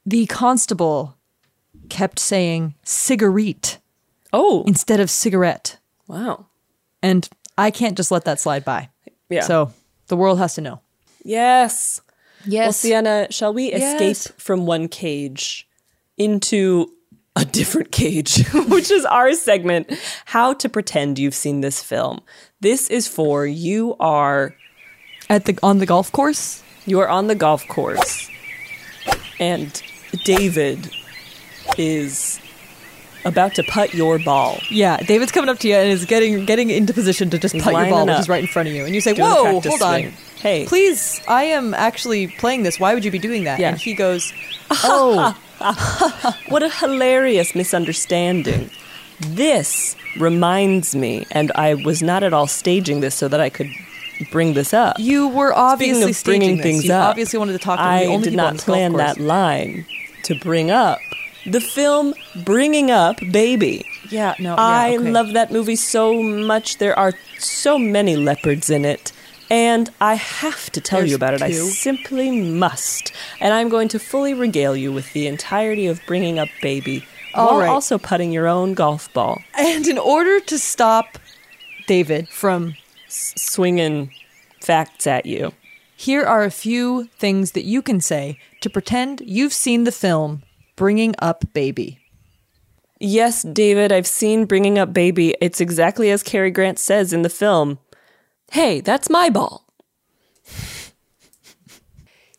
the 0.05 0.27
constable, 0.27 1.17
kept 1.89 2.19
saying 2.19 2.75
cigarette. 2.83 3.79
Oh. 4.33 4.65
Instead 4.67 4.99
of 4.99 5.11
cigarette. 5.11 5.79
Wow. 6.09 6.47
And 7.03 7.29
I 7.59 7.71
can't 7.71 7.97
just 7.97 8.11
let 8.11 8.25
that 8.25 8.41
slide 8.41 8.65
by. 8.65 8.89
Yeah. 9.29 9.43
So 9.43 9.73
the 10.09 10.17
world 10.17 10.39
has 10.39 10.55
to 10.55 10.61
know. 10.61 10.81
Yes. 11.25 12.01
Yes. 12.45 12.65
Well, 12.65 12.73
Sienna, 12.73 13.27
shall 13.31 13.53
we 13.55 13.71
Yes. 13.71 14.01
escape 14.01 14.41
from 14.41 14.67
one 14.67 14.89
cage 14.89 15.69
into 16.17 16.91
a 17.37 17.45
different 17.45 17.91
cage, 17.93 18.47
which 18.53 18.91
is 18.91 19.05
our 19.05 19.33
segment, 19.35 19.91
How 20.27 20.53
to 20.55 20.69
Pretend 20.69 21.19
You've 21.19 21.35
Seen 21.35 21.61
This 21.61 21.83
Film. 21.83 22.21
This 22.61 22.89
is 22.91 23.09
for 23.09 23.47
you 23.47 23.97
are 23.99 24.55
at 25.29 25.47
the 25.47 25.59
on 25.63 25.79
the 25.79 25.87
golf 25.87 26.13
course. 26.13 26.63
You 26.85 27.01
are 27.01 27.09
on 27.09 27.29
the 27.29 27.35
golf 27.35 27.67
course. 27.69 28.29
And 29.41 29.83
David 30.25 30.91
is 31.79 32.41
about 33.25 33.55
to 33.55 33.63
putt 33.63 33.95
your 33.95 34.19
ball. 34.19 34.59
Yeah, 34.71 34.99
David's 34.99 35.33
coming 35.33 35.49
up 35.49 35.59
to 35.61 35.69
you 35.69 35.75
and 35.75 35.91
is 35.91 36.05
getting 36.05 36.45
getting 36.45 36.71
into 36.71 36.93
position 36.93 37.31
to 37.31 37.39
just 37.39 37.55
He's 37.55 37.63
putt 37.63 37.75
your 37.75 37.89
ball, 37.89 38.07
which 38.07 38.19
is 38.19 38.29
right 38.29 38.43
in 38.43 38.49
front 38.49 38.69
of 38.69 38.75
you. 38.75 38.85
And 38.85 38.95
you 38.95 39.01
say, 39.01 39.15
"Whoa, 39.15 39.61
hold 39.61 39.83
on. 39.83 40.13
Hey. 40.41 40.67
please, 40.67 41.21
I 41.29 41.45
am 41.45 41.73
actually 41.73 42.27
playing 42.27 42.65
this. 42.65 42.81
Why 42.81 42.95
would 42.95 43.05
you 43.05 43.11
be 43.11 43.19
doing 43.19 43.45
that?" 43.45 43.61
Yeah. 43.61 43.71
And 43.71 43.79
he 43.79 43.95
goes, 43.95 44.33
"Oh, 44.71 45.37
what 46.49 46.63
a 46.63 46.69
hilarious 46.69 47.55
misunderstanding. 47.55 48.71
This 49.21 49.97
reminds 50.19 50.95
me, 50.95 51.27
and 51.31 51.53
I 51.55 51.75
was 51.75 52.03
not 52.03 52.23
at 52.23 52.33
all 52.33 52.47
staging 52.47 53.01
this 53.01 53.15
so 53.15 53.29
that 53.29 53.41
I 53.41 53.51
could 53.51 53.71
bring 54.31 54.55
this 54.55 54.73
up. 54.73 54.99
you 54.99 55.29
were 55.29 55.53
obviously 55.53 56.13
bringing 56.25 56.57
this. 56.57 56.63
things 56.63 56.85
you 56.85 56.93
up, 56.93 57.11
obviously 57.11 57.39
wanted 57.39 57.53
to 57.53 57.59
talk 57.59 57.79
to 57.79 57.83
I 57.83 58.17
did 58.19 58.35
not 58.35 58.59
plan 58.59 58.93
that 58.95 59.19
line 59.19 59.85
to 60.25 60.39
bring 60.39 60.71
up 60.71 60.99
the 61.47 61.61
film 61.61 62.15
Bringing 62.45 62.91
Up 62.91 63.19
Baby. 63.31 63.85
Yeah, 64.11 64.35
no, 64.39 64.55
yeah, 64.55 64.61
I 64.61 64.97
okay. 64.97 65.11
love 65.11 65.33
that 65.33 65.51
movie 65.51 65.77
so 65.77 66.23
much. 66.23 66.79
There 66.79 66.97
are 66.99 67.13
so 67.39 67.79
many 67.79 68.17
leopards 68.17 68.71
in 68.71 68.85
it. 68.85 69.13
And 69.53 69.91
I 70.01 70.15
have 70.15 70.71
to 70.71 70.81
tell 70.81 71.05
you 71.05 71.15
about 71.15 71.35
it. 71.35 71.43
I 71.43 71.51
simply 71.51 72.41
must. 72.41 73.13
And 73.39 73.53
I'm 73.53 73.69
going 73.69 73.89
to 73.89 73.99
fully 73.99 74.33
regale 74.33 74.75
you 74.75 74.91
with 74.91 75.13
the 75.13 75.27
entirety 75.27 75.87
of 75.87 76.01
Bringing 76.07 76.39
Up 76.39 76.49
Baby 76.63 77.05
All 77.35 77.49
while 77.49 77.59
right. 77.61 77.69
also 77.69 77.99
putting 77.99 78.33
your 78.33 78.47
own 78.47 78.73
golf 78.73 79.13
ball. 79.13 79.43
And 79.53 79.87
in 79.87 79.99
order 79.99 80.41
to 80.41 80.59
stop 80.59 81.19
David 81.87 82.31
from 82.31 82.77
swinging 83.09 84.11
facts 84.63 85.07
at 85.07 85.27
you, 85.27 85.53
here 85.95 86.25
are 86.25 86.45
a 86.45 86.51
few 86.51 87.09
things 87.19 87.53
that 87.53 87.65
you 87.65 87.83
can 87.83 88.01
say 88.01 88.39
to 88.63 88.71
pretend 88.71 89.21
you've 89.21 89.53
seen 89.53 89.85
the 89.85 89.93
film 89.93 90.45
Bringing 90.77 91.15
Up 91.19 91.45
Baby. 91.53 91.99
Yes, 92.99 93.43
David, 93.43 93.93
I've 93.93 94.07
seen 94.07 94.47
Bringing 94.47 94.79
Up 94.79 94.95
Baby. 94.95 95.37
It's 95.43 95.61
exactly 95.61 96.11
as 96.11 96.23
Cary 96.23 96.51
Grant 96.51 96.79
says 96.79 97.13
in 97.13 97.21
the 97.21 97.29
film. 97.29 97.79
Hey, 98.53 98.83
that's 98.83 99.09
my 99.09 99.31
ball. 99.31 99.65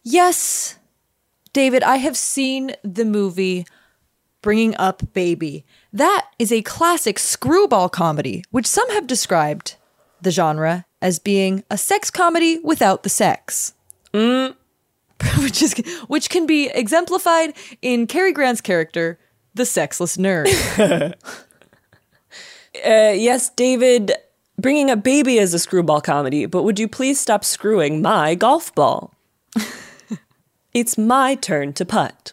Yes, 0.04 0.78
David, 1.54 1.82
I 1.82 1.96
have 1.96 2.16
seen 2.16 2.76
the 2.84 3.04
movie 3.04 3.66
Bringing 4.44 4.76
Up 4.78 5.02
Baby. 5.14 5.66
That 5.92 6.28
is 6.38 6.52
a 6.52 6.62
classic 6.62 7.18
screwball 7.18 7.90
comedy, 7.90 8.44
which 8.52 8.68
some 8.68 8.88
have 8.92 9.08
described 9.08 9.76
the 10.22 10.30
genre 10.30 10.86
as 11.02 11.18
being 11.18 11.64
a 11.72 11.80
sex 11.80 12.12
comedy 12.12 12.60
without 12.60 13.02
the 13.02 13.10
sex. 13.10 13.74
Mm. 14.14 14.56
which 15.40 15.64
is 15.64 15.74
which 16.10 16.30
can 16.30 16.46
be 16.46 16.68
exemplified 16.68 17.56
in 17.82 18.06
Cary 18.06 18.34
Grant's 18.34 18.62
character, 18.62 19.18
the 19.56 19.66
sexless 19.66 20.18
nerd. 20.18 21.16
Uh, 22.76 23.14
yes, 23.16 23.50
David, 23.52 24.14
Bringing 24.64 24.90
Up 24.90 25.04
Baby 25.04 25.40
is 25.40 25.54
a 25.54 25.60
screwball 25.60 26.00
comedy, 26.00 26.46
but 26.46 26.64
would 26.64 26.80
you 26.80 26.88
please 26.88 27.20
stop 27.20 27.44
screwing 27.44 28.02
my 28.02 28.34
golf 28.34 28.74
ball? 28.74 29.14
it's 30.74 30.98
my 30.98 31.36
turn 31.36 31.74
to 31.74 31.84
putt. 31.84 32.32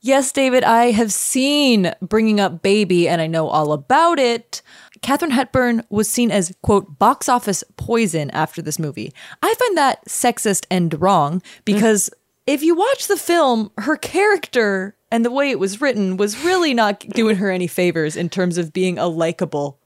Yes, 0.00 0.32
David, 0.32 0.64
I 0.64 0.90
have 0.90 1.12
seen 1.12 1.94
Bringing 2.02 2.40
Up 2.40 2.60
Baby 2.60 3.08
and 3.08 3.20
I 3.20 3.28
know 3.28 3.46
all 3.46 3.72
about 3.72 4.18
it. 4.18 4.60
Katharine 5.00 5.30
Hepburn 5.30 5.84
was 5.90 6.08
seen 6.08 6.32
as, 6.32 6.52
quote, 6.62 6.98
box 6.98 7.28
office 7.28 7.62
poison 7.76 8.28
after 8.32 8.60
this 8.60 8.80
movie. 8.80 9.12
I 9.40 9.54
find 9.54 9.78
that 9.78 10.06
sexist 10.06 10.66
and 10.72 11.00
wrong 11.00 11.40
because 11.64 12.10
mm. 12.10 12.18
if 12.48 12.64
you 12.64 12.74
watch 12.74 13.06
the 13.06 13.16
film, 13.16 13.70
her 13.78 13.96
character 13.96 14.96
and 15.12 15.24
the 15.24 15.30
way 15.30 15.52
it 15.52 15.60
was 15.60 15.80
written 15.80 16.16
was 16.16 16.42
really 16.44 16.74
not 16.74 16.98
doing 17.10 17.36
her 17.36 17.48
any 17.48 17.68
favors 17.68 18.16
in 18.16 18.28
terms 18.28 18.58
of 18.58 18.72
being 18.72 18.98
a 18.98 19.06
likable 19.06 19.78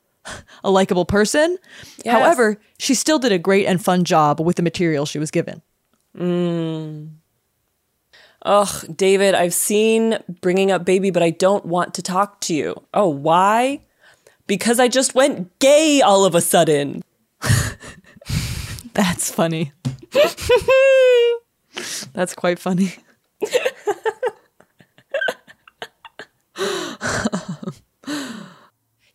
a 0.65 0.71
likable 0.71 1.05
person. 1.05 1.59
Yes. 2.05 2.15
However, 2.15 2.61
she 2.79 2.95
still 2.95 3.19
did 3.19 3.33
a 3.33 3.39
great 3.39 3.67
and 3.67 3.83
fun 3.83 4.05
job 4.05 4.41
with 4.41 4.57
the 4.57 4.63
material 4.63 5.07
she 5.07 5.19
was 5.19 5.31
given. 5.31 5.63
Mm. 6.17 7.11
Ugh, 8.45 8.97
David, 8.97 9.35
I've 9.35 9.55
seen 9.55 10.19
Bringing 10.41 10.73
Up 10.73 10.85
Baby, 10.85 11.11
but 11.11 11.23
I 11.23 11.31
don't 11.31 11.65
want 11.65 11.95
to 11.95 12.03
talk 12.03 12.41
to 12.43 12.55
you. 12.55 12.75
Oh, 12.93 13.09
why? 13.09 13.81
Because 14.47 14.79
I 14.81 14.89
just 14.89 15.15
went 15.15 15.59
gay 15.61 16.03
all 16.03 16.25
of 16.25 16.35
a 16.35 16.41
sudden. 16.41 17.03
That's 18.95 19.31
funny. 19.31 19.73
That's 22.13 22.35
quite 22.35 22.59
funny. 22.59 22.95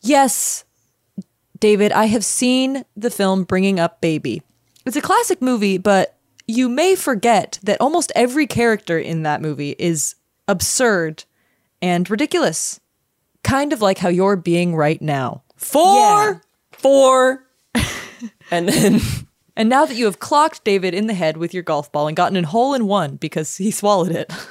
yes, 0.01 0.64
David, 1.60 1.91
I 1.91 2.05
have 2.05 2.26
seen 2.26 2.86
the 2.95 3.10
film 3.10 3.43
Bringing 3.43 3.80
Up 3.80 4.01
Baby. 4.01 4.41
It's 4.86 4.95
a 4.95 5.01
classic 5.01 5.41
movie, 5.41 5.78
but 5.78 6.16
you 6.47 6.70
may 6.70 6.95
forget 6.95 7.60
that 7.64 7.82
almost 7.82 8.12
every 8.16 8.47
character 8.47 8.97
in 8.97 9.24
that 9.24 9.41
movie 9.41 9.76
is 9.78 10.16
absurd 10.47 11.26
and 11.82 12.10
ridiculous. 12.10 12.80
Kind 13.43 13.74
of 13.74 13.82
like 13.82 13.97
how 13.97 14.10
you're 14.10 14.36
being 14.36 14.76
right 14.76 15.01
now. 15.01 15.43
Four! 15.55 16.41
Four! 16.72 17.45
and 18.51 18.70
then. 18.70 19.01
And 19.55 19.70
now 19.70 19.86
that 19.86 19.97
you 19.97 20.05
have 20.05 20.20
clocked 20.20 20.64
David 20.64 20.93
in 20.93 21.08
the 21.08 21.14
head 21.14 21.38
with 21.38 21.53
your 21.53 21.64
golf 21.64 21.91
ball 21.91 22.08
and 22.08 22.16
gotten 22.16 22.38
a 22.38 22.47
hole 22.47 22.74
in 22.74 22.86
one 22.86 23.16
because 23.16 23.58
he 23.58 23.72
swallowed 23.72 24.12
it. 24.12 24.32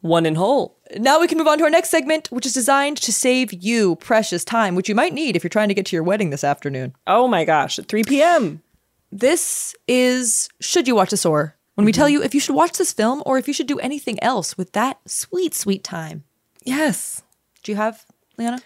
One 0.00 0.26
in 0.26 0.36
whole. 0.36 0.78
Now 0.96 1.20
we 1.20 1.26
can 1.26 1.38
move 1.38 1.48
on 1.48 1.58
to 1.58 1.64
our 1.64 1.70
next 1.70 1.90
segment, 1.90 2.30
which 2.30 2.46
is 2.46 2.52
designed 2.52 2.98
to 2.98 3.12
save 3.12 3.52
you 3.52 3.96
precious 3.96 4.44
time, 4.44 4.74
which 4.74 4.88
you 4.88 4.94
might 4.94 5.12
need 5.12 5.34
if 5.34 5.42
you're 5.42 5.48
trying 5.48 5.68
to 5.68 5.74
get 5.74 5.86
to 5.86 5.96
your 5.96 6.04
wedding 6.04 6.30
this 6.30 6.44
afternoon. 6.44 6.94
Oh 7.06 7.26
my 7.26 7.44
gosh, 7.44 7.78
at 7.78 7.88
3 7.88 8.04
p.m. 8.04 8.62
This 9.10 9.74
is 9.88 10.48
Should 10.60 10.86
You 10.86 10.94
Watch 10.94 11.10
This 11.10 11.26
Or? 11.26 11.56
When 11.74 11.84
we 11.84 11.92
mm-hmm. 11.92 12.00
tell 12.00 12.08
you 12.08 12.22
if 12.22 12.34
you 12.34 12.40
should 12.40 12.54
watch 12.54 12.76
this 12.76 12.92
film 12.92 13.22
or 13.24 13.38
if 13.38 13.46
you 13.46 13.54
should 13.54 13.68
do 13.68 13.78
anything 13.78 14.22
else 14.22 14.58
with 14.58 14.72
that 14.72 14.98
sweet, 15.06 15.54
sweet 15.54 15.84
time. 15.84 16.24
Yes. 16.64 17.22
Do 17.62 17.72
you 17.72 17.76
have, 17.76 18.04
Liana? 18.36 18.60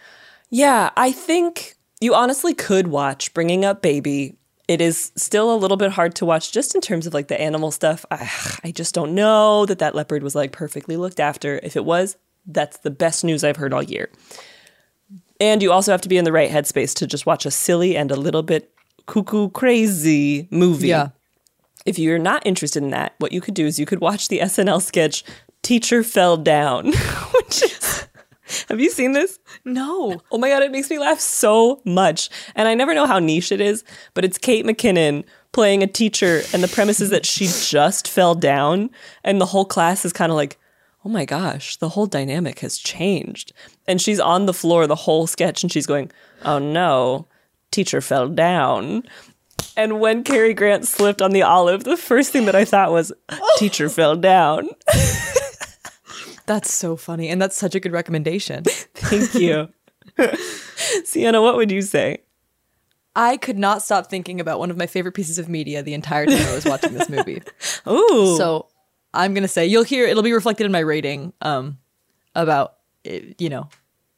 Yeah, 0.50 0.90
I 0.96 1.12
think 1.12 1.76
you 2.00 2.14
honestly 2.14 2.54
could 2.54 2.88
watch 2.88 3.32
Bringing 3.34 3.64
Up 3.64 3.82
Baby. 3.82 4.36
It 4.72 4.80
is 4.80 5.12
still 5.16 5.54
a 5.54 5.56
little 5.56 5.76
bit 5.76 5.90
hard 5.90 6.14
to 6.14 6.24
watch 6.24 6.50
just 6.50 6.74
in 6.74 6.80
terms 6.80 7.06
of 7.06 7.12
like 7.12 7.28
the 7.28 7.38
animal 7.38 7.70
stuff. 7.70 8.06
I, 8.10 8.30
I 8.64 8.70
just 8.70 8.94
don't 8.94 9.14
know 9.14 9.66
that 9.66 9.80
that 9.80 9.94
leopard 9.94 10.22
was 10.22 10.34
like 10.34 10.50
perfectly 10.50 10.96
looked 10.96 11.20
after. 11.20 11.60
If 11.62 11.76
it 11.76 11.84
was, 11.84 12.16
that's 12.46 12.78
the 12.78 12.90
best 12.90 13.22
news 13.22 13.44
I've 13.44 13.58
heard 13.58 13.74
all 13.74 13.82
year. 13.82 14.08
And 15.38 15.62
you 15.62 15.72
also 15.72 15.92
have 15.92 16.00
to 16.00 16.08
be 16.08 16.16
in 16.16 16.24
the 16.24 16.32
right 16.32 16.50
headspace 16.50 16.94
to 16.94 17.06
just 17.06 17.26
watch 17.26 17.44
a 17.44 17.50
silly 17.50 17.98
and 17.98 18.10
a 18.10 18.16
little 18.16 18.42
bit 18.42 18.72
cuckoo 19.04 19.50
crazy 19.50 20.48
movie. 20.50 20.88
Yeah. 20.88 21.10
If 21.84 21.98
you're 21.98 22.18
not 22.18 22.46
interested 22.46 22.82
in 22.82 22.90
that, 22.92 23.14
what 23.18 23.32
you 23.32 23.42
could 23.42 23.52
do 23.52 23.66
is 23.66 23.78
you 23.78 23.84
could 23.84 24.00
watch 24.00 24.28
the 24.28 24.38
SNL 24.38 24.80
sketch 24.80 25.22
Teacher 25.60 26.02
Fell 26.02 26.38
Down, 26.38 26.86
which 27.34 27.62
is 27.62 28.08
Have 28.68 28.80
you 28.80 28.90
seen 28.90 29.12
this? 29.12 29.38
No. 29.64 30.20
Oh 30.30 30.38
my 30.38 30.48
god, 30.48 30.62
it 30.62 30.72
makes 30.72 30.90
me 30.90 30.98
laugh 30.98 31.20
so 31.20 31.80
much. 31.84 32.28
And 32.54 32.68
I 32.68 32.74
never 32.74 32.94
know 32.94 33.06
how 33.06 33.18
niche 33.18 33.52
it 33.52 33.60
is, 33.60 33.84
but 34.14 34.24
it's 34.24 34.38
Kate 34.38 34.64
McKinnon 34.64 35.24
playing 35.52 35.82
a 35.82 35.86
teacher 35.86 36.42
and 36.52 36.62
the 36.62 36.68
premise 36.68 37.00
is 37.00 37.10
that 37.10 37.26
she 37.26 37.46
just 37.62 38.08
fell 38.08 38.34
down 38.34 38.90
and 39.24 39.40
the 39.40 39.46
whole 39.46 39.64
class 39.64 40.04
is 40.04 40.12
kind 40.12 40.32
of 40.32 40.36
like, 40.36 40.58
"Oh 41.04 41.08
my 41.08 41.24
gosh, 41.24 41.76
the 41.76 41.90
whole 41.90 42.06
dynamic 42.06 42.60
has 42.60 42.78
changed." 42.78 43.52
And 43.86 44.00
she's 44.00 44.20
on 44.20 44.46
the 44.46 44.54
floor 44.54 44.86
the 44.86 44.94
whole 44.94 45.26
sketch 45.26 45.62
and 45.62 45.72
she's 45.72 45.86
going, 45.86 46.10
"Oh 46.44 46.58
no, 46.58 47.26
teacher 47.70 48.00
fell 48.00 48.28
down." 48.28 49.04
And 49.76 50.00
when 50.00 50.22
Cary 50.22 50.52
Grant 50.52 50.86
slipped 50.86 51.22
on 51.22 51.30
the 51.30 51.42
olive, 51.42 51.84
the 51.84 51.96
first 51.96 52.30
thing 52.30 52.44
that 52.46 52.54
I 52.54 52.64
thought 52.64 52.92
was, 52.92 53.12
"Teacher 53.56 53.88
fell 53.88 54.16
down." 54.16 54.68
That's 56.46 56.72
so 56.72 56.96
funny. 56.96 57.28
And 57.28 57.40
that's 57.40 57.56
such 57.56 57.74
a 57.74 57.80
good 57.80 57.92
recommendation. 57.92 58.64
Thank 58.94 59.34
you. 59.34 59.68
Sienna, 61.04 61.40
what 61.40 61.56
would 61.56 61.70
you 61.70 61.82
say? 61.82 62.18
I 63.14 63.36
could 63.36 63.58
not 63.58 63.82
stop 63.82 64.08
thinking 64.08 64.40
about 64.40 64.58
one 64.58 64.70
of 64.70 64.76
my 64.76 64.86
favorite 64.86 65.12
pieces 65.12 65.38
of 65.38 65.48
media 65.48 65.82
the 65.82 65.94
entire 65.94 66.26
time 66.26 66.46
I 66.46 66.54
was 66.54 66.64
watching 66.64 66.94
this 66.94 67.08
movie. 67.10 67.42
Ooh. 67.88 68.36
So 68.36 68.68
I'm 69.12 69.34
gonna 69.34 69.48
say 69.48 69.66
you'll 69.66 69.82
hear 69.84 70.06
it'll 70.06 70.22
be 70.22 70.32
reflected 70.32 70.64
in 70.64 70.72
my 70.72 70.78
rating 70.78 71.34
um 71.42 71.78
about 72.34 72.76
eh, 73.04 73.20
you 73.38 73.50
know 73.50 73.68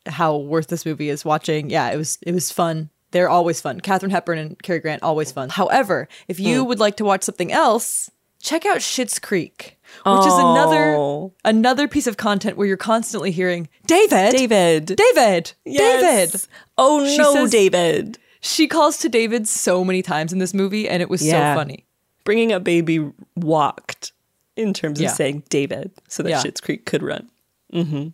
how 0.06 0.36
worth 0.36 0.68
this 0.68 0.86
movie 0.86 1.08
is 1.08 1.24
watching. 1.24 1.70
Yeah, 1.70 1.90
it 1.90 1.96
was 1.96 2.18
it 2.22 2.32
was 2.32 2.52
fun. 2.52 2.88
They're 3.10 3.28
always 3.28 3.60
fun. 3.60 3.80
Katharine 3.80 4.10
Hepburn 4.10 4.38
and 4.38 4.62
Cary 4.62 4.78
Grant 4.78 5.02
always 5.02 5.32
fun. 5.32 5.48
However, 5.48 6.08
if 6.28 6.38
you 6.38 6.62
Mm. 6.64 6.68
would 6.68 6.78
like 6.80 6.96
to 6.98 7.04
watch 7.04 7.24
something 7.24 7.50
else, 7.52 8.10
check 8.40 8.64
out 8.66 8.78
Schitt's 8.78 9.18
Creek, 9.18 9.78
which 10.05 10.26
is 10.26 10.34
another 10.34 10.95
Oh. 10.97 11.32
another 11.45 11.86
piece 11.88 12.07
of 12.07 12.16
content 12.16 12.57
where 12.57 12.66
you're 12.66 12.76
constantly 12.76 13.30
hearing 13.30 13.68
David, 13.86 14.32
David, 14.32 14.86
David, 14.97 15.53
Yes. 15.64 16.03
David. 16.32 16.42
Oh 16.78 17.07
She 17.07 17.18
no, 17.18 17.32
says- 17.32 17.51
David. 17.51 18.18
She 18.40 18.66
calls 18.68 18.99
to 18.99 19.09
David 19.09 19.49
so 19.49 19.84
many 19.84 20.03
times 20.03 20.32
in 20.32 20.38
this 20.38 20.53
movie, 20.53 20.86
and 20.88 21.01
it 21.01 21.09
was 21.09 21.24
Yeah. 21.24 21.55
so 21.55 21.59
funny. 21.59 21.86
Bringing 22.24 22.53
Up 22.53 22.62
Baby 22.64 23.11
walked 23.36 24.12
in 24.57 24.74
terms 24.74 25.01
Yeah. 25.01 25.09
of 25.11 25.14
saying 25.16 25.45
David 25.49 25.90
so 26.09 26.22
that 26.22 26.30
Yeah. 26.30 26.42
Schitt's 26.42 26.61
Creek 26.61 26.84
could 26.84 27.03
run. 27.03 27.30
Mm-hmm. 27.72 28.09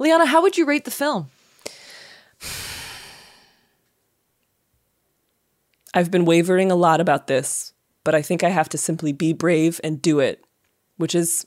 Liana, 0.00 0.26
how 0.26 0.42
would 0.42 0.58
you 0.58 0.64
rate 0.64 0.84
the 0.84 0.90
film? 0.90 1.30
I've 5.92 6.10
been 6.10 6.24
wavering 6.24 6.70
a 6.72 6.74
lot 6.76 7.00
about 7.00 7.26
this, 7.28 7.72
but 8.02 8.14
I 8.14 8.22
think 8.22 8.42
I 8.42 8.48
have 8.48 8.68
to 8.70 8.78
simply 8.78 9.12
be 9.12 9.32
brave 9.32 9.80
and 9.84 10.02
do 10.02 10.18
it, 10.18 10.43
which 10.96 11.14
is 11.14 11.46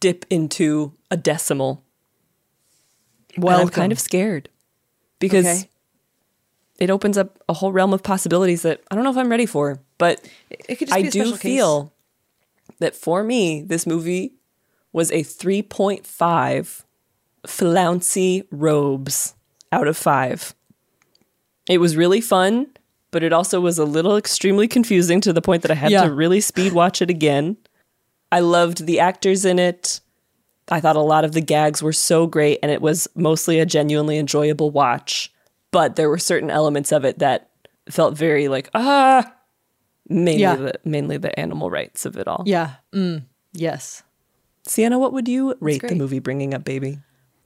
dip 0.00 0.24
into 0.30 0.92
a 1.10 1.16
decimal. 1.16 1.84
Well, 3.36 3.60
I'm 3.60 3.68
kind 3.68 3.92
of 3.92 4.00
scared 4.00 4.48
because 5.18 5.46
Okay. 5.46 5.68
it 6.78 6.90
opens 6.90 7.16
up 7.18 7.38
a 7.48 7.52
whole 7.54 7.72
realm 7.72 7.92
of 7.92 8.02
possibilities 8.02 8.62
that 8.62 8.82
I 8.90 8.94
don't 8.94 9.04
know 9.04 9.10
if 9.10 9.16
I'm 9.16 9.30
ready 9.30 9.46
for. 9.46 9.78
But 9.98 10.28
It 10.50 10.76
could 10.76 10.88
just 10.88 10.92
I 10.98 11.02
be 11.02 11.08
a 11.08 11.10
do 11.10 11.32
case. 11.32 11.40
feel 11.40 11.92
that 12.78 12.94
for 12.96 13.22
me, 13.24 13.62
this 13.62 13.86
movie 13.86 14.34
was 14.92 15.10
a 15.12 15.22
3.5 15.22 16.84
flouncy 17.46 18.44
robes 18.50 19.34
out 19.72 19.86
of 19.88 19.96
five. 19.96 20.54
It 21.68 21.78
was 21.78 21.96
really 21.96 22.20
fun, 22.20 22.68
but 23.10 23.22
it 23.22 23.32
also 23.32 23.60
was 23.60 23.78
a 23.78 23.84
little 23.84 24.16
extremely 24.16 24.66
confusing 24.68 25.20
to 25.22 25.32
the 25.32 25.42
point 25.42 25.62
that 25.62 25.70
I 25.70 25.74
had 25.74 25.90
Yeah. 25.92 26.04
to 26.04 26.12
really 26.12 26.40
speed 26.40 26.72
watch 26.72 27.02
it 27.02 27.10
again. 27.10 27.56
I 28.30 28.40
loved 28.40 28.86
the 28.86 29.00
actors 29.00 29.44
in 29.44 29.58
it. 29.58 30.00
I 30.70 30.80
thought 30.80 30.96
a 30.96 31.00
lot 31.00 31.24
of 31.24 31.32
the 31.32 31.40
gags 31.40 31.82
were 31.82 31.94
so 31.94 32.26
great, 32.26 32.58
and 32.62 32.70
it 32.70 32.82
was 32.82 33.08
mostly 33.14 33.58
a 33.58 33.64
genuinely 33.66 34.18
enjoyable 34.18 34.70
watch. 34.70 35.32
But 35.70 35.96
there 35.96 36.10
were 36.10 36.18
certain 36.18 36.50
elements 36.50 36.92
of 36.92 37.04
it 37.04 37.18
that 37.20 37.48
felt 37.90 38.16
very 38.16 38.48
like, 38.48 38.68
ah, 38.74 39.32
mainly, 40.08 40.42
Yeah. 40.42 40.56
the, 40.56 40.74
mainly 40.84 41.16
the 41.16 41.38
animal 41.40 41.70
rights 41.70 42.04
of 42.04 42.16
it 42.18 42.28
all. 42.28 42.42
Yeah. 42.46 42.74
Mm, 42.92 43.24
yes. 43.54 44.02
Sienna, 44.66 44.98
what 44.98 45.14
would 45.14 45.28
you 45.28 45.56
rate 45.60 45.80
the 45.80 45.94
movie 45.94 46.18
Bringing 46.18 46.52
Up 46.52 46.64
Baby? 46.64 46.98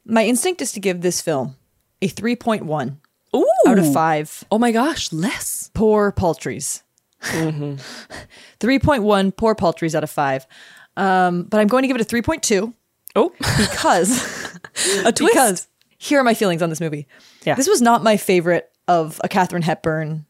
My 0.04 0.24
instinct 0.24 0.60
is 0.60 0.72
to 0.72 0.80
give 0.80 1.00
this 1.00 1.20
film 1.20 1.54
a 2.00 2.08
3.1 2.08 2.96
Ooh. 3.36 3.46
out 3.68 3.78
of 3.78 3.92
5 3.92 4.44
Oh 4.50 4.58
my 4.58 4.72
gosh, 4.72 5.12
less. 5.12 5.70
poor 5.74 6.10
paltries. 6.10 6.82
3.1 7.22 9.36
poor 9.36 9.54
paltries 9.54 9.94
out 9.94 10.04
of 10.04 10.10
5. 10.10 10.46
Um, 10.96 11.44
but 11.44 11.60
I'm 11.60 11.68
going 11.68 11.82
to 11.82 11.88
give 11.88 11.96
it 11.96 12.02
a 12.02 12.04
3.2 12.14 12.72
Oh, 13.14 13.30
because 13.38 14.54
a 15.04 15.12
twist. 15.12 15.32
because 15.34 15.68
here 15.98 16.18
are 16.18 16.24
my 16.24 16.32
feelings 16.34 16.62
on 16.62 16.70
this 16.70 16.80
movie. 16.80 17.06
Yeah. 17.44 17.54
This 17.54 17.68
was 17.68 17.82
not 17.82 18.02
my 18.02 18.16
favorite 18.16 18.70
of 18.88 19.20
a 19.22 19.28
Katharine 19.28 19.62
Hepburn 19.62 20.24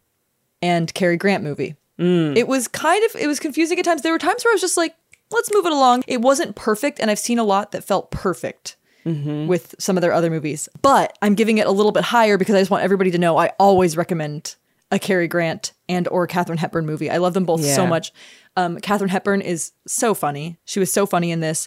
and 0.60 0.92
Cary 0.94 1.16
Grant 1.16 1.44
movie. 1.44 1.76
Mm. 1.98 2.36
It 2.36 2.48
was 2.48 2.66
kind 2.68 3.04
of 3.04 3.14
it 3.20 3.26
was 3.28 3.38
confusing 3.38 3.78
at 3.78 3.84
times. 3.84 4.02
There 4.02 4.12
were 4.12 4.18
times 4.18 4.44
where 4.44 4.50
I 4.52 4.54
was 4.54 4.60
just 4.60 4.76
like, 4.76 4.96
let's 5.30 5.52
move 5.54 5.64
it 5.66 5.72
along. 5.72 6.02
It 6.08 6.20
wasn't 6.20 6.56
perfect, 6.56 6.98
and 6.98 7.10
I've 7.10 7.18
seen 7.18 7.38
a 7.38 7.44
lot 7.44 7.72
that 7.72 7.84
felt 7.84 8.10
perfect 8.10 8.76
Mm-hmm. 9.04 9.48
with 9.48 9.74
some 9.80 9.96
of 9.96 10.00
their 10.00 10.12
other 10.12 10.30
movies. 10.30 10.68
But 10.80 11.18
I'm 11.20 11.34
giving 11.34 11.58
it 11.58 11.66
a 11.66 11.72
little 11.72 11.90
bit 11.90 12.04
higher 12.04 12.38
because 12.38 12.54
I 12.54 12.60
just 12.60 12.70
want 12.70 12.84
everybody 12.84 13.10
to 13.10 13.18
know 13.18 13.36
I 13.36 13.48
always 13.58 13.96
recommend 13.96 14.54
a 14.92 14.98
Cary 14.98 15.26
Grant 15.26 15.72
and 15.88 16.06
or 16.08 16.28
Katharine 16.28 16.58
Hepburn 16.58 16.86
movie. 16.86 17.10
I 17.10 17.16
love 17.16 17.34
them 17.34 17.44
both 17.44 17.64
so 17.64 17.84
much. 17.86 18.12
Um, 18.56 18.78
Katharine 18.78 19.08
Hepburn 19.10 19.40
is 19.40 19.72
so 19.86 20.14
funny. 20.14 20.58
She 20.64 20.78
was 20.78 20.92
so 20.92 21.06
funny 21.06 21.30
in 21.32 21.40
this. 21.40 21.66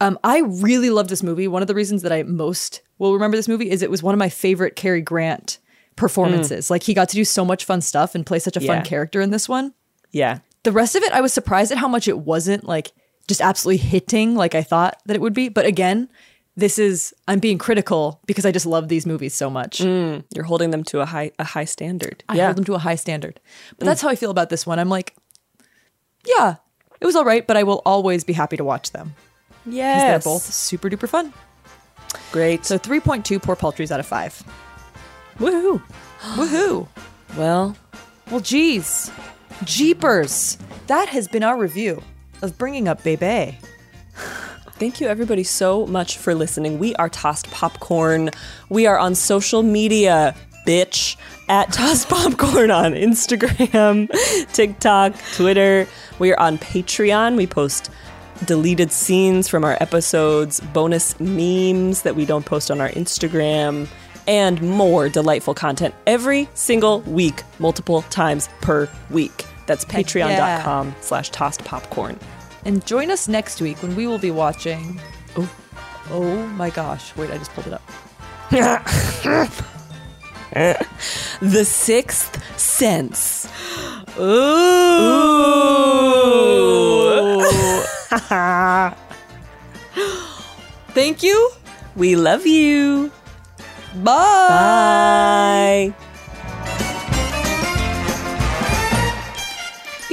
Um, 0.00 0.18
I 0.24 0.38
really 0.40 0.88
love 0.88 1.08
this 1.08 1.22
movie. 1.22 1.46
One 1.48 1.60
of 1.60 1.68
the 1.68 1.74
reasons 1.74 2.00
that 2.02 2.12
I 2.12 2.22
most 2.22 2.80
will 2.98 3.12
remember 3.12 3.36
this 3.36 3.48
movie 3.48 3.70
is 3.70 3.82
it 3.82 3.90
was 3.90 4.02
one 4.02 4.14
of 4.14 4.18
my 4.18 4.28
favorite 4.30 4.76
Cary 4.76 5.02
Grant 5.02 5.58
performances. 5.96 6.70
Like 6.70 6.84
he 6.84 6.94
got 6.94 7.08
to 7.10 7.16
do 7.16 7.24
so 7.24 7.44
much 7.44 7.64
fun 7.64 7.80
stuff 7.80 8.14
and 8.14 8.24
play 8.24 8.38
such 8.38 8.56
a 8.56 8.62
Yeah. 8.62 8.74
fun 8.76 8.84
character 8.84 9.20
in 9.20 9.30
this 9.30 9.48
one. 9.48 9.74
Yeah. 10.12 10.38
The 10.62 10.72
rest 10.72 10.94
of 10.96 11.02
it, 11.02 11.12
I 11.12 11.20
was 11.20 11.32
surprised 11.32 11.72
at 11.72 11.78
how 11.78 11.88
much 11.88 12.08
it 12.08 12.18
wasn't 12.20 12.64
like 12.64 12.92
just 13.28 13.40
absolutely 13.40 13.78
hitting 13.78 14.34
like 14.34 14.54
I 14.54 14.62
thought 14.62 14.98
that 15.06 15.16
it 15.16 15.20
would 15.20 15.34
be. 15.34 15.48
But 15.48 15.66
again, 15.66 16.08
this 16.56 16.78
is 16.78 17.14
I'm 17.28 17.38
being 17.38 17.58
critical 17.58 18.20
because 18.26 18.44
I 18.44 18.52
just 18.52 18.66
love 18.66 18.88
these 18.88 19.06
movies 19.06 19.34
so 19.34 19.48
much. 19.48 19.78
Mm, 19.78 20.24
you're 20.34 20.44
holding 20.44 20.70
them 20.70 20.84
to 20.84 21.00
a 21.00 21.06
high 21.06 21.32
a 21.38 21.44
high 21.44 21.64
standard. 21.64 22.24
I 22.28 22.36
yeah. 22.36 22.46
hold 22.46 22.56
them 22.56 22.64
to 22.64 22.74
a 22.74 22.78
high 22.78 22.96
standard. 22.96 23.40
But 23.78 23.86
that's 23.86 24.02
how 24.02 24.08
I 24.08 24.16
feel 24.16 24.30
about 24.30 24.50
this 24.50 24.66
one. 24.66 24.78
I'm 24.78 24.88
like, 24.88 25.16
yeah, 26.26 26.56
it 27.00 27.06
was 27.06 27.16
all 27.16 27.24
right, 27.24 27.46
but 27.46 27.56
I 27.56 27.62
will 27.62 27.82
always 27.86 28.24
be 28.24 28.32
happy 28.32 28.56
to 28.56 28.64
watch 28.64 28.90
them. 28.92 29.14
Because 29.64 29.76
yes. 29.76 30.24
they're 30.24 30.32
both 30.32 30.42
super 30.42 30.88
duper 30.88 31.08
fun. 31.08 31.32
great. 32.32 32.64
So 32.64 32.78
3.2 32.78 33.42
poor 33.42 33.56
paltries 33.56 33.92
out 33.92 34.00
of 34.00 34.06
5. 34.06 34.42
Woohoo. 35.38 35.82
Woohoo. 36.34 36.88
Well, 37.36 37.76
Well, 38.30 38.40
geez. 38.40 39.10
Jeepers. 39.64 40.58
That 40.86 41.08
has 41.08 41.28
been 41.28 41.42
our 41.42 41.58
review 41.58 42.02
of 42.42 42.56
Bringing 42.58 42.88
Up 42.88 43.02
Bebe. 43.02 43.58
Thank 44.80 44.98
you, 44.98 45.08
everybody, 45.08 45.44
so 45.44 45.86
much 45.86 46.16
for 46.16 46.34
listening. 46.34 46.78
We 46.78 46.94
are 46.94 47.10
Tossed 47.10 47.50
Popcorn. 47.50 48.30
We 48.70 48.86
are 48.86 48.98
on 48.98 49.14
social 49.14 49.62
media, 49.62 50.34
bitch, 50.66 51.16
at 51.50 51.70
Tossed 51.74 52.08
Popcorn 52.08 52.70
on 52.70 52.94
Instagram, 52.94 54.08
TikTok, 54.54 55.12
Twitter. 55.34 55.86
We 56.18 56.32
are 56.32 56.40
on 56.40 56.56
Patreon. 56.56 57.36
We 57.36 57.46
post 57.46 57.90
deleted 58.46 58.90
scenes 58.90 59.48
from 59.48 59.64
our 59.64 59.76
episodes, 59.82 60.60
bonus 60.72 61.20
memes 61.20 62.00
that 62.00 62.16
we 62.16 62.24
don't 62.24 62.46
post 62.46 62.70
on 62.70 62.80
our 62.80 62.88
Instagram, 62.88 63.86
and 64.26 64.62
more 64.62 65.10
delightful 65.10 65.52
content 65.52 65.94
every 66.06 66.48
single 66.54 67.02
week, 67.02 67.42
multiple 67.58 68.00
times 68.08 68.48
per 68.62 68.88
week. 69.10 69.44
That's 69.66 69.84
patreon.com 69.84 70.94
slash 71.02 71.28
tossed 71.28 71.66
popcorn. 71.66 72.18
And 72.64 72.84
join 72.86 73.10
us 73.10 73.26
next 73.28 73.60
week 73.60 73.82
when 73.82 73.94
we 73.96 74.06
will 74.06 74.18
be 74.18 74.30
watching. 74.30 75.00
Oh, 75.36 75.50
oh 76.10 76.46
my 76.48 76.70
gosh. 76.70 77.16
Wait, 77.16 77.30
I 77.30 77.38
just 77.38 77.52
pulled 77.52 77.66
it 77.66 77.72
up. 77.72 77.82
The 81.40 81.64
Sixth 81.64 82.58
Sense. 82.58 83.48
Ooh. 84.18 84.30
Thank 90.92 91.22
you. 91.22 91.50
We 91.96 92.16
love 92.16 92.46
you. 92.46 93.10
Bye. 94.02 95.94
Bye. 95.94 96.09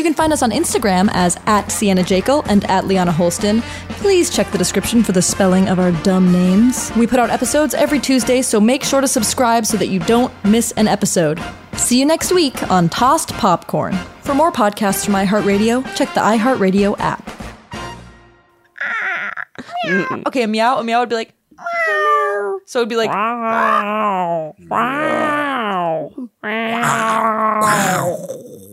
Can 0.08 0.14
find 0.14 0.32
us 0.32 0.42
on 0.42 0.52
Instagram 0.52 1.10
as 1.12 1.38
at 1.48 1.70
Sienna 1.70 2.02
Jekyll 2.02 2.42
and 2.48 2.64
at 2.70 2.88
Liana 2.88 3.12
Holston. 3.12 3.60
Please 4.00 4.30
check 4.30 4.50
the 4.52 4.58
description 4.58 5.04
for 5.04 5.12
the 5.12 5.22
spelling 5.22 5.68
of 5.68 5.80
our 5.80 5.92
dumb 6.04 6.32
names. 6.32 6.94
We 6.96 7.06
put 7.06 7.20
out 7.20 7.30
episodes 7.30 7.74
every 7.74 8.00
Tuesday, 8.00 8.42
so 8.42 8.62
make 8.62 8.86
sure 8.86 9.02
to 9.02 9.08
subscribe 9.10 9.66
so 9.66 9.76
that 9.76 9.88
you 9.88 10.00
don't 10.00 10.32
miss 10.46 10.72
an 10.78 10.88
episode. 10.88 11.44
See 11.74 12.00
you 12.00 12.06
next 12.06 12.32
week 12.32 12.72
on 12.72 12.88
Tossed 12.88 13.34
Popcorn. 13.34 13.96
For 14.22 14.34
more 14.34 14.50
podcasts 14.50 15.04
from 15.04 15.16
iHeartRadio, 15.16 15.84
check 15.98 16.14
the 16.14 16.22
iHeartRadio 16.22 16.98
app. 17.00 17.30
Okay, 20.28 20.44
a 20.44 20.48
meow. 20.48 20.80
A 20.80 20.84
meow 20.84 21.00
would 21.00 21.10
be 21.10 21.16
like. 21.16 21.34
So 22.66 22.80
it'd 22.80 22.90
be 22.90 22.98
like. 22.98 23.10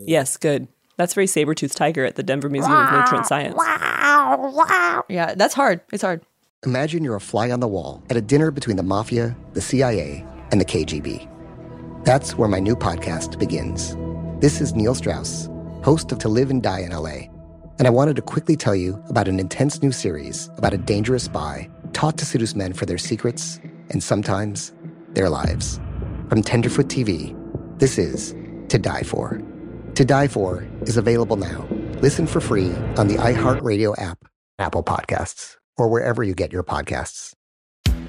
Yes, 0.07 0.37
good. 0.37 0.67
That's 0.97 1.13
very 1.13 1.27
saber-toothed 1.27 1.75
tiger 1.75 2.05
at 2.05 2.15
the 2.15 2.23
Denver 2.23 2.49
Museum 2.49 2.75
of 2.75 2.91
Nature 2.91 3.15
and 3.15 3.25
Science. 3.25 3.55
Wow, 3.55 4.51
wow. 4.53 5.05
Yeah, 5.09 5.35
that's 5.35 5.53
hard. 5.53 5.81
It's 5.91 6.03
hard. 6.03 6.21
Imagine 6.65 7.03
you're 7.03 7.15
a 7.15 7.21
fly 7.21 7.51
on 7.51 7.59
the 7.59 7.67
wall 7.67 8.03
at 8.09 8.17
a 8.17 8.21
dinner 8.21 8.49
between 8.49 8.77
the 8.77 8.83
mafia, 8.83 9.35
the 9.53 9.61
CIA, 9.61 10.25
and 10.51 10.59
the 10.59 10.65
KGB. 10.65 11.27
That's 12.05 12.37
where 12.37 12.47
my 12.47 12.59
new 12.59 12.75
podcast 12.75 13.37
begins. 13.39 13.95
This 14.39 14.61
is 14.61 14.73
Neil 14.73 14.95
Strauss, 14.95 15.49
host 15.83 16.11
of 16.11 16.19
To 16.19 16.29
Live 16.29 16.49
and 16.49 16.63
Die 16.63 16.79
in 16.79 16.91
LA, 16.91 17.29
and 17.77 17.87
I 17.87 17.89
wanted 17.89 18.15
to 18.15 18.21
quickly 18.21 18.55
tell 18.55 18.75
you 18.75 19.03
about 19.09 19.27
an 19.27 19.39
intense 19.39 19.81
new 19.83 19.91
series 19.91 20.49
about 20.57 20.73
a 20.73 20.77
dangerous 20.77 21.23
spy 21.23 21.69
taught 21.93 22.17
to 22.17 22.25
seduce 22.25 22.55
men 22.55 22.73
for 22.73 22.85
their 22.85 22.97
secrets 22.97 23.59
and 23.89 24.01
sometimes 24.01 24.73
their 25.13 25.29
lives. 25.29 25.79
From 26.29 26.41
Tenderfoot 26.41 26.87
TV, 26.87 27.35
this 27.79 27.97
is 27.97 28.33
To 28.69 28.77
Die 28.77 29.03
For. 29.03 29.41
To 29.95 30.03
Die 30.03 30.27
For 30.27 30.67
is 30.81 30.97
available 30.97 31.37
now. 31.37 31.65
Listen 32.01 32.27
for 32.27 32.41
free 32.41 32.73
on 32.97 33.07
the 33.07 33.15
iHeartRadio 33.15 33.97
app, 33.97 34.25
Apple 34.59 34.83
Podcasts, 34.83 35.55
or 35.77 35.87
wherever 35.87 36.21
you 36.21 36.33
get 36.35 36.51
your 36.51 36.63
podcasts. 36.63 37.31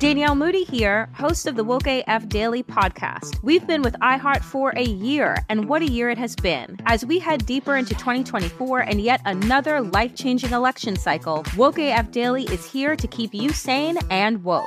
Danielle 0.00 0.34
Moody 0.34 0.64
here, 0.64 1.08
host 1.14 1.46
of 1.46 1.54
the 1.54 1.62
Woke 1.62 1.86
AF 1.86 2.28
Daily 2.28 2.64
podcast. 2.64 3.40
We've 3.44 3.66
been 3.68 3.82
with 3.82 3.94
iHeart 4.00 4.42
for 4.42 4.70
a 4.76 4.82
year, 4.82 5.36
and 5.48 5.68
what 5.68 5.80
a 5.80 5.86
year 5.86 6.10
it 6.10 6.18
has 6.18 6.34
been. 6.34 6.76
As 6.86 7.06
we 7.06 7.20
head 7.20 7.46
deeper 7.46 7.76
into 7.76 7.94
2024 7.94 8.80
and 8.80 9.00
yet 9.00 9.20
another 9.24 9.80
life 9.80 10.16
changing 10.16 10.50
election 10.50 10.96
cycle, 10.96 11.44
Woke 11.56 11.78
AF 11.78 12.10
Daily 12.10 12.42
is 12.46 12.70
here 12.70 12.96
to 12.96 13.06
keep 13.06 13.32
you 13.32 13.50
sane 13.50 13.96
and 14.10 14.42
woke. 14.42 14.66